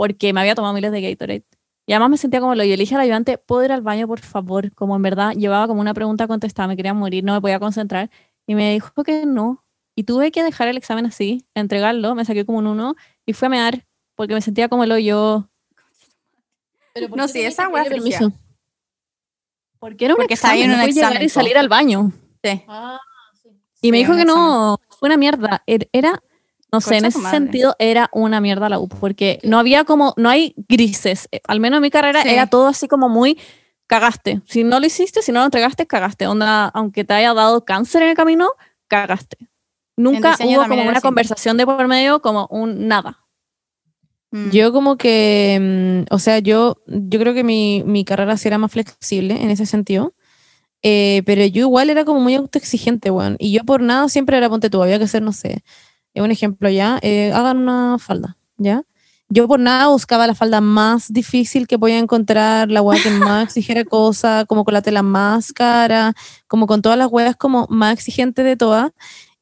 [0.00, 1.44] porque me había tomado miles de Gatorade.
[1.86, 2.62] Y además me sentía como lo.
[2.62, 4.72] Yo le dije al ayudante, ¿puedo ir al baño, por favor?
[4.74, 8.10] Como en verdad llevaba como una pregunta contestada, me quería morir, no me podía concentrar.
[8.46, 9.64] Y me dijo que no.
[9.96, 12.94] Y tuve que dejar el examen así, entregarlo, me saqué como un uno
[13.26, 15.48] y fui a mear porque me sentía como el hoyo.
[17.14, 18.32] No, sí, esa es permiso.
[19.78, 21.34] Porque era un Porque estaba examen, en no un llegar examen, y po.
[21.34, 22.12] salir al baño.
[22.42, 22.62] Sí.
[23.82, 24.44] Y me dijo que examen.
[24.44, 25.62] no, fue una mierda.
[25.66, 26.22] Er- Era,
[26.72, 27.36] no sé, en ese madre.
[27.38, 31.28] sentido era una mierda la U, porque no había como, no hay grises.
[31.32, 32.28] Eh, Al menos en mi carrera Sí.
[32.28, 33.38] era todo así como muy
[33.86, 34.40] cagaste.
[34.46, 36.26] Si no lo hiciste, si no lo entregaste, cagaste.
[36.26, 38.50] Onda, aunque te haya dado cáncer en el camino,
[38.88, 39.36] cagaste.
[39.96, 41.00] Nunca hubo como una así.
[41.02, 43.18] conversación de por medio, como un nada.
[44.30, 44.50] Mm.
[44.50, 48.58] Yo como que, mm, o sea, yo, yo creo que mi, mi carrera sí era
[48.58, 50.14] más flexible en ese sentido,
[50.82, 54.48] eh, pero yo igual era como muy autoexigente, weón, y yo por nada siempre era,
[54.48, 55.62] ponte tú, había que hacer, no sé,
[56.22, 58.84] un ejemplo ya, eh, hagan una falda, ¿ya?
[59.32, 63.44] Yo por nada buscaba la falda más difícil que podía encontrar, la weá que más
[63.56, 66.14] exigiera cosas, como con la tela más cara,
[66.48, 68.90] como con todas las weas como más exigentes de todas,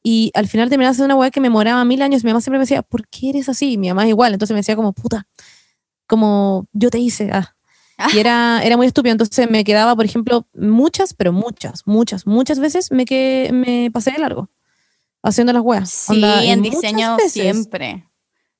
[0.03, 2.23] Y al final terminaba siendo una weá que me moraba mil años.
[2.23, 3.77] Mi mamá siempre me decía, ¿por qué eres así?
[3.77, 4.33] Mi mamá es igual.
[4.33, 5.25] Entonces me decía como, puta,
[6.07, 7.31] como yo te hice.
[7.33, 7.55] Ah.
[8.13, 9.13] Y era, era muy estúpido.
[9.13, 14.11] Entonces me quedaba, por ejemplo, muchas, pero muchas, muchas, muchas veces me, que, me pasé
[14.11, 14.49] de largo
[15.23, 15.89] haciendo las weas.
[15.89, 18.05] Sí, Onda, en diseño siempre.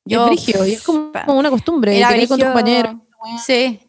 [0.06, 1.98] Yo, es brígido, y es como, una costumbre.
[1.98, 2.96] Era con brigio- compañeros.
[3.46, 3.80] Sí.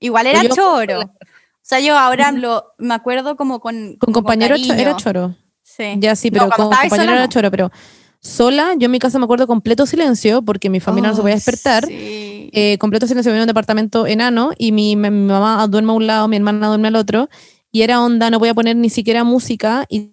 [0.00, 1.00] Igual era yo- choro.
[1.00, 3.96] O sea, yo ahora lo, me acuerdo como con.
[3.98, 4.74] Con como cariño.
[4.74, 5.34] era choro.
[5.62, 5.94] Sí.
[5.98, 7.26] Ya sí, pero con compañero era no.
[7.28, 7.72] choro, pero
[8.20, 11.24] sola, yo en mi casa me acuerdo completo silencio, porque mi familia no se Oh,
[11.24, 11.86] podía despertar.
[11.86, 12.50] sí.
[12.52, 16.06] Eh, completo silencio, vivía en un departamento enano y mi, mi- mamá duerme a un
[16.06, 17.28] lado, mi hermana duerme al otro,
[17.72, 20.12] y era onda, no podía poner ni siquiera música y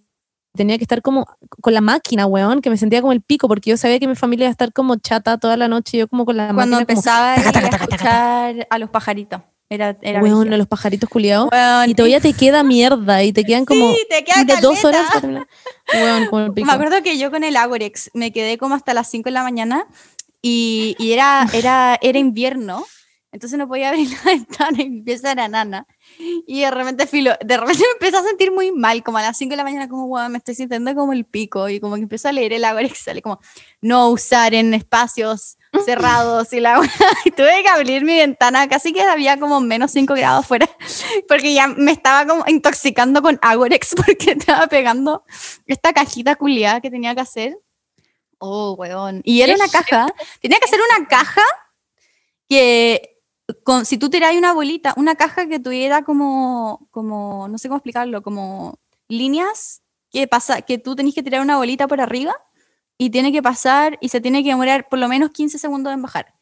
[0.54, 1.28] tenía que estar como
[1.62, 4.16] con la máquina, weón, que me sentía como el pico, porque yo sabía que mi
[4.16, 6.86] familia iba a estar como chata toda la noche, yo como con la Cuando máquina
[6.86, 9.42] como, empezaba taca, ahí taca, a taca, taca, escuchar a los pajaritos.
[9.70, 10.58] Era, era weón, brígido.
[10.58, 11.50] los pajaritos culiados.
[11.50, 14.84] Weón, Y todavía te queda mierda y te quedan como Sí, te queda de dos
[14.84, 15.48] horas para terminar.
[15.94, 16.68] Weón, como el pico.
[16.68, 19.44] Me acuerdo que yo con el Agorex me quedé como hasta las 5 de la
[19.44, 19.88] mañana
[20.42, 22.84] y, y era, era, era invierno,
[23.32, 25.88] entonces no podía abrir la ventana y mi pieza era nana.
[26.48, 29.38] Y de repente, filo, de repente me empecé a sentir muy mal, como a las
[29.38, 31.70] 5 de la mañana, como, "Guau, me estoy sintiendo como el pico.
[31.70, 33.40] Y como que empiezo a leer el Agorex, sale como,
[33.82, 36.82] no usar en espacios cerrados y la.
[37.26, 40.70] Y tuve que abrir mi ventana, casi que había como menos 5 grados fuera,
[41.28, 45.24] porque ya me estaba como intoxicando con Agorex porque estaba pegando
[45.68, 47.58] esta cajita culiada que tenía que hacer.
[48.44, 49.22] Oh, weón.
[49.24, 50.08] Y era una caja,
[50.42, 51.44] tenía que hacer una caja
[52.50, 53.21] que,
[53.64, 57.78] con, si tú tiras una bolita, una caja que tuviera como, como, no sé cómo
[57.78, 62.36] explicarlo, como líneas que, pasa, que tú tenés que tirar una bolita por arriba
[62.98, 66.02] y tiene que pasar y se tiene que demorar por lo menos 15 segundos en
[66.02, 66.34] bajar.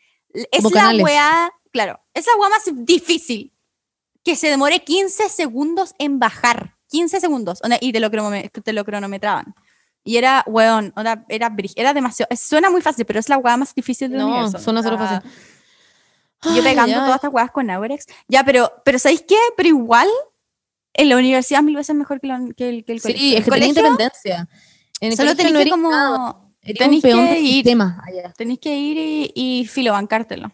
[0.51, 3.53] Es la weá, claro, es la weá más difícil.
[4.23, 6.75] Que se demore 15 segundos en bajar.
[6.89, 7.61] 15 segundos.
[7.81, 9.55] y te lo, te lo cronometraban.
[10.03, 10.93] Y era, weón,
[11.29, 12.35] era, brig- era demasiado.
[12.35, 14.59] Suena muy fácil, pero es la weá más difícil del No, universo.
[14.59, 15.29] suena solo fácil.
[16.43, 17.01] Yo pegando ay.
[17.01, 18.05] todas estas weas con Aurex.
[18.27, 19.35] Ya, pero, pero ¿sabéis qué?
[19.57, 20.07] Pero igual,
[20.93, 23.21] en la universidad mil veces mejor que, la- que el, que el colegio.
[23.21, 24.47] Sí, es que tenía independencia.
[25.01, 25.91] En el Solo tenéis no que como...
[25.91, 27.69] nada, tenéis que del ir.
[27.81, 28.33] allá.
[28.37, 30.51] Tenéis que ir y, y filo, bancártelo.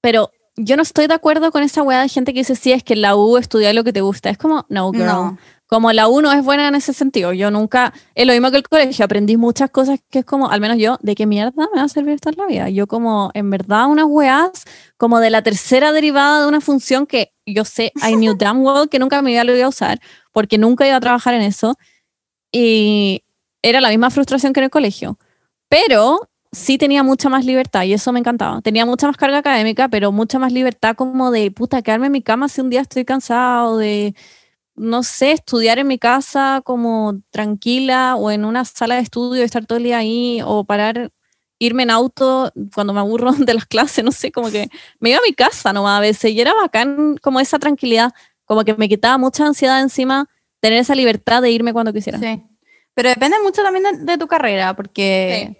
[0.00, 2.82] Pero yo no estoy de acuerdo con esa weá de gente que dice, sí, es
[2.82, 4.30] que en la U estudia lo que te gusta.
[4.30, 5.06] Es como, no, girl.
[5.06, 5.38] No.
[5.68, 7.34] Como la U no es buena en ese sentido.
[7.34, 10.62] Yo nunca, es lo mismo que el colegio, aprendí muchas cosas que es como, al
[10.62, 12.70] menos yo, ¿de qué mierda me va a servir esto en la vida?
[12.70, 14.64] Yo como, en verdad, unas weas
[14.96, 18.88] como de la tercera derivada de una función que yo sé, I knew damn well
[18.88, 20.00] que nunca me iba a usar,
[20.32, 21.76] porque nunca iba a trabajar en eso.
[22.50, 23.22] Y
[23.60, 25.18] era la misma frustración que en el colegio.
[25.68, 28.62] Pero sí tenía mucha más libertad y eso me encantaba.
[28.62, 32.22] Tenía mucha más carga académica, pero mucha más libertad como de, puta, quedarme en mi
[32.22, 34.14] cama si un día estoy cansado, de,
[34.78, 39.66] no sé, estudiar en mi casa como tranquila o en una sala de estudio estar
[39.66, 41.10] todo el día ahí o parar,
[41.58, 44.68] irme en auto cuando me aburro de las clases, no sé, como que
[45.00, 48.12] me iba a mi casa nomás a veces y era bacán como esa tranquilidad,
[48.44, 50.28] como que me quitaba mucha ansiedad encima
[50.60, 52.18] tener esa libertad de irme cuando quisiera.
[52.18, 52.42] Sí.
[52.94, 55.56] Pero depende mucho también de, de tu carrera, porque,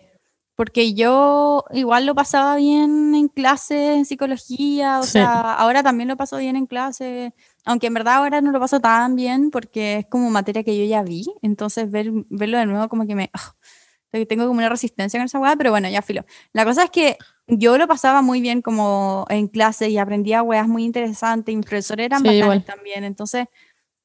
[0.57, 5.11] porque yo igual lo pasaba bien en clase en psicología, o Sí.
[5.13, 7.33] sea, ahora también lo paso bien en clase,
[7.69, 10.85] aunque en verdad ahora no lo paso tan bien porque es como materia que yo
[10.85, 13.31] ya vi, entonces ver, verlo de nuevo como que me...
[13.33, 13.55] ah,
[14.27, 16.25] tengo como una resistencia con esa weá, pero bueno, ya filo.
[16.55, 20.67] La cosa es que yo lo pasaba muy bien como en clase y aprendía weas
[20.67, 23.47] muy interesantes, y mis profesores eran Sí, bacanes también, entonces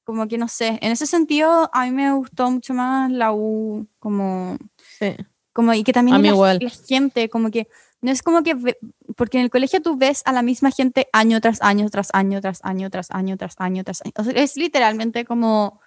[0.03, 3.87] como que no sé, en ese sentido a mí me gustó mucho más la U,
[3.99, 4.57] como,
[4.99, 5.15] Sí.
[5.53, 6.59] como y que también A mí la, igual.
[6.61, 7.69] la gente, como que
[8.03, 8.77] no es como que, ve-
[9.15, 12.41] porque en el colegio tú ves a la misma gente año tras año, tras año,
[12.41, 14.11] tras año, tras año, tras año, tras año.
[14.17, 15.79] O sea, es literalmente como,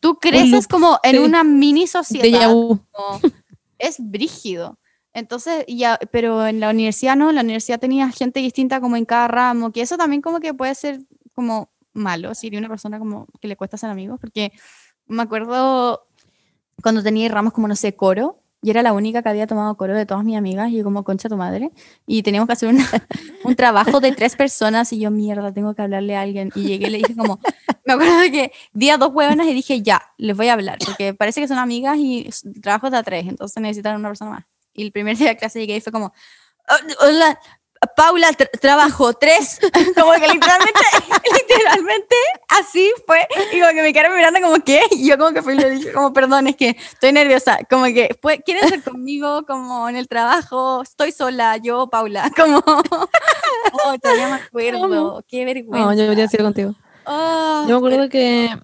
[0.00, 1.18] tú creces como en sí.
[1.18, 3.20] una mini sociedad, como-
[3.78, 4.78] es brígido.
[5.12, 9.04] Entonces, ya, pero en la universidad no, en la universidad tenía gente distinta como en
[9.04, 11.00] cada ramo, que eso también como que puede ser
[11.34, 14.52] como malo, si eres una persona como que le cuesta ser amigos, porque
[15.06, 16.06] me acuerdo
[16.82, 19.94] cuando tenía ramos como, no sé, coro, y era la única que había tomado coro
[19.94, 21.70] de todas mis amigas, y yo como, concha tu madre,
[22.06, 22.88] y teníamos que hacer una-
[23.44, 26.86] un trabajo de tres personas, y yo, mierda, tengo que hablarle a alguien, y llegué
[26.86, 27.40] y le dije como,
[27.84, 30.78] me acuerdo de que vi a dos huevonas y dije, ya, les voy a hablar,
[30.84, 32.30] porque parece que son amigas y
[32.62, 34.44] trabajo de a tres, entonces necesitan una persona más.
[34.72, 36.12] Y el primer día de clase llegué y fue como,
[36.68, 37.38] "Oh, hola,
[37.96, 39.58] Paula, tra- trabajo tres,
[39.96, 40.80] como que literalmente,
[41.32, 42.16] literalmente
[42.48, 44.82] así fue, y como que me quedaron mirando como, ¿qué?
[44.92, 47.84] Y yo como que fui y le dije, como, perdón, es que estoy nerviosa, como
[47.86, 50.82] que, pues, ¿quieren ser conmigo como en el trabajo?
[50.82, 55.86] Estoy sola, yo, Paula, como, oh, todavía me acuerdo, qué vergüenza.
[55.86, 56.74] No, yo debería decir contigo.
[57.04, 58.56] Oh, Yo me acuerdo que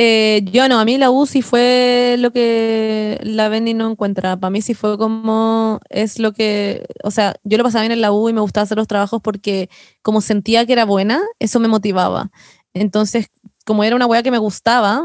[0.00, 4.36] Eh, yo no, a mí la U sí fue lo que la Benny no encuentra.
[4.36, 8.00] Para mí sí fue como, es lo que, o sea, yo lo pasaba bien en
[8.00, 9.68] la U y me gustaba hacer los trabajos porque
[10.02, 12.30] como sentía que era buena, eso me motivaba.
[12.74, 13.26] Entonces,
[13.66, 15.04] como era una wea que me gustaba,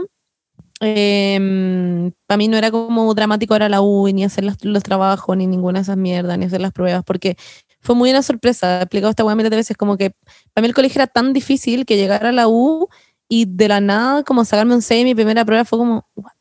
[0.80, 5.36] em, para mí no era como dramático ahora la U, ni hacer los, los, trabajos,
[5.36, 7.36] ni ninguna de esas mierdas, ni hacer las pruebas, porque
[7.82, 8.80] fue muy una sorpresa.
[8.80, 10.12] He explicado esta wea miles de veces, como que
[10.54, 12.90] para mí el colegio era tan difícil que llegar a la U
[13.28, 16.32] y de la nada, como sacarme un 6 en mi primera prueba fue como, ¿what?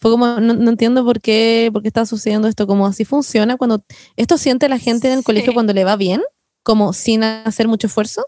[0.00, 3.56] Fue como, no, no, entiendo por qué, por qué está sucediendo esto, como así funciona
[3.56, 3.84] cuando,
[4.16, 6.22] esto siente la gente en el colegio cuando le va bien,
[6.62, 8.24] como sin hacer mucho esfuerzo.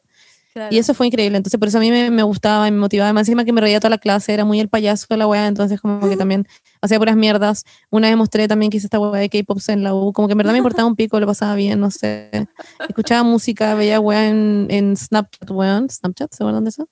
[0.53, 0.75] Claro.
[0.75, 1.37] Y eso fue increíble.
[1.37, 3.13] Entonces, por eso a mí me, me gustaba y me motivaba.
[3.13, 5.47] Más encima que me reía toda la clase, era muy el payaso de la weá.
[5.47, 6.45] Entonces, como que también
[6.83, 7.65] hacía puras mierdas.
[7.89, 10.13] Una vez mostré también que hice esta weá de K-pop en la U.
[10.13, 12.49] Como que en verdad me importaba un pico, lo pasaba bien, no sé.
[12.89, 15.89] Escuchaba música, veía weá en, en Snapchat, weón.
[15.89, 16.89] Snapchat, ¿se acuerdan de eso?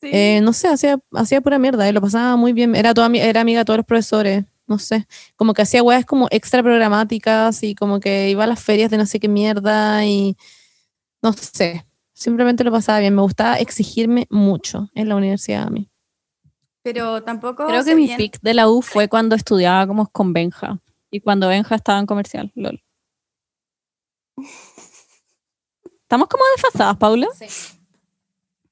[0.00, 0.10] Sí.
[0.12, 2.74] Eh, no sé, hacía, hacía pura mierda y lo pasaba muy bien.
[2.74, 4.44] Era, toda, era amiga de todos los profesores.
[4.66, 5.06] No sé,
[5.36, 8.98] como que hacía weas como extra programáticas y como que iba a las ferias de
[8.98, 10.36] no sé qué mierda y
[11.22, 13.14] no sé, simplemente lo pasaba bien.
[13.14, 15.88] Me gustaba exigirme mucho en la universidad a mí.
[16.82, 17.66] Pero tampoco.
[17.66, 21.48] Creo que mi pick de la U fue cuando estudiaba como con Benja y cuando
[21.48, 22.52] Benja estaba en comercial.
[22.54, 22.82] LOL.
[26.02, 27.28] ¿Estamos como desfasadas, Paula?
[27.36, 27.75] Sí.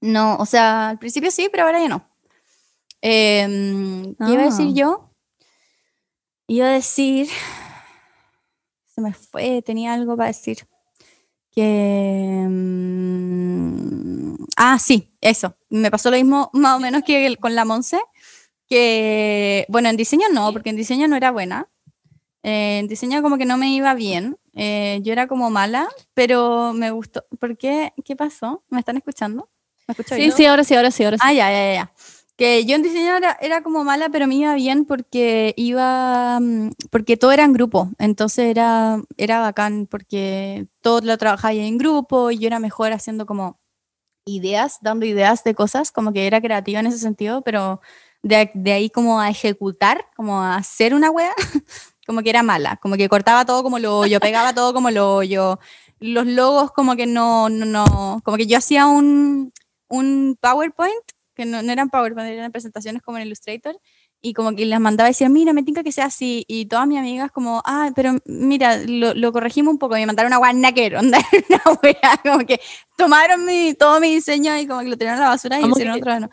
[0.05, 2.07] No, o sea, al principio sí, pero ahora ya no.
[3.01, 4.31] Eh, ¿Qué ah.
[4.31, 5.11] iba a decir yo?
[6.47, 7.27] Iba a decir.
[8.87, 10.69] Se me fue, tenía algo para decir
[11.51, 12.45] que...
[12.47, 13.57] Um,
[14.59, 15.57] ah, sí, eso.
[15.71, 17.99] Me pasó lo mismo más o menos que con la Monse,
[18.69, 21.71] que, bueno, en diseño no, porque en diseño no era buena.
[22.43, 24.37] Eh, en diseño como que no me iba bien.
[24.53, 27.25] Eh, yo era como mala, pero me gustó.
[27.41, 27.95] ¿Por qué?
[28.05, 28.63] ¿Qué pasó?
[28.69, 29.49] ¿Me están escuchando?
[29.87, 30.33] ¿Me sí, bien?
[30.33, 31.23] sí, ahora sí, ahora sí, ahora sí.
[31.27, 31.93] Ah, ya, ya, ya
[32.37, 36.71] que yo en diseño era, era, como mala, pero me iba bien porque iba, mm,
[36.91, 42.31] porque todo era en grupo, entonces era, era bacán porque todo lo trabajaba en grupo
[42.31, 43.61] y yo era mejor haciendo como
[44.27, 47.81] ideas, dando ideas de cosas, como que era creativa en ese sentido, pero
[48.23, 51.33] de, de ahí como a ejecutar, como a hacer una wea,
[52.07, 55.23] como que era mala, como que cortaba todo como lo yo, pegaba todo como lo
[55.23, 55.61] yo,
[56.01, 59.53] los logos como que no, no, no, como que yo hacía un,
[59.89, 61.05] un PowerPoint
[61.35, 63.77] que no, no eran PowerPoint, eran presentaciones como en Illustrator,
[64.21, 66.87] y como que las mandaba y decía, mira, me tinca que sea así, y todas
[66.87, 70.39] mis amigas como, ah, pero mira, lo, lo corregimos un poco, y me mandaron una
[70.39, 71.19] guanaquero, onda,
[71.51, 72.61] una wea, como que
[72.97, 75.97] tomaron mi, todo mi diseño y como que lo tiraron a la basura y hicieron
[75.97, 76.31] otro, no.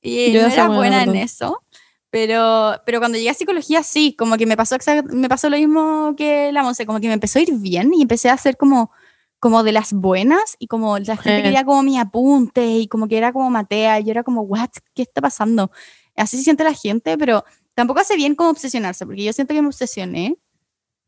[0.00, 1.62] Y yo no era buena en eso.
[2.10, 4.76] Pero, pero cuando llegué a psicología, sí, como que me pasó,
[5.10, 8.00] me pasó lo mismo que la Monse, como que me empezó a ir bien y
[8.00, 8.90] empecé a hacer como
[9.40, 13.18] como de las buenas y como la gente quería como mi apunte y como que
[13.18, 15.70] era como Matea y yo era como, what, ¿qué está pasando?
[16.16, 17.44] Así se siente la gente, pero
[17.74, 20.36] tampoco hace bien como obsesionarse, porque yo siento que me obsesioné.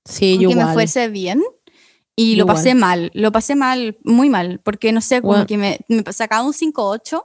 [0.04, 1.42] Sí, yo Que me fuese bien
[2.16, 5.80] y lo pasé mal, lo pasé mal, muy mal, porque no sé, como que me,
[5.88, 7.24] me sacaba un 5-8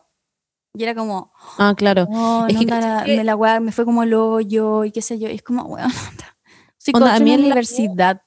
[0.73, 4.13] y era como, ah, claro, oh, es que, la, me la me fue como el
[4.13, 5.89] hoyo y qué sé yo, y es como, weón,
[6.91, 8.21] bueno, a mí en la universidad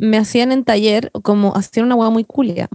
[0.00, 2.68] me hacían en taller como hacer una hueá muy culia,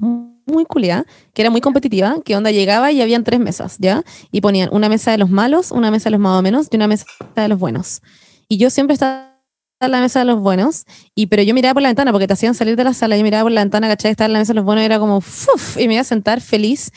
[0.46, 4.04] muy culia, que era muy competitiva, que onda llegaba y habían tres mesas, ¿ya?
[4.32, 6.76] Y ponían una mesa de los malos, una mesa de los más o menos y
[6.76, 8.02] una mesa de los buenos.
[8.48, 9.36] Y yo siempre estaba
[9.82, 10.86] en la mesa de los buenos,
[11.16, 13.24] y pero yo miraba por la ventana porque te hacían salir de la sala, yo
[13.24, 14.12] miraba por la ventana, ¿cachai?
[14.12, 15.78] Estaba en la mesa de los buenos y era como, ¡fuf!
[15.78, 16.92] Y me iba a sentar feliz.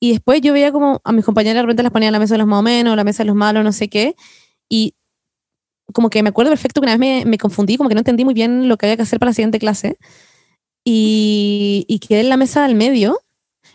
[0.00, 2.34] Y después yo veía como a mis compañeras de repente las ponían en la mesa
[2.34, 4.16] de los más o menos, la mesa de los malos, no sé qué.
[4.68, 4.94] Y
[5.92, 8.24] como que me acuerdo perfecto que una vez me, me, confundí, como que no entendí
[8.24, 9.98] muy bien lo que había que hacer para la siguiente clase.
[10.84, 13.20] Y, y quedé en la mesa del medio,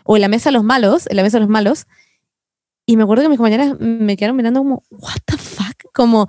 [0.04, 1.86] o en la mesa de los malos, en la mesa de los malos.
[2.86, 5.92] Y me acuerdo que mis compañeras me quedaron mirando como, ¿What the fuck?
[5.92, 6.28] Como,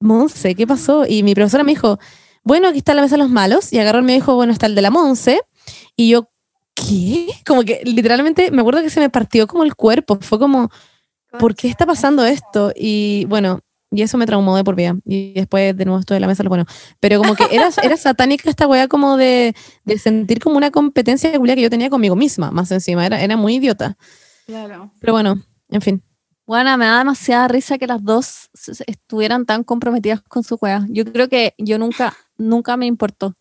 [0.00, 1.04] Monse, ¿qué pasó?
[1.06, 1.98] Y mi profesora me dijo,
[2.44, 3.72] bueno, aquí está la mesa de los malos.
[3.72, 5.42] Y agarró y me dijo, bueno, está el de la Monse.
[5.96, 6.30] Y yo,
[6.74, 7.28] ¿qué?
[7.46, 10.18] Como que literalmente me acuerdo que se me partió como el cuerpo.
[10.20, 10.70] Fue como,
[11.38, 12.72] ¿por qué está pasando esto?
[12.74, 13.60] Y bueno,
[13.90, 14.96] y eso me traumó de por vida.
[15.04, 16.66] Y después de nuevo estuve en la mesa, lo bueno.
[17.00, 19.54] Pero como que era, era satánica esta weá como de,
[19.84, 23.06] de sentir como una competencia que yo tenía conmigo misma, más encima.
[23.06, 23.96] Era, era muy idiota.
[24.46, 24.92] Claro.
[25.00, 26.02] Pero bueno, en fin.
[26.46, 28.48] Bueno, me da demasiada risa que las dos
[28.86, 30.86] estuvieran tan comprometidas con su weá.
[30.88, 33.34] Yo creo que yo nunca, nunca me importó.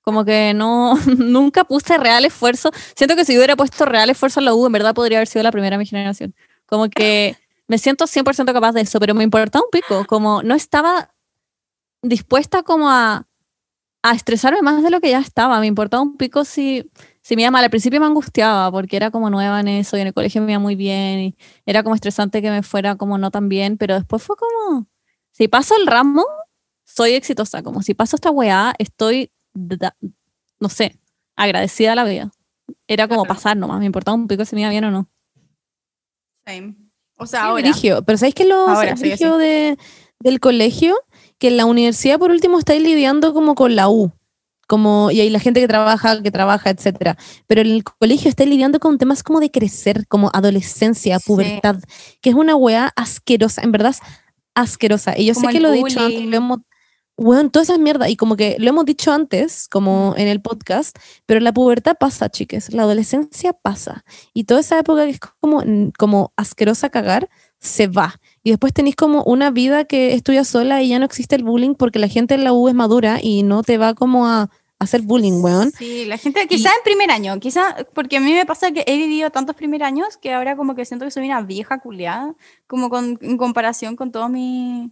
[0.00, 2.70] Como que no, nunca puse real esfuerzo.
[2.96, 5.44] Siento que si hubiera puesto real esfuerzo en la U, en verdad podría haber sido
[5.44, 6.34] la primera de mi generación.
[6.66, 7.36] Como que
[7.72, 11.14] me siento 100% capaz de eso, pero me importaba un pico, como no estaba
[12.02, 13.26] dispuesta como a,
[14.02, 16.90] a estresarme más de lo que ya estaba, me importaba un pico si
[17.22, 20.00] si me iba mal, al principio me angustiaba porque era como nueva en eso y
[20.00, 23.16] en el colegio me iba muy bien y era como estresante que me fuera como
[23.16, 24.86] no tan bien, pero después fue como,
[25.30, 26.26] si paso el ramo,
[26.84, 30.98] soy exitosa, como si paso esta weá, estoy, no sé,
[31.36, 32.30] agradecida a la vida.
[32.88, 35.08] Era como pasar nomás, me importaba un pico si me iba bien o no.
[36.44, 36.81] Same.
[37.22, 37.70] O sea, ahora.
[38.04, 39.78] Pero ¿sabéis que lo Ahora sí, de,
[40.20, 40.96] del colegio?
[41.38, 44.12] Que en la universidad, por último, estáis lidiando como con la U.
[44.68, 47.16] Como, y hay la gente que trabaja, que trabaja, etcétera.
[47.46, 51.24] Pero en el colegio estáis lidiando con temas como de crecer, como adolescencia, Sí.
[51.26, 51.76] pubertad,
[52.20, 53.94] que es una weá asquerosa, en verdad
[54.54, 55.18] asquerosa.
[55.18, 56.58] Y yo Como sé que lo he dicho antes, lo hemos,
[57.22, 60.96] weón, toda esa mierda, y como que lo hemos dicho antes, como en el podcast,
[61.26, 64.04] pero la pubertad pasa, chiques, la adolescencia pasa.
[64.34, 65.62] Y toda esa época que es como,
[65.98, 67.28] como asquerosa cagar,
[67.58, 68.20] se va.
[68.42, 71.44] Y después tenéis como una vida que es tuya sola y ya no existe el
[71.44, 74.50] bullying porque la gente en la U es madura y no te va como a
[74.82, 75.70] hacer bullying, weón.
[75.70, 78.96] Sí, la gente, quizá en primer año, quizá, porque a mí me pasa que he
[78.96, 82.34] vivido tantos primer años que ahora como que siento que soy una vieja culiada,
[82.66, 84.90] como con, en comparación con todos mis,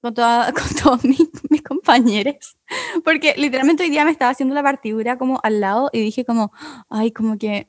[0.00, 1.28] con, toda- con todos mis,
[1.66, 2.56] compañeros.
[3.04, 6.52] Porque literalmente hoy día me estaba haciendo la partidura como al lado y dije como,
[6.88, 7.66] ay, como que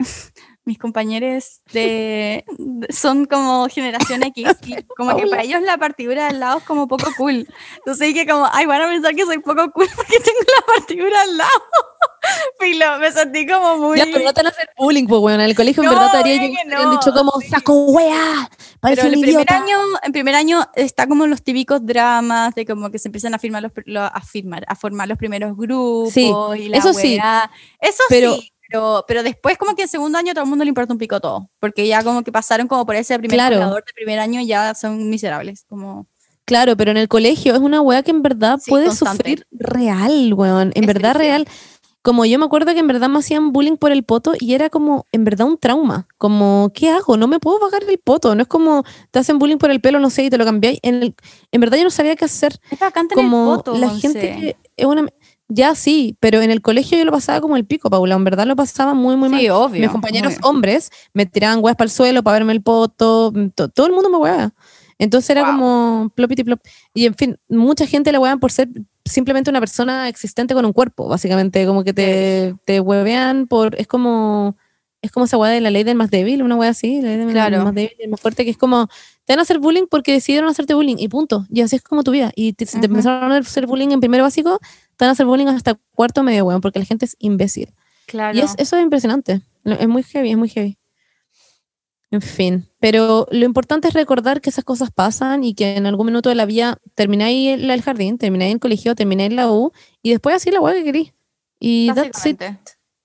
[0.68, 2.46] mis compañeros de,
[2.90, 6.88] son como generación X y como que para ellos la partidura al lado es como
[6.88, 7.48] poco cool.
[7.78, 11.22] Entonces dije como, ay, van a pensar que soy poco cool porque tengo la partidura
[11.22, 11.50] al lado.
[12.60, 13.98] Filo, me sentí como muy...
[13.98, 15.40] Ya, pero no te van a hacer bullying, pues, weón.
[15.40, 17.48] En el colegio en No, verdad te haría que no, dicho como, sí.
[17.48, 18.50] saco weá,
[18.82, 19.64] parece Pero un el primer idiota.
[19.64, 23.40] año, en primer año está como los típicos dramas de como que se empiezan a
[23.40, 23.72] firmar los,
[24.12, 27.18] a firmar, a formar los primeros grupos Sí, y la eso sí.
[27.80, 30.70] Eso Pero- sí, pero, pero después como que en segundo año todo el mundo le
[30.70, 33.76] importa un pico todo, porque ya como que pasaron como por ese primer Claro.
[33.76, 36.08] de primer año y ya son miserables, como
[36.46, 39.18] Claro, pero en el colegio es una weá que en verdad Sí, puede constante.
[39.18, 40.72] sufrir real, weón.
[40.76, 41.46] En Es verdad real.
[42.02, 44.70] Como yo me acuerdo que en verdad me hacían bullying por el poto y era
[44.70, 46.08] como, en verdad, un trauma.
[46.18, 47.18] Como, ¿qué hago?
[47.18, 48.34] No me puedo bajar el poto.
[48.34, 50.80] No es como, te hacen bullying por el pelo, no sé, y te lo cambiáis.
[50.84, 51.16] En, el-
[51.52, 52.58] en verdad yo no sabía qué hacer.
[52.72, 55.06] es bacán tener Como poto, la gente es una...
[55.50, 58.16] Ya sí, pero en el colegio yo lo pasaba como el pico, Paula.
[58.16, 59.40] En verdad lo pasaba muy, muy mal.
[59.40, 59.80] Sí, obvio.
[59.82, 60.50] Mis compañeros obvio.
[60.50, 63.94] hombres me tiraban weas para el suelo para verme el poto, mm, to- todo el
[63.94, 64.54] mundo me weaba.
[65.00, 65.52] Entonces era Wow.
[65.52, 66.60] como plopity plop.
[66.94, 68.68] Y en fin, mucha gente le weaban por ser
[69.06, 73.88] simplemente una persona existente con un cuerpo, básicamente, como que te, te huevean por, es
[73.88, 74.58] como,
[75.02, 77.18] es como esa wea de la ley del más débil, una wea así, la ley
[77.18, 77.64] del Claro.
[77.64, 78.88] más débil el más fuerte, que es como,
[79.26, 81.46] te van a hacer bullying porque decidieron hacerte bullying y punto.
[81.50, 82.32] Y así es como tu vida.
[82.36, 84.60] Y te, si te empezaron a hacer bullying en primero básico,
[84.96, 87.74] te van a hacer bullying hasta cuarto medio, weón, porque la gente es imbécil.
[88.08, 88.38] Claro.
[88.38, 89.42] Y es, eso es impresionante.
[89.66, 90.78] Es muy heavy, es muy heavy.
[92.10, 96.06] En fin, pero lo importante es recordar que esas cosas pasan y que en algún
[96.06, 100.12] minuto de la vida termináis el, el jardín, termináis el colegio, termináis la U y
[100.12, 101.14] después así la hueá que querís.
[101.60, 102.42] Y that's it.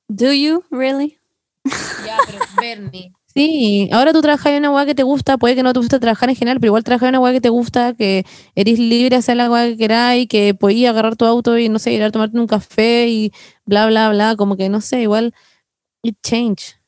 [0.07, 1.19] Do you really?
[1.65, 3.13] Ya, pero Bernie.
[3.35, 5.99] Sí, ahora tú trabajas en una hueá que te gusta, puede que no te guste
[5.99, 9.11] trabajar en general, pero igual trabajas en una hueá que te gusta, que eres libre
[9.11, 12.03] de hacer la hueá que queráis, que podías agarrar tu auto y no sé, ir
[12.03, 13.33] a tomarte un café y
[13.65, 15.35] bla, bla, bla, como que no sé, igual
[16.03, 16.79] it change.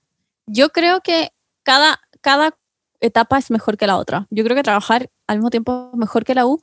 [0.47, 1.31] Yo creo que
[1.63, 2.59] cada, cada
[3.01, 4.27] etapa es mejor que la otra.
[4.31, 6.61] Yo creo que trabajar al mismo tiempo es mejor que la U,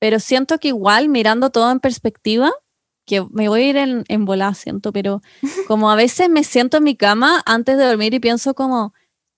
[0.00, 2.50] pero siento que igual mirando todo en perspectiva,
[3.10, 5.20] que me voy a ir en, en volada, siento, pero
[5.66, 8.94] como a veces me siento en mi cama antes de dormir y pienso como,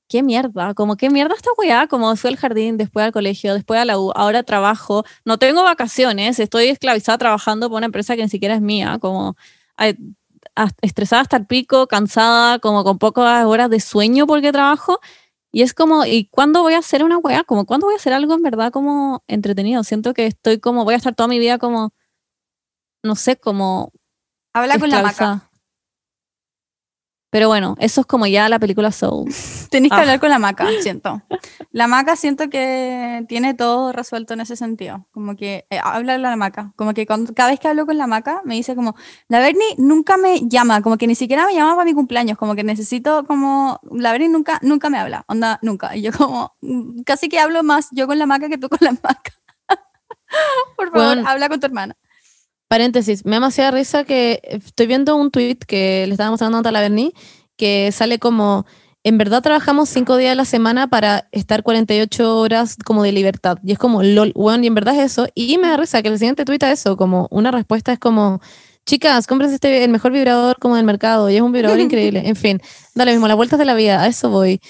[0.08, 3.80] qué mierda, como qué mierda esta weá, como fui al jardín, después al colegio, después
[3.80, 8.22] a la U, ahora trabajo, no tengo vacaciones, estoy esclavizada trabajando por una empresa que
[8.22, 9.36] ni siquiera es mía, como
[9.76, 9.96] ay,
[10.82, 15.00] estresada hasta el pico, cansada, como con pocas horas de sueño porque trabajo.
[15.50, 17.44] Y es como, ¿y cuándo voy a hacer una weá?
[17.44, 19.84] Como, ¿cuándo voy a hacer algo en verdad como entretenido?
[19.84, 21.92] Siento que estoy como, voy a estar toda mi vida como,
[23.02, 23.92] no sé, como
[24.54, 25.48] Habla con la maca.
[27.30, 29.24] Pero bueno, eso es como ya la película Soul.
[29.70, 30.00] Tenés que Ah.
[30.00, 31.22] hablar con la maca, siento.
[31.70, 35.08] La maca siento que tiene todo resuelto en ese sentido.
[35.12, 36.74] Como que eh, habla con la maca.
[36.76, 38.94] Como que cuando- cada vez que hablo con la maca me dice como,
[39.28, 42.54] la Bernie nunca me llama, como que ni siquiera me llama para mi cumpleaños, como
[42.54, 45.96] que necesito como, la Bernie nunca, nunca me habla, onda, nunca.
[45.96, 48.78] Y yo como, mm, casi que hablo más yo con la maca que tú con
[48.82, 49.32] la maca.
[50.76, 51.24] Por favor, Bueno.
[51.26, 51.96] habla con tu hermana.
[52.72, 56.72] Paréntesis, me da demasiada risa que estoy viendo un tweet que le estábamos dando a
[56.72, 57.12] la Berni,
[57.58, 58.64] que sale como,
[59.04, 63.58] en verdad trabajamos cinco días a la semana para estar 48 horas como de libertad.
[63.62, 65.26] Y es como, lol, weón, y en verdad es eso.
[65.34, 68.40] Y me da risa que el siguiente tweet a eso, como una respuesta es como,
[68.86, 72.22] chicas, cómprense este, el mejor vibrador como del mercado, y es un vibrador increíble.
[72.24, 72.62] En fin,
[72.94, 74.62] dale mismo, las vueltas de la vida, a eso voy.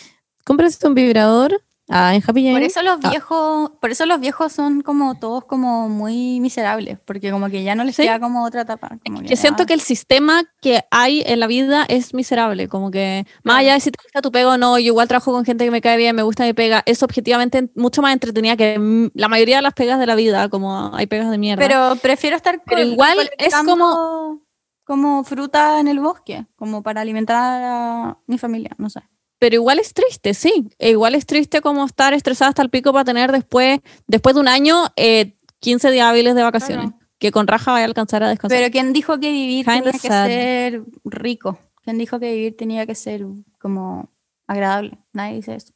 [0.44, 2.52] Cómprense un vibrador Ah, en Happy.
[2.52, 3.10] Por eso los Ah.
[3.10, 7.74] viejos, por eso los viejos son como todos como muy miserables, porque como que ya
[7.74, 8.02] no les Sí.
[8.04, 8.98] queda como otra etapa.
[9.04, 13.26] Como Yo siento que el sistema que hay en la vida es miserable, como que
[13.42, 15.64] más allá de si te gusta tu pega o no, yo igual trabajo con gente
[15.64, 19.28] que me cae bien, me gusta mi pega, es objetivamente mucho más entretenida que la
[19.28, 21.60] mayoría de las pegas de la vida, como hay pegas de mierda.
[21.66, 24.40] Pero prefiero estar Pero igual es recolectando
[24.84, 29.00] como fruta en el bosque, como para alimentar a mi familia, no sé.
[29.42, 30.70] Pero igual es triste, sí.
[30.78, 34.40] E igual es triste como estar estresada hasta el pico para tener después, después de
[34.40, 36.90] un año, eh, 15 días hábiles de vacaciones.
[36.90, 37.06] Claro.
[37.18, 38.56] Que con raja vaya a alcanzar a descansar.
[38.56, 40.26] Pero ¿quién dijo que vivir Kinda tenía que sad.
[40.28, 41.58] ser rico?
[41.82, 43.26] ¿Quién dijo que vivir tenía que ser
[43.58, 44.12] como
[44.46, 44.96] agradable?
[45.12, 45.72] Nadie dice eso.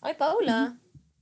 [0.00, 0.78] Ay, Paula.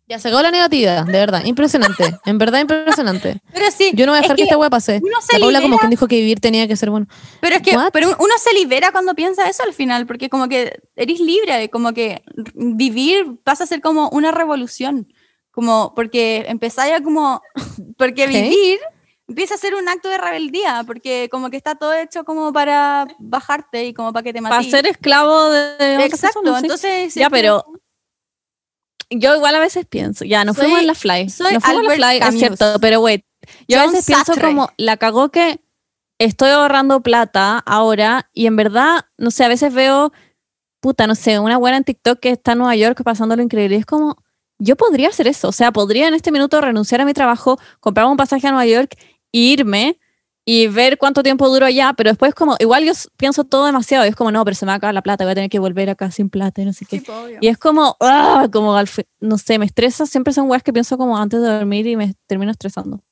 [0.09, 1.45] Ya se acabó la negatividad, de verdad.
[1.45, 2.19] Impresionante.
[2.25, 3.43] en verdad, impresionante.
[3.53, 5.01] Pero sí, Yo no voy a es dejar que, que esta wea pase.
[5.03, 7.07] uno se La Paula como libera- quien dijo que vivir tenía que ser bueno.
[7.41, 7.91] Pero es que What?
[7.93, 11.93] pero uno se libera cuando piensa eso al final, porque como que eres libre, como
[11.93, 12.23] que
[12.55, 15.13] vivir pasa a ser como una revolución,
[15.51, 17.43] como porque empezáis a como,
[17.99, 18.79] porque vivir
[19.29, 23.07] empieza a ser un acto de rebeldía, porque como que está todo hecho como para
[23.19, 24.71] bajarte y como para que te para mates.
[24.71, 26.65] ser esclavo de, Exacto, persona, sí.
[26.65, 27.15] entonces...
[27.15, 27.79] Ya, es pero como-
[29.11, 31.29] yo igual a veces pienso, ya, nos Soy- fuimos en la fly.
[31.31, 32.35] soy Nos fuimos en la Albert fly, Camus.
[32.35, 33.25] es cierto, pero wait.
[33.67, 35.61] Yo a veces pienso como, la cagó que
[36.19, 40.13] estoy ahorrando plata ahora y en verdad, no sé, a veces veo,
[40.81, 43.77] puta, no sé, una buena en TikTok que está en Nueva York pasando lo increíble.
[43.77, 44.17] Y es como,
[44.59, 45.49] yo podría hacer eso.
[45.49, 48.67] O sea, podría en este minuto renunciar a mi trabajo, comprar un pasaje a Nueva
[48.67, 48.97] York
[49.33, 49.99] e irme
[50.51, 54.09] y ver cuánto tiempo duro allá, pero después como, igual yo pienso todo demasiado, y
[54.09, 55.59] es como, no, pero se me va a acabar la plata, voy a tener que
[55.59, 57.01] volver acá sin plata y no sé qué.
[57.01, 57.07] Sí.
[57.43, 58.75] Y es como, ah, como
[59.21, 62.15] no sé, me estresa, siempre son weas que pienso como antes de dormir y me
[62.27, 63.03] termino estresando.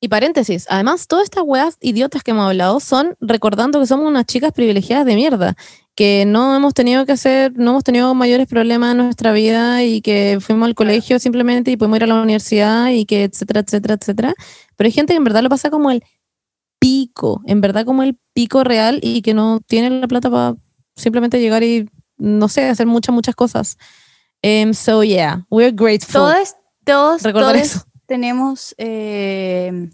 [0.00, 4.24] Y paréntesis, además, todas estas weas idiotas que hemos hablado son recordando que somos unas
[4.24, 5.54] chicas privilegiadas de mierda,
[5.94, 10.00] que no hemos tenido que hacer, no hemos tenido mayores problemas en nuestra vida y
[10.00, 13.98] que fuimos al colegio simplemente y pudimos ir a la universidad y que etcétera, etcétera,
[14.00, 14.34] etcétera.
[14.74, 16.02] Pero hay gente que en verdad lo pasa como el
[16.82, 20.56] pico, en verdad como el pico real y que no tiene la plata para
[20.96, 23.78] simplemente llegar y, no sé, hacer muchas, muchas cosas.
[24.42, 26.14] Em, so yeah, we're grateful.
[26.14, 27.84] Todos, todos, Recordar todos eso.
[28.06, 29.90] tenemos eh,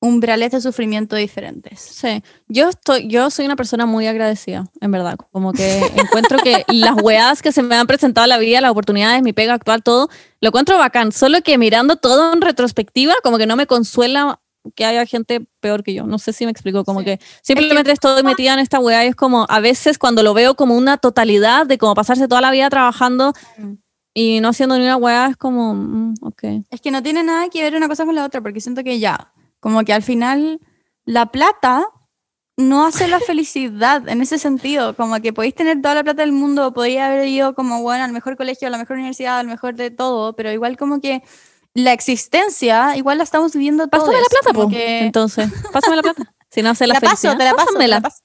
[0.00, 1.78] umbrales de sufrimiento diferentes.
[1.78, 6.64] Sí, yo estoy, yo soy una persona muy agradecida, en verdad, como que encuentro que
[6.68, 9.82] las weas que se me han presentado en la vida, las oportunidades, mi pega actual,
[9.82, 10.08] todo,
[10.40, 14.40] lo encuentro bacán, solo que mirando todo en retrospectiva, como que no me consuela
[14.74, 17.04] que haya gente peor que yo, no sé si me explico, como Sí.
[17.06, 20.54] que simplemente estoy metida en esta wea y es como, a veces cuando lo veo
[20.54, 23.32] como una totalidad de como pasarse toda la vida trabajando
[24.14, 26.42] y no haciendo ni una wea, es como, mm, ok.
[26.70, 28.98] Es que no tiene nada que ver una cosa con la otra, porque siento que
[28.98, 30.60] ya, como que al final
[31.04, 31.86] la plata
[32.56, 36.30] no hace la felicidad en ese sentido, como que podéis tener toda la plata del
[36.32, 39.74] mundo, podéis haber ido como, bueno, al mejor colegio, a la mejor universidad, al mejor
[39.74, 41.22] de todo, pero igual como que
[41.74, 44.04] la existencia, igual la estamos viviendo todos.
[44.04, 44.68] Pásame la plata, po.
[44.68, 46.34] que- Entonces, pásame la plata.
[46.50, 47.96] Si no sé la, la paso, te la paso, te pásamela.
[47.96, 48.22] la paso.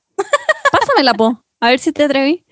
[0.71, 1.43] Pásamela, po.
[1.59, 2.45] A ver si te atreví.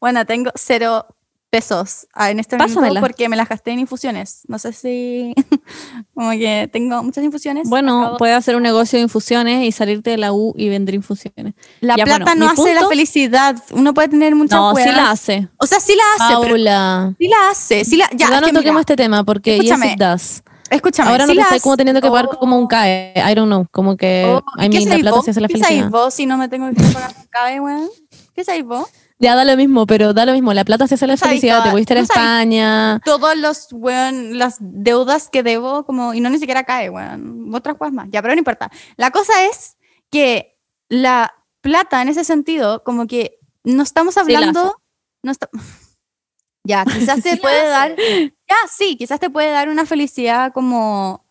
[0.00, 1.06] Bueno, tengo cero
[1.52, 3.00] pesos ah, en este momento Pásamela.
[3.00, 4.40] porque me las gasté en infusiones.
[4.48, 5.34] No sé si
[6.14, 7.68] como que tengo muchas infusiones.
[7.68, 10.94] Bueno, Acabo- puedes hacer un negocio de infusiones y salirte de la U y vender
[10.94, 11.52] infusiones.
[11.80, 13.62] la ya, plata bueno, no hace la felicidad.
[13.72, 14.96] Uno puede tener muchas No, sí weas.
[14.96, 15.48] la hace.
[15.58, 17.14] O sea, sí la hace, pero Paula.
[17.18, 17.84] sí la hace.
[17.84, 20.42] Sí la, ya, es no mira, toquemos este tema porque yes escúchame, it does.
[20.70, 21.10] escúchame.
[21.10, 23.12] Ahora no te la estoy como teniendo que pagar Oh, como un CAE.
[23.30, 23.66] I don't know.
[23.70, 25.24] Como que, oh, I ¿qué mean, la plata vos?
[25.26, 25.90] sí hace la ¿Qué sabéis felicidad.
[25.90, 27.90] vos si no me tengo que pagar un cabe, weón?
[28.34, 28.86] ¿Qué sabéis vos?
[29.18, 30.52] Ya da lo mismo, pero da lo mismo.
[30.52, 31.62] La plata sí hace la felicidad.
[31.62, 33.00] Te a ir a España.
[33.04, 37.54] Todos los, weón, las deudas que debo, como, y no ni siquiera cae, weón.
[37.54, 38.08] Otras cosas más.
[38.10, 38.70] Ya, pero no importa.
[38.96, 39.76] La cosa es
[40.10, 40.58] que
[40.88, 44.76] la plata, en ese sentido, como que no estamos Sí la hablando.
[45.22, 45.48] no está-
[46.64, 47.96] ya, quizás te Sí puede dar.
[47.96, 51.24] Ya, sí, quizás te puede dar una felicidad como,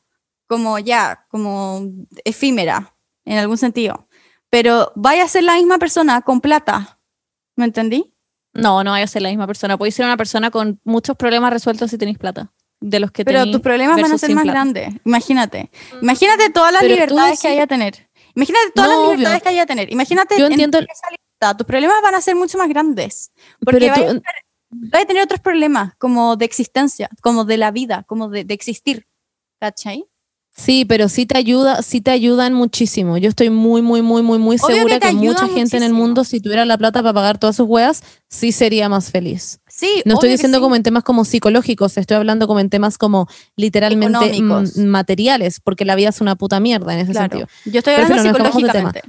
[0.47, 1.81] como ya, como
[2.23, 2.95] efímera,
[3.25, 4.07] en algún sentido.
[4.49, 6.97] Pero vaya a ser la misma persona con plata.
[7.55, 8.13] ¿Me entendí?
[8.53, 9.77] No, no vaya a ser la misma persona.
[9.77, 12.51] Podéis ser una persona con muchos problemas resueltos si tenéis plata.
[12.79, 14.53] De los que Pero tus problemas van a ser más plata.
[14.59, 14.93] grandes.
[15.05, 15.69] Imagínate.
[16.01, 18.09] Imagínate todas las Pero tú libertades que haya a tener.
[18.35, 19.17] Imagínate todas No, las obvio.
[19.17, 19.91] libertades que haya a tener.
[19.93, 21.57] Imagínate Yo en entiendo- esa lista.
[21.57, 23.31] Tus problemas van a ser mucho más grandes.
[23.63, 24.21] Porque tú- a
[24.71, 28.53] vaya a tener otros problemas, como de existencia, como de la vida, como de, de
[28.53, 29.05] existir.
[29.59, 30.05] ¿Cachai?
[30.63, 33.17] Sí, pero sí te ayuda, sí te ayudan muchísimo.
[33.17, 36.23] Yo estoy muy, muy, muy, muy, muy Obvio segura que, mucha gente en el mundo,
[36.23, 39.59] si tuviera la plata para pagar todas sus weas, sí sería más feliz.
[39.67, 40.03] Sí.
[40.05, 40.61] No estoy diciendo sí.
[40.61, 44.39] como en temas como psicológicos, estoy hablando como en temas como literalmente
[44.77, 47.39] materiales, porque la vida es una puta mierda en ese Claro.
[47.39, 47.47] sentido.
[47.65, 49.01] Yo estoy hablando psicológicamente.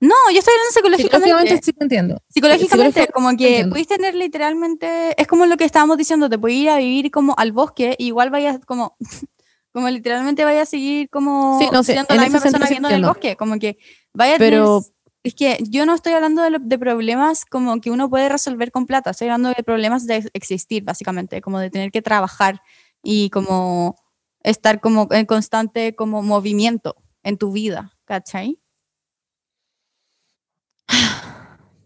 [0.00, 1.26] No, yo estoy hablando psicológicamente.
[1.26, 2.22] Psicológicamente sí te entiendo.
[2.28, 6.58] Psicológicamente, psicológicamente como que puedes tener literalmente, es como lo que estábamos diciendo, te puedes
[6.58, 8.96] ir a vivir como al bosque, y igual vayas como,
[9.74, 12.88] como literalmente vayas a seguir como Sí, no sé, siendo en la misma persona viviendo
[12.88, 13.76] en el bosque, como que
[14.14, 14.94] vaya a Pero- tener-
[15.24, 18.70] es que yo no estoy hablando de, lo- de problemas como que uno puede resolver
[18.70, 22.60] con plata, estoy hablando de problemas de ex- existir, básicamente, como de tener que trabajar
[23.02, 23.96] y como
[24.42, 28.60] estar como en constante como movimiento en tu vida, ¿cachai?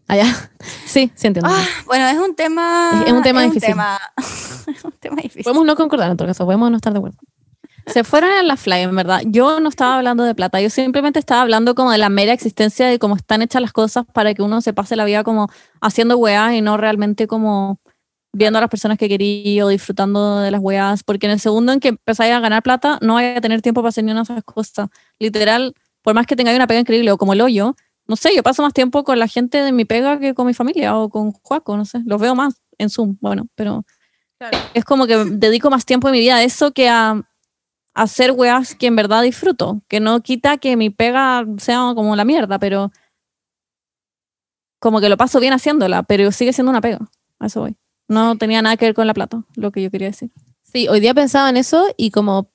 [0.07, 0.25] Allá.
[0.85, 1.49] Sí, sí entiendo.
[1.51, 2.91] Ah, bueno, es un tema.
[3.01, 3.69] Es- es un tema difícil.
[3.69, 3.99] tema-
[4.67, 5.43] es un tema difícil.
[5.43, 7.17] Podemos no concordar en todo caso, podemos no estar de acuerdo.
[7.91, 9.21] Se fueron en la fly, en verdad.
[9.25, 12.87] Yo no estaba hablando de plata, yo simplemente estaba hablando como de la mera existencia
[12.87, 15.49] de cómo están hechas las cosas para que uno se pase la vida como
[15.81, 17.79] haciendo weas y no realmente como
[18.31, 21.73] viendo a las personas que quería o disfrutando de las weas, porque en el segundo
[21.73, 24.21] en que empezáis a ganar plata, no vais a tener tiempo para hacer ni una
[24.21, 24.89] de esas cosas.
[25.17, 27.75] Literal, por más que tengáis una pega increíble o como el hoyo,
[28.07, 30.53] no sé, yo paso más tiempo con la gente de mi pega que con mi
[30.53, 33.83] familia o con Juaco, no sé, los veo más en Zoom, bueno, pero
[34.73, 37.23] es como que dedico más tiempo de mi vida a eso que a, a
[38.01, 42.25] hacer weas que en verdad disfruto, que no quita que mi pega sea como la
[42.25, 42.91] mierda, pero
[44.79, 46.99] como que lo paso bien haciéndola, pero sigue siendo una pega,
[47.39, 47.75] a eso voy.
[48.07, 50.31] No tenía nada que ver con la plata, lo que yo quería decir.
[50.63, 52.49] Sí, hoy día pensaba en eso y como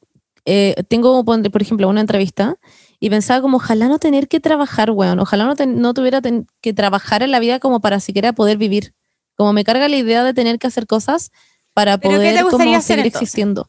[0.46, 2.56] eh, tengo, por ejemplo, una entrevista
[3.00, 6.46] y pensaba como ojalá no tener que trabajar, weón, ojalá no, ten- no tuviera ten-
[6.60, 8.94] que trabajar en la vida como para siquiera poder vivir.
[9.36, 11.30] Como me carga la idea de tener que hacer cosas
[11.72, 13.22] para ¿Pero qué te poder como seguir entonces?
[13.22, 13.68] existiendo.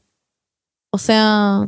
[0.96, 1.68] O sea,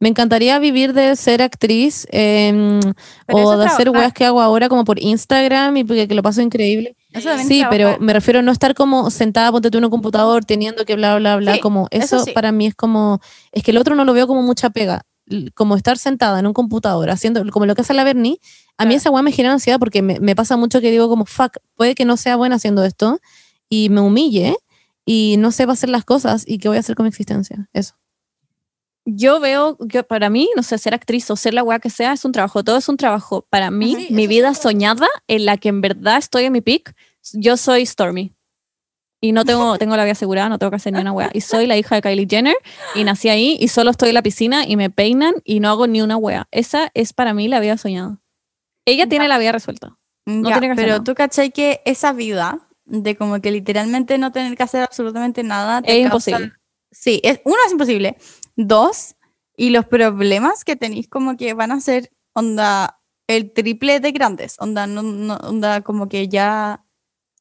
[0.00, 2.78] me encantaría vivir de ser actriz em,
[3.26, 6.40] o de hacer weas que hago ahora como por Instagram y porque que lo paso
[6.40, 6.96] increíble.
[7.12, 10.44] Eso Sí, pero me refiero a no estar como sentada, ponte tú en un computador,
[10.44, 12.32] teniendo que bla, bla, bla, Sí, como eso eso sí.
[12.32, 13.20] para mí es como,
[13.50, 15.02] es que el otro no lo veo como mucha pega,
[15.54, 18.38] como estar sentada en un computador, haciendo, como lo que hace la Bernie,
[18.76, 18.96] a mí Claro.
[18.98, 21.96] esa weá me genera ansiedad porque me, me pasa mucho que digo como, fuck, puede
[21.96, 23.18] que no sea buena haciendo esto
[23.68, 24.54] y me humille
[25.10, 27.94] y no sepa hacer las cosas y qué voy a hacer con mi existencia, eso.
[29.06, 32.12] Yo veo que para mí, no sé, ser actriz o ser la wea que sea
[32.12, 33.46] es un trabajo, todo es un trabajo.
[33.48, 36.94] Para mí, Sí, mi vida soñada en la que en verdad estoy en mi peak,
[37.32, 38.34] yo soy Stormy.
[39.22, 41.30] Y no tengo, tengo la vida asegurada, no tengo que hacer ni una wea.
[41.32, 42.56] Y soy la hija de Kylie Jenner
[42.94, 45.86] y nací ahí y solo estoy en la piscina y me peinan y no hago
[45.86, 46.46] ni una wea.
[46.50, 48.20] Esa es para mí la vida soñada.
[48.84, 49.98] Ella tiene la vida resuelta.
[50.26, 51.04] no Ya, tiene que hacer pero nada.
[51.04, 55.82] tú cachai que esa vida de como que literalmente no tener que hacer absolutamente nada
[55.82, 56.58] te Es causa- imposible.
[56.90, 58.16] Sí, es, uno es imposible.
[58.56, 59.14] Dos,
[59.56, 64.56] y los problemas que tenéis como que van a ser onda el triple de grandes,
[64.58, 66.82] onda, no, no- onda como que ya,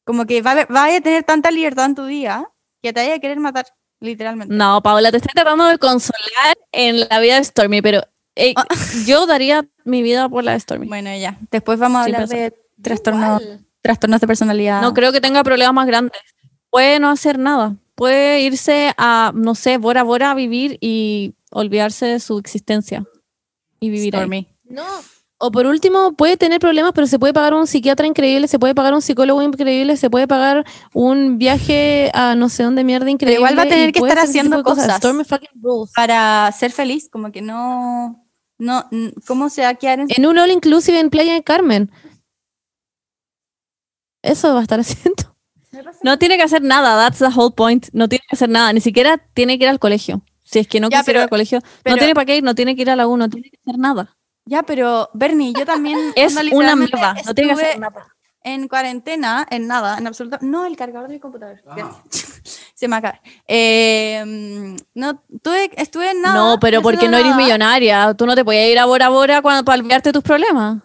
[0.03, 2.49] como que va, a haber- vaya a tener tanta libertad en tu día
[2.84, 3.68] que te vaya a querer matar,
[4.02, 4.53] literalmente.
[4.53, 8.02] No, Paula, te estoy tratando de consolar en la vida de Stormy, pero
[8.36, 8.65] eh, Ah.
[9.06, 10.88] yo daría mi vida por la de Stormy.
[10.88, 13.41] Bueno, ya, después vamos a hablar de trastornos,
[13.88, 14.81] trastornos de personalidad.
[14.81, 16.19] No creo que tenga problemas más grandes.
[16.69, 17.76] Puede no hacer nada.
[17.95, 23.05] Puede irse a, no sé, Bora Bora a vivir y olvidarse de su existencia.
[23.80, 24.22] Y vivir ahí.
[24.22, 24.47] Stormy.
[24.65, 24.84] No.
[25.39, 28.73] O por último, puede tener problemas, pero se puede pagar un psiquiatra increíble, se puede
[28.73, 33.38] pagar un psicólogo increíble, se puede pagar un viaje a no sé dónde mierda increíble.
[33.38, 34.97] igual va a tener que estar haciendo cosas.
[34.97, 35.91] Stormy fucking rules.
[35.95, 38.27] para ser feliz, como que no,
[38.57, 38.89] no,
[39.27, 41.91] ¿cómo se va a quedar en En un all inclusive en Playa de Carmen.
[44.28, 45.24] Eso va a estar haciendo.
[46.04, 47.88] No tiene que hacer nada, that's the whole point.
[47.94, 50.22] No tiene que hacer nada, ni siquiera tiene que ir al colegio.
[50.44, 52.44] Si es que no Ya, quisiera ir al colegio, pero- no tiene para qué ir,
[52.44, 54.16] no tiene que ir a la U, no tiene que hacer nada.
[54.45, 58.08] Ya, pero Bernie, yo también Es una mierda, no tiene que hacer nada.
[58.44, 60.38] En cuarentena, en nada, en absoluto.
[60.40, 61.62] No, el cargador de mi computador.
[61.66, 62.41] gracias.
[62.76, 63.20] Se me acaba.
[63.45, 66.36] Eh, mm, no, tuve, estuve en nada.
[66.36, 68.14] No, pero porque no eres millonaria.
[68.14, 70.78] Tú no te podías ir a Bora Bora cuando, para olvidarte tus problemas.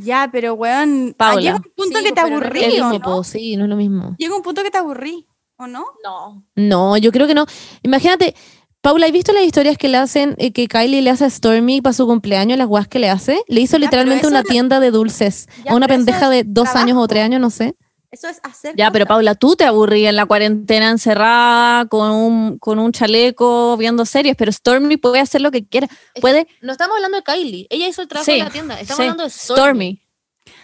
[0.00, 1.40] Ya, pero weón, Paula.
[1.40, 3.00] llega un punto Sí, que te pero no es aburrí, lo ¿o mismo, no?
[3.16, 4.14] po, sí, no es lo mismo.
[4.18, 5.26] Llega un punto que te aburrí,
[5.56, 5.84] ¿o no?
[6.04, 6.44] No.
[6.54, 7.46] No, yo creo que no.
[7.82, 8.34] Imagínate,
[8.80, 11.80] Paula, ¿has visto las historias que le hacen, eh, que Kylie le hace a Stormy
[11.80, 13.40] para su cumpleaños, las guas que le hace?
[13.48, 16.50] Le hizo Ya, literalmente una no- tienda de dulces Ya, a una pendeja es de
[16.52, 17.74] dos años o tres años, no sé.
[18.10, 19.04] Eso es hacer Ya, pero.
[19.06, 24.34] Paula, tú te aburrías en la cuarentena encerrada con un, con un chaleco viendo series,
[24.34, 25.88] pero Stormy puede hacer lo que quiera.
[26.20, 27.66] Puede, No estamos hablando de Kylie.
[27.68, 28.78] Ella hizo el trabajo en la tienda.
[28.78, 30.00] sí, Stormy.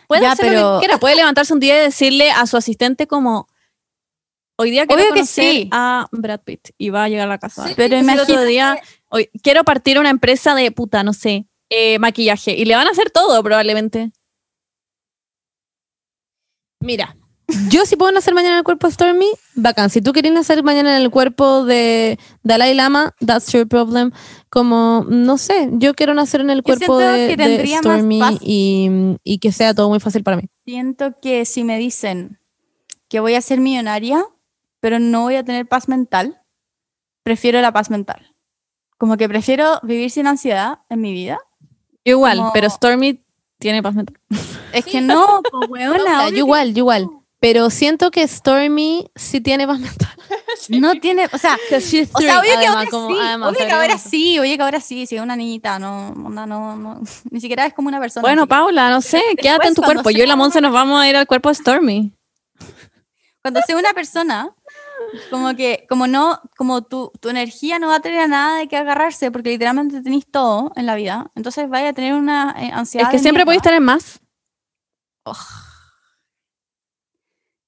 [0.08, 0.98] Puede Ya, hacer lo pero- que quiera.
[0.98, 3.46] Puede levantarse un día y decirle a su asistente como,
[4.56, 5.68] hoy día quiero Obvio que conocer sí.
[5.70, 7.66] a Brad Pitt y va a llegar a la casa.
[7.68, 8.78] Sí, pero Decirle otro imagínate- día,
[9.10, 12.52] hoy quiero partir una empresa de puta, no sé, eh, maquillaje.
[12.52, 14.12] Y le van a hacer todo probablemente.
[16.80, 17.16] Mira,
[17.70, 19.90] Yo si puedo nacer mañana en el cuerpo de Stormy, bacán.
[19.90, 24.12] Si tú querés nacer mañana en el cuerpo de Dalai Lama, that's your problem.
[24.50, 29.52] Como, no sé, yo quiero nacer en el cuerpo de, de Stormy y, y que
[29.52, 30.44] sea todo muy fácil para mí.
[30.64, 32.38] Siento que si me dicen
[33.08, 34.24] que voy a ser millonaria,
[34.80, 36.40] pero no voy a tener paz mental,
[37.22, 38.34] prefiero la paz mental.
[38.98, 41.38] Como que prefiero vivir sin ansiedad en mi vida.
[42.04, 43.24] Igual, Como- pero Stormy
[43.58, 44.18] tiene paz mental.
[44.72, 47.08] Es que no, pues weona, yo que igual, yo igual.
[47.44, 50.08] Pero siento que Stormy sí tiene paz mental.
[50.70, 53.72] no tiene, o sea, o sea, obvio que Además, ahora como- sí, además, obvio que
[53.72, 57.40] ahora sí, oye que ahora sí, si es una niñita, no, onda, no, no, ni
[57.42, 58.22] siquiera es como una persona.
[58.22, 58.48] Bueno, así.
[58.48, 60.08] Paula, no sé, quédate en tu cuerpo.
[60.08, 62.14] Yo y la Monse nos vamos a ir al cuerpo de Stormy.
[63.42, 64.48] cuando sea una persona,
[65.30, 68.68] como que, como no, como tu, tu energía no va a tener a nada de
[68.68, 72.70] qué agarrarse, porque literalmente tenéis todo en la vida, entonces vaya a tener una eh,
[72.72, 73.08] ansiedad.
[73.08, 74.18] Es que siempre podéis tener más.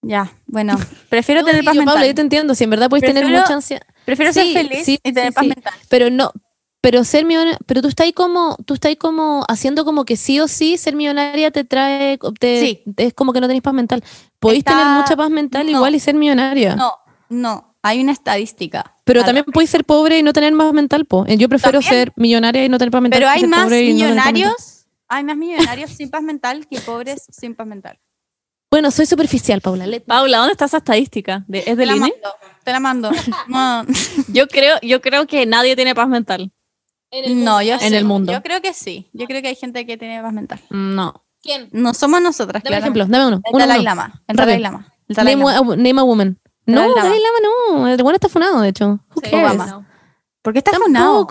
[0.08, 0.76] Ya, bueno,
[1.08, 2.06] prefiero No, tener paz yo, mental.
[2.06, 2.54] Yo te entiendo.
[2.54, 3.82] Si en verdad puedes tener Prefiero- mucha ansiedad.
[4.04, 5.74] Prefiero Sí, ser feliz sí, y tener sí, paz mental.
[5.88, 6.32] Pero no,
[6.80, 10.16] pero ser millonaria, pero tú estás ahí como, tú estás ahí como haciendo como que
[10.16, 14.04] sí o sí ser millonaria te trae, te, es como que no tenés paz mental.
[14.38, 15.72] Podéis Está- tener mucha paz mental no.
[15.72, 16.76] igual y ser millonaria.
[16.76, 16.92] No,
[17.28, 18.94] no, hay una estadística.
[19.04, 21.24] Pero también podéis ser pobre y no tener paz mental, po.
[21.26, 21.92] Eh, Yo prefiero También.
[22.06, 23.18] ser millonaria y no tener paz mental.
[23.20, 27.56] Pero hay más no tener millonarios, hay más millonarios sin paz mental que pobres sin
[27.56, 27.98] paz mental.
[28.76, 29.86] Bueno, soy superficial, Paula.
[29.86, 31.44] let- Paula, ¿dónde está esa estadística?
[31.48, 32.00] ¿De- ¿Es Te del la INE?
[32.12, 33.10] mando, te la mando.
[33.48, 33.86] No,
[34.28, 36.52] Yo creo, yo creo que nadie tiene paz mental.
[37.30, 37.94] no, yo En sí.
[37.94, 38.34] el mundo.
[38.34, 39.08] Yo creo que sí.
[39.14, 40.60] Yo creo que hay gente que tiene paz mental.
[40.68, 41.24] No.
[41.40, 41.70] ¿Quién?
[41.72, 42.98] No somos nosotras, claramente.
[42.98, 43.40] ejemplo, dame uno.
[43.44, 43.84] El uno, Dalai uno.
[43.84, 44.22] Lama.
[44.28, 44.36] El.
[44.36, 44.92] Dalai Lama.
[45.08, 46.38] El Dalai Name, a, name a woman.
[46.66, 47.02] No, Dalai Lama.
[47.02, 47.38] Dalai Lama
[47.80, 47.88] no.
[47.88, 49.00] El bueno está funado, de hecho.
[49.14, 49.52] Who Sí, cares?
[49.54, 49.88] Obama.
[50.42, 51.26] ¿Por qué está funado?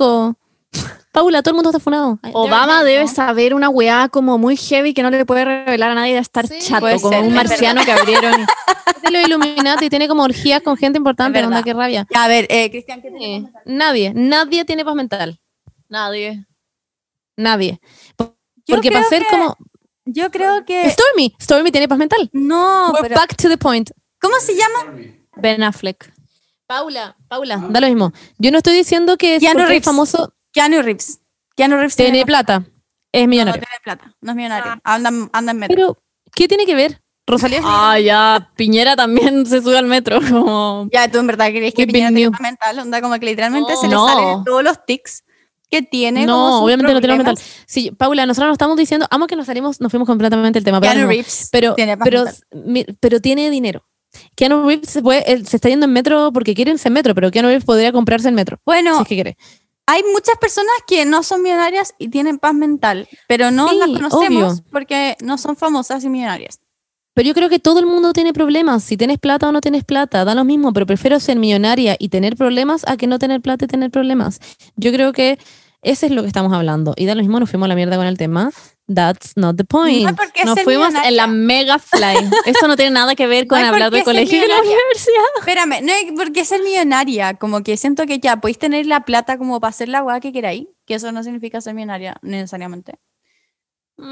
[1.15, 2.19] Paula, todo el mundo está funado.
[2.33, 3.07] Obama debe no.
[3.07, 6.45] saber una weá como muy heavy que no le puede revelar a nadie de estar
[6.47, 8.41] Sí, chato, como ser, un marciano que abrieron.
[8.41, 8.45] y-
[8.95, 11.63] Es de los Illuminati, tiene como orgías con gente importante, onda, verdad.
[11.63, 12.07] qué rabia.
[12.13, 13.77] Ya, a ver, eh, Cristian, ¿qué tiene Eh, paz mental?
[13.77, 15.39] nadie, nadie tiene paz mental.
[15.89, 16.45] Nadie.
[17.37, 17.79] Nadie.
[18.67, 19.55] Porque para ser que- como.
[20.07, 20.87] Yo creo que...
[20.91, 22.29] Stormy, Stormy tiene paz mental.
[22.31, 23.15] No, We're pero...
[23.15, 23.89] back to the point.
[24.21, 24.93] ¿Cómo se llama?
[25.37, 26.13] Ben Affleck.
[26.67, 28.11] Paula, Paula, da lo mismo.
[28.37, 29.85] Yo no estoy diciendo que es Keanu porque es Reeves.
[29.85, 31.19] famoso, Keanu Reeves.
[31.55, 32.65] Keanu Reeves tiene paz- plata,
[33.11, 33.61] es No, millonario.
[33.61, 34.15] tiene plata.
[34.21, 34.81] No es millonario.
[34.83, 35.75] Anda, anda en metro.
[35.75, 35.97] Pero,
[36.33, 37.01] ¿qué tiene que ver?
[37.27, 38.51] Rosalía es Ah, ya.
[38.55, 40.19] Piñera también se sube al metro.
[40.29, 40.89] Como...
[40.91, 43.87] Ya, tú en verdad crees que Piñera tiene paz mental, onda como que literalmente se
[43.87, 44.07] le No.
[44.07, 45.23] salen todos los tics
[45.69, 46.25] que tiene.
[46.27, 47.35] como No, sus obviamente no tiene mental.
[47.35, 47.63] problemas.
[47.65, 50.79] Sí, Paula, nosotros nos estamos diciendo, amo que nos salimos, nos fuimos completamente del tema.
[50.79, 51.09] pero Keanu no.
[51.09, 52.25] Reeves pero, tiene pero,
[52.99, 53.85] pero tiene dinero.
[54.35, 57.15] Keanu Reeves se, puede- él se está yendo en metro porque quiere irse en metro,
[57.15, 58.59] pero Keanu Reeves podría comprarse el metro.
[58.65, 59.37] Bueno, Si es que quiere.
[59.87, 63.89] Hay muchas personas que no son millonarias y tienen paz mental, pero no Sí, las
[63.89, 64.65] conocemos obvio.
[64.71, 66.59] porque no son famosas y millonarias.
[67.13, 68.83] Pero yo creo que todo el mundo tiene problemas.
[68.83, 72.09] Si tienes plata o no tienes plata, da lo mismo, pero prefiero ser millonaria y
[72.09, 74.41] tener problemas a que no tener plata y tener problemas.
[74.75, 75.39] Yo creo que
[75.81, 76.93] ese es lo que estamos hablando.
[76.97, 78.51] Y da lo mismo, nos fuimos a la mierda con el tema.
[78.87, 80.03] That's not the point.
[80.05, 82.17] No Nos fuimos en la mega fly.
[82.45, 85.23] Esto no tiene nada que ver con No hablar ser colegio y de la universidad.
[85.39, 87.33] Espérame, no hay por qué ser millonaria.
[87.33, 90.31] Como que siento que ya podéis tener la plata como para hacer la weá que
[90.31, 92.99] queráis, que eso no significa ser millonaria necesariamente.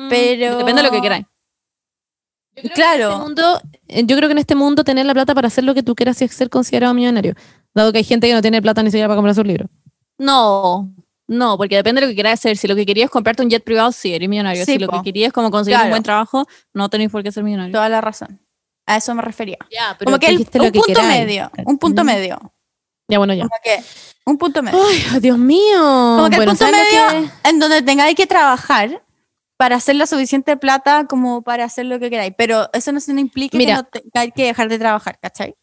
[0.10, 1.26] Pero- Depende de lo que queráis.
[2.76, 3.10] Claro.
[3.12, 5.74] este mundo, eh, yo creo que en este mundo tener la plata para hacer lo
[5.74, 7.34] que tú quieras y ser considerado millonario.
[7.74, 9.70] Dado que hay gente que no tiene plata ni siquiera para comprar sus libros.
[10.20, 10.94] No,
[11.34, 12.58] no, porque depende de lo que quieras hacer.
[12.58, 14.66] Si lo que querías es comprarte un jet privado, sí, eres millonario.
[14.66, 15.86] Sí, si lo que querías es como conseguir Claro.
[15.88, 17.74] un buen trabajo, no tenéis por qué ser millonario.
[17.74, 18.40] Toda la razón.
[18.86, 19.58] A eso me refería.
[19.72, 21.20] Ya, pero Como que el- dijiste un lo que punto queráis.
[21.26, 21.52] medio.
[21.66, 22.06] Un punto Mm.
[22.08, 22.54] medio.
[23.10, 23.44] Ya, bueno, ya.
[23.44, 23.84] Como que
[24.26, 24.80] un punto medio.
[24.86, 25.80] Ay, Dios mío.
[25.80, 29.04] Como que bueno, el punto ¿sabes lo medio que- en donde tengáis que trabajar
[29.58, 32.34] para hacer la suficiente plata como para hacer lo que queráis.
[32.38, 33.76] Pero eso no, no implica Mira.
[33.76, 35.56] que no tengáis que dejar de trabajar, ¿cachai?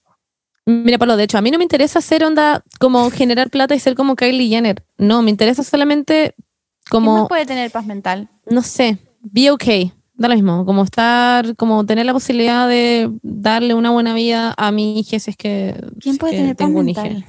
[0.66, 3.78] Mira, Pablo, de hecho, a mí no me interesa hacer onda como generar plata y
[3.81, 4.85] ser como Kylie Jenner.
[4.99, 6.45] No, me interesa solamente ¿Quién
[6.91, 8.28] como, puede tener paz mental?
[8.51, 9.93] no sé, be okay.
[10.15, 14.70] Da lo mismo, como estar, como tener la posibilidad de darle una buena vida a
[14.70, 17.16] mi hija si es que, si ¿Quién es puede que tener paz tengo un mental?
[17.19, 17.27] hija.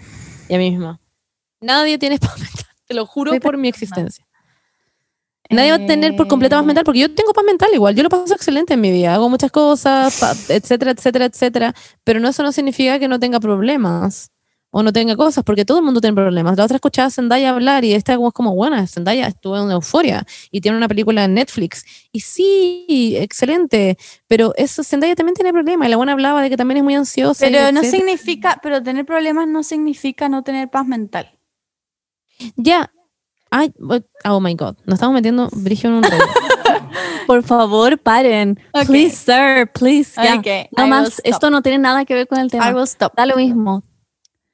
[0.49, 0.99] Y a mí misma.
[1.61, 4.25] Nadie tiene paz mental, te lo juro Soy por mi existencia.
[5.51, 7.95] Nadie va a tener por completo paz Eh, mental, porque yo tengo paz mental igual,
[7.95, 12.29] yo lo paso excelente en mi vida, hago muchas cosas, etcétera, etcétera, etcétera, pero no
[12.29, 14.31] eso no significa que no tenga problemas
[14.71, 16.57] o no tenga cosas, porque todo el mundo tiene problemas.
[16.57, 20.25] La otra escuchaba a Zendaya hablar y esta es como, buena, Zendaya estuvo en euforia
[20.49, 21.83] y tiene una película en Netflix.
[22.11, 23.97] Y sí, excelente,
[24.27, 26.95] pero eso Zendaya también tiene problemas y la buena hablaba de que también es muy
[26.95, 27.45] ansiosa.
[27.45, 27.91] Pero no etcétera.
[27.91, 31.37] significa, pero tener problemas no significa no tener paz mental.
[32.55, 32.91] Ya.
[33.53, 33.73] Ay,
[34.25, 36.23] oh my god, nos estamos metiendo brillo en un rollo.
[37.27, 38.57] por favor, paren.
[38.87, 40.13] Please, sir, please.
[40.17, 42.71] I No más, esto no tiene nada que ver con el I tema.
[42.71, 43.13] will stop.
[43.15, 43.83] Da lo mismo.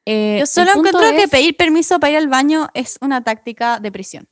[0.06, 3.24] Eh, Yo solo el punto encuentro que pedir permiso para ir al baño es una
[3.24, 4.28] táctica de prisión.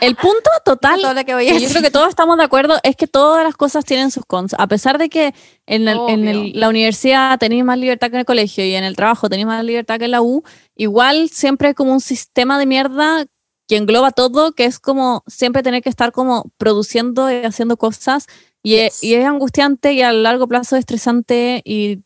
[0.00, 2.78] El punto total Todo lo que voy a yo creo que todos estamos de acuerdo,
[2.82, 4.54] es que todas las cosas tienen sus cons.
[4.58, 5.34] A pesar de que
[5.66, 8.84] en, el- en el- la universidad tenéis más libertad que en el colegio y en
[8.84, 10.42] el trabajo tenéis más libertad que en la U,
[10.74, 13.26] igual siempre hay como un sistema de mierda
[13.68, 18.26] que engloba todo, que es como siempre tener que estar como produciendo y haciendo cosas.
[18.62, 22.00] Y, es, y es angustiante y a largo plazo estresante y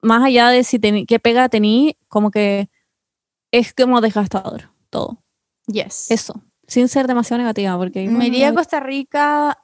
[0.00, 2.68] más allá de si qué pega tení, como que
[3.50, 5.22] es como desgastador todo.
[5.66, 6.10] Yes.
[6.10, 9.58] Eso, sin ser demasiado negativa, porque Me iría a Costa Rica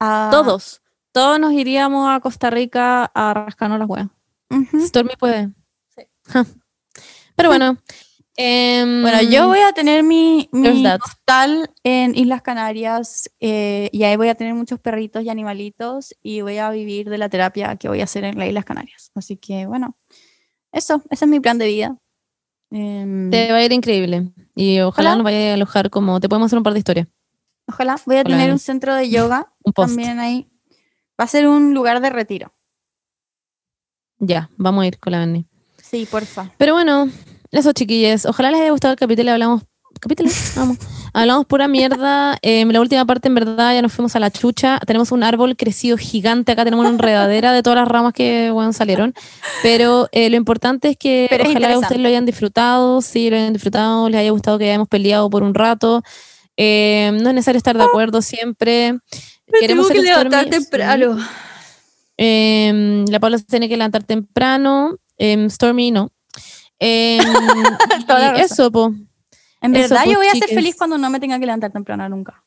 [0.00, 0.28] a...
[0.30, 0.82] Todos.
[1.12, 4.08] Todos nos iríamos a Costa Rica a rascarnos las huevas.
[4.50, 4.80] Ujú.
[4.86, 5.50] Stormy puede.
[7.36, 7.78] Pero bueno.
[8.36, 14.16] em, Bueno, yo voy a tener mi, mi hostal en Islas Canarias eh, y ahí
[14.16, 17.88] voy a tener muchos perritos y animalitos y voy a vivir de la terapia que
[17.88, 19.10] voy a hacer en las Islas Canarias.
[19.14, 19.96] Así que bueno,
[20.72, 21.96] eso, ese es mi plan de vida.
[22.70, 24.30] Em, Te va a ir increíble.
[24.54, 25.14] Y ojalá Ojalá.
[25.16, 26.20] nos vaya a alojar como.
[26.20, 27.08] Te podemos hacer un par de historias.
[27.68, 29.88] ojalá voy a tener un centro de yoga Un post.
[29.94, 30.48] también ahí.
[31.20, 32.52] Va a ser un lugar de retiro.
[34.18, 35.46] Ya, vamos a ir con la Benny.
[35.82, 36.52] Sí, porfa.
[36.58, 37.08] Pero bueno,
[37.50, 38.26] eso chiquillos.
[38.26, 39.30] Ojalá les haya gustado el capítulo.
[39.32, 39.62] Hablamos.
[40.00, 40.28] ¿Capítulo?
[40.56, 40.78] Vamos.
[41.12, 42.36] Hablamos pura mierda.
[42.42, 44.78] En la última parte, en verdad, ya nos fuimos a la chucha.
[44.86, 46.52] Tenemos un árbol crecido gigante.
[46.52, 49.14] Acá tenemos una enredadera de todas las ramas que bueno, salieron.
[49.62, 53.00] Pero eh, lo importante es que Pero ojalá ustedes lo hayan disfrutado.
[53.02, 54.08] Sí, lo hayan disfrutado.
[54.08, 56.02] Les haya gustado que hayamos peleado por un rato.
[56.56, 58.98] Eh, no es necesario estar de acuerdo siempre.
[59.60, 61.16] Queremos ser Stormy, sí.
[62.16, 64.96] Em, la Paula se tiene que levantar temprano.
[65.16, 66.10] em, Stormy no.
[66.80, 67.18] Em,
[68.36, 68.92] eso, po.
[69.60, 71.72] En Eso, verdad, pues, yo voy a ser feliz cuando no me tenga que levantar
[71.72, 72.44] temprano nunca.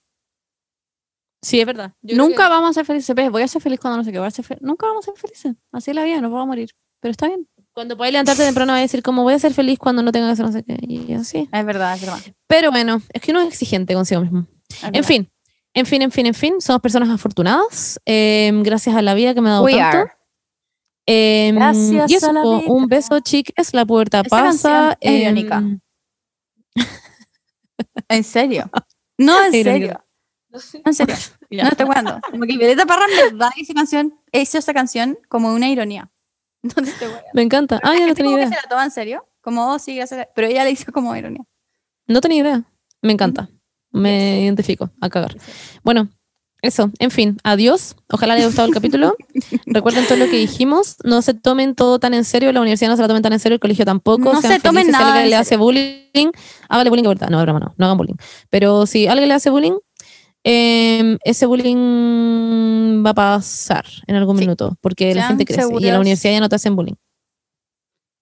[1.44, 1.94] Sí, es verdad.
[2.02, 3.16] Yo Nunca que- vamos a ser felices.
[3.16, 4.20] Ves, Voy a ser feliz cuando no sé qué.
[4.20, 5.56] Voy a ser fe- Nunca vamos a ser felices.
[5.72, 6.70] Así es la vida, nos vamos a morir.
[7.00, 7.48] Pero está bien.
[7.74, 10.28] Cuando podáis levantarte temprano, va a decir como voy a ser feliz cuando no tenga
[10.28, 10.78] que hacer no sé qué.
[10.82, 11.50] Y así.
[11.52, 12.20] Es verdad, es verdad.
[12.48, 14.46] Pero bueno, es que uno es exigente consigo mismo.
[14.70, 15.08] es En verdad.
[15.08, 15.32] fin,
[15.74, 16.62] en fin, en fin, en fin.
[16.62, 18.00] Somos personas afortunadas.
[18.06, 19.98] em, gracias a la vida que me ha dado We tanto.
[19.98, 20.12] are.
[21.08, 22.62] Em, Gracias y eso, a la vida.
[22.68, 23.74] un beso, chicas.
[23.74, 24.70] La puerta Esa pasa.
[24.70, 25.64] canción es irónica.
[28.10, 28.70] ¿En serio?
[29.18, 30.04] No, en serio.
[30.86, 31.16] En serio.
[31.52, 32.18] No estoy jugando.
[32.32, 36.10] Como que Violeta Parra en verdad hizo, canción, hizo esa canción como una ironía.
[36.64, 36.92] No te.
[37.34, 37.80] Me encanta.
[37.84, 38.50] Ah, ya no tenía idea.
[38.50, 39.28] se la toma en serio.
[39.42, 40.28] Como, oh, sí, gracias.
[40.34, 41.44] Pero ella le hizo como ironía.
[42.08, 42.64] No tenía idea.
[43.02, 43.50] Me encanta.
[43.92, 45.36] Me identifico a cagar.
[45.84, 46.10] Bueno,
[46.62, 46.92] eso.
[47.00, 47.96] En fin, adiós.
[48.10, 49.16] Ojalá les haya gustado el capítulo.
[49.66, 50.98] Recuerden todo lo que dijimos.
[51.04, 52.52] No se tomen todo tan en serio.
[52.52, 53.56] La universidad no se la tomen tan en serio.
[53.56, 54.34] El colegio tampoco.
[54.34, 54.98] No Sean se tomen felices.
[54.98, 56.32] Si nada alguien en le hace bullying,
[56.70, 57.30] hágale bullying de verdad.
[57.30, 57.74] No, broma, no.
[57.78, 58.16] No hagan bullying.
[58.50, 59.74] Pero si alguien le hace bullying,
[60.44, 64.42] eh, ese bullying va a pasar en algún Sí.
[64.42, 64.78] minuto.
[64.82, 65.64] Porque la gente crece.
[65.80, 66.96] Y en la universidad ya no te hacen bullying.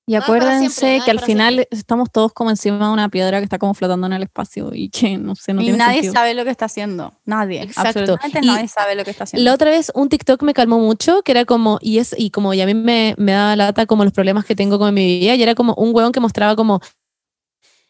[0.10, 3.60] Y acuérdense siempre, que al final estamos todos como encima de una piedra que está
[3.60, 6.14] como flotando en el espacio y que no sé, no y tiene nadie sentido.
[6.14, 7.14] sabe lo que está haciendo.
[7.26, 7.62] Nadie.
[7.62, 8.00] Exacto.
[8.00, 9.44] Absolutamente Y nadie sabe lo que está haciendo.
[9.44, 12.56] La otra vez un TikTok me calmó mucho, que era como, y es, y como,
[12.56, 15.36] y a mí me, me da lata como los problemas que tengo con mi vida,
[15.36, 16.82] y era como un hueón que mostraba como,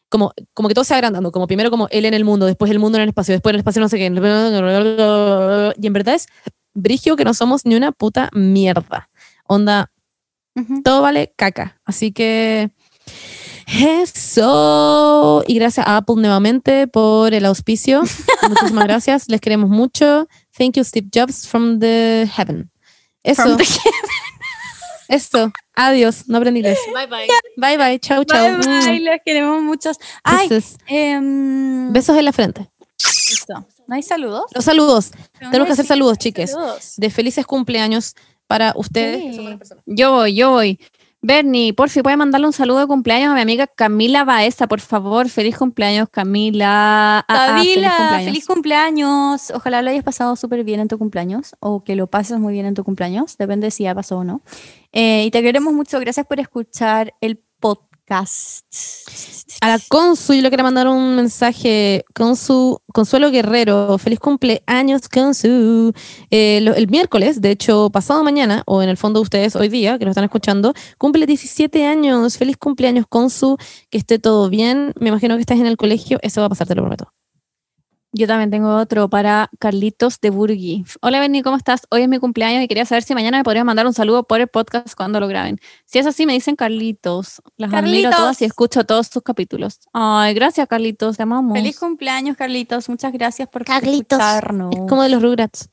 [0.10, 2.70] como, como que todo se va agrandando, como primero como él en el mundo, después
[2.70, 6.28] el mundo en el espacio, después el espacio no sé qué, y en verdad es
[6.74, 9.10] brigio que no somos ni una puta mierda.
[9.48, 9.90] Onda,
[10.84, 11.80] Todo vale caca.
[11.86, 12.70] Así que
[13.72, 15.44] eso.
[15.48, 18.02] Y gracias a Apple nuevamente por el auspicio.
[18.50, 19.30] Muchísimas gracias.
[19.30, 20.28] Les queremos mucho.
[20.58, 22.70] Thank you, Steve Jobs from the heaven.
[23.24, 23.44] Eso.
[23.44, 23.66] From the-
[25.08, 25.52] Eso.
[25.76, 26.28] Adiós.
[26.28, 26.78] No aprendí inglés.
[26.94, 27.28] Bye bye.
[27.58, 28.00] Bye bye.
[28.00, 28.58] Chau, chau.
[28.60, 29.98] Bye, bye, les queremos muchos.
[30.24, 30.78] Ay, Besos.
[30.88, 32.70] em, Besos en la frente.
[33.30, 33.66] listo.
[33.88, 34.44] ¿No hay saludos?
[34.54, 35.12] Los saludos.
[35.40, 36.52] Tenemos que hacer saludos, chiques.
[36.52, 36.94] saludos.
[36.98, 38.14] De felices cumpleaños
[38.50, 39.22] para ustedes.
[39.22, 39.36] que Sí.
[39.36, 39.84] son buenas personas.
[39.86, 40.80] Yo voy, yo voy.
[41.22, 44.80] Bernie, por fin, puede mandarle un saludo de cumpleaños a mi amiga Camila Baeza, por
[44.80, 45.28] favor.
[45.30, 47.20] Feliz cumpleaños, Camila.
[47.20, 49.52] Ah, ah, Camila, feliz cumpleaños.
[49.52, 52.66] Ojalá lo hayas pasado súper bien en tu cumpleaños o que lo pases muy bien
[52.66, 53.38] en tu cumpleaños.
[53.38, 54.42] Depende si ya pasó o no.
[54.94, 56.00] Eh, y te queremos mucho.
[56.00, 57.89] Gracias por escuchar el podcast.
[59.62, 62.06] A la Consu, yo le quiero mandar un mensaje.
[62.14, 65.94] Consu, Consuelo Guerrero, feliz cumpleaños, Consu.
[66.32, 70.06] Eh, el miércoles, de hecho, pasado mañana, o en el fondo ustedes hoy día, que
[70.06, 72.38] lo están escuchando, cumple 17 años.
[72.38, 73.58] Feliz cumpleaños, Consu.
[73.90, 74.94] Que esté todo bien.
[75.00, 76.20] Me imagino que estás en el colegio.
[76.22, 77.19] Eso va a pasar, te lo prometo.
[78.12, 80.84] Yo también tengo otro para Carlitos de Burgui.
[81.02, 81.82] Hola Benny, ¿cómo estás?
[81.92, 84.42] Hoy es mi cumpleaños y quería saber si mañana me podrías mandar un saludo por
[84.42, 85.60] el podcast cuando lo graben.
[85.86, 87.40] Si es así, me dicen Carlitos.
[87.58, 88.16] Las admiro a Carlitos.
[88.18, 89.80] todas y escucho todos sus capítulos.
[89.94, 91.54] Ay, gracias Carlitos, te amamos.
[91.56, 92.90] Feliz cumpleaños, Carlitos.
[92.90, 94.18] Muchas gracias por Carlitos.
[94.20, 94.76] escucharnos.
[94.76, 95.70] Es como de los Rugrats.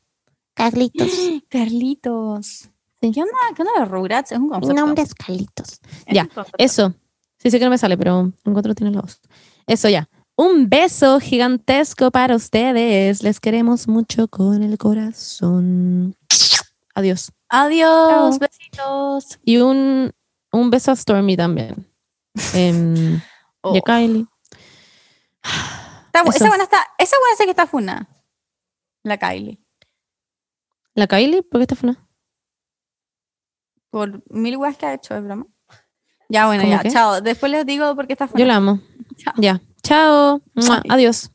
[0.52, 1.08] Carlitos.
[1.48, 2.68] Carlitos.
[3.00, 3.12] Sí.
[3.12, 3.32] ¿Qué onda?
[3.54, 4.32] ¿Qué onda los Rugrats?
[4.32, 5.00] Es un concepto.
[5.02, 5.80] es Carlitos.
[6.06, 6.56] Es Ya, un concepto.
[6.58, 6.94] Eso.
[7.38, 9.20] Sí sé que no me sale, pero encuentro tiene la voz.
[9.66, 10.06] Eso ya.
[10.36, 13.22] Un beso gigantesco para ustedes.
[13.22, 16.14] Les queremos mucho con el corazón.
[16.94, 17.32] Adiós.
[17.48, 18.38] Adiós, Chao.
[18.38, 19.38] besitos.
[19.44, 20.12] Y un,
[20.52, 21.90] un beso a Stormy también.
[22.54, 23.20] Em,
[23.68, 23.74] Oh.
[23.74, 24.26] Y a Kylie.
[25.42, 26.36] Está bu- Eso.
[26.36, 28.08] esa buena está, esa buena sé que está funa.
[29.02, 29.58] La Kylie.
[30.94, 31.42] ¿La Kylie?
[31.42, 32.06] ¿Por qué está funa?
[33.90, 35.46] Por mil weas que ha hecho, es broma.
[36.28, 36.90] Ya, bueno, ¿Cómo ya, qué?
[36.90, 37.20] chao.
[37.20, 38.38] Después les digo por qué está funa.
[38.38, 38.80] Yo la amo.
[39.16, 39.34] Chao.
[39.38, 39.60] Ya.
[39.86, 40.40] Chao.
[40.88, 41.30] Adiós.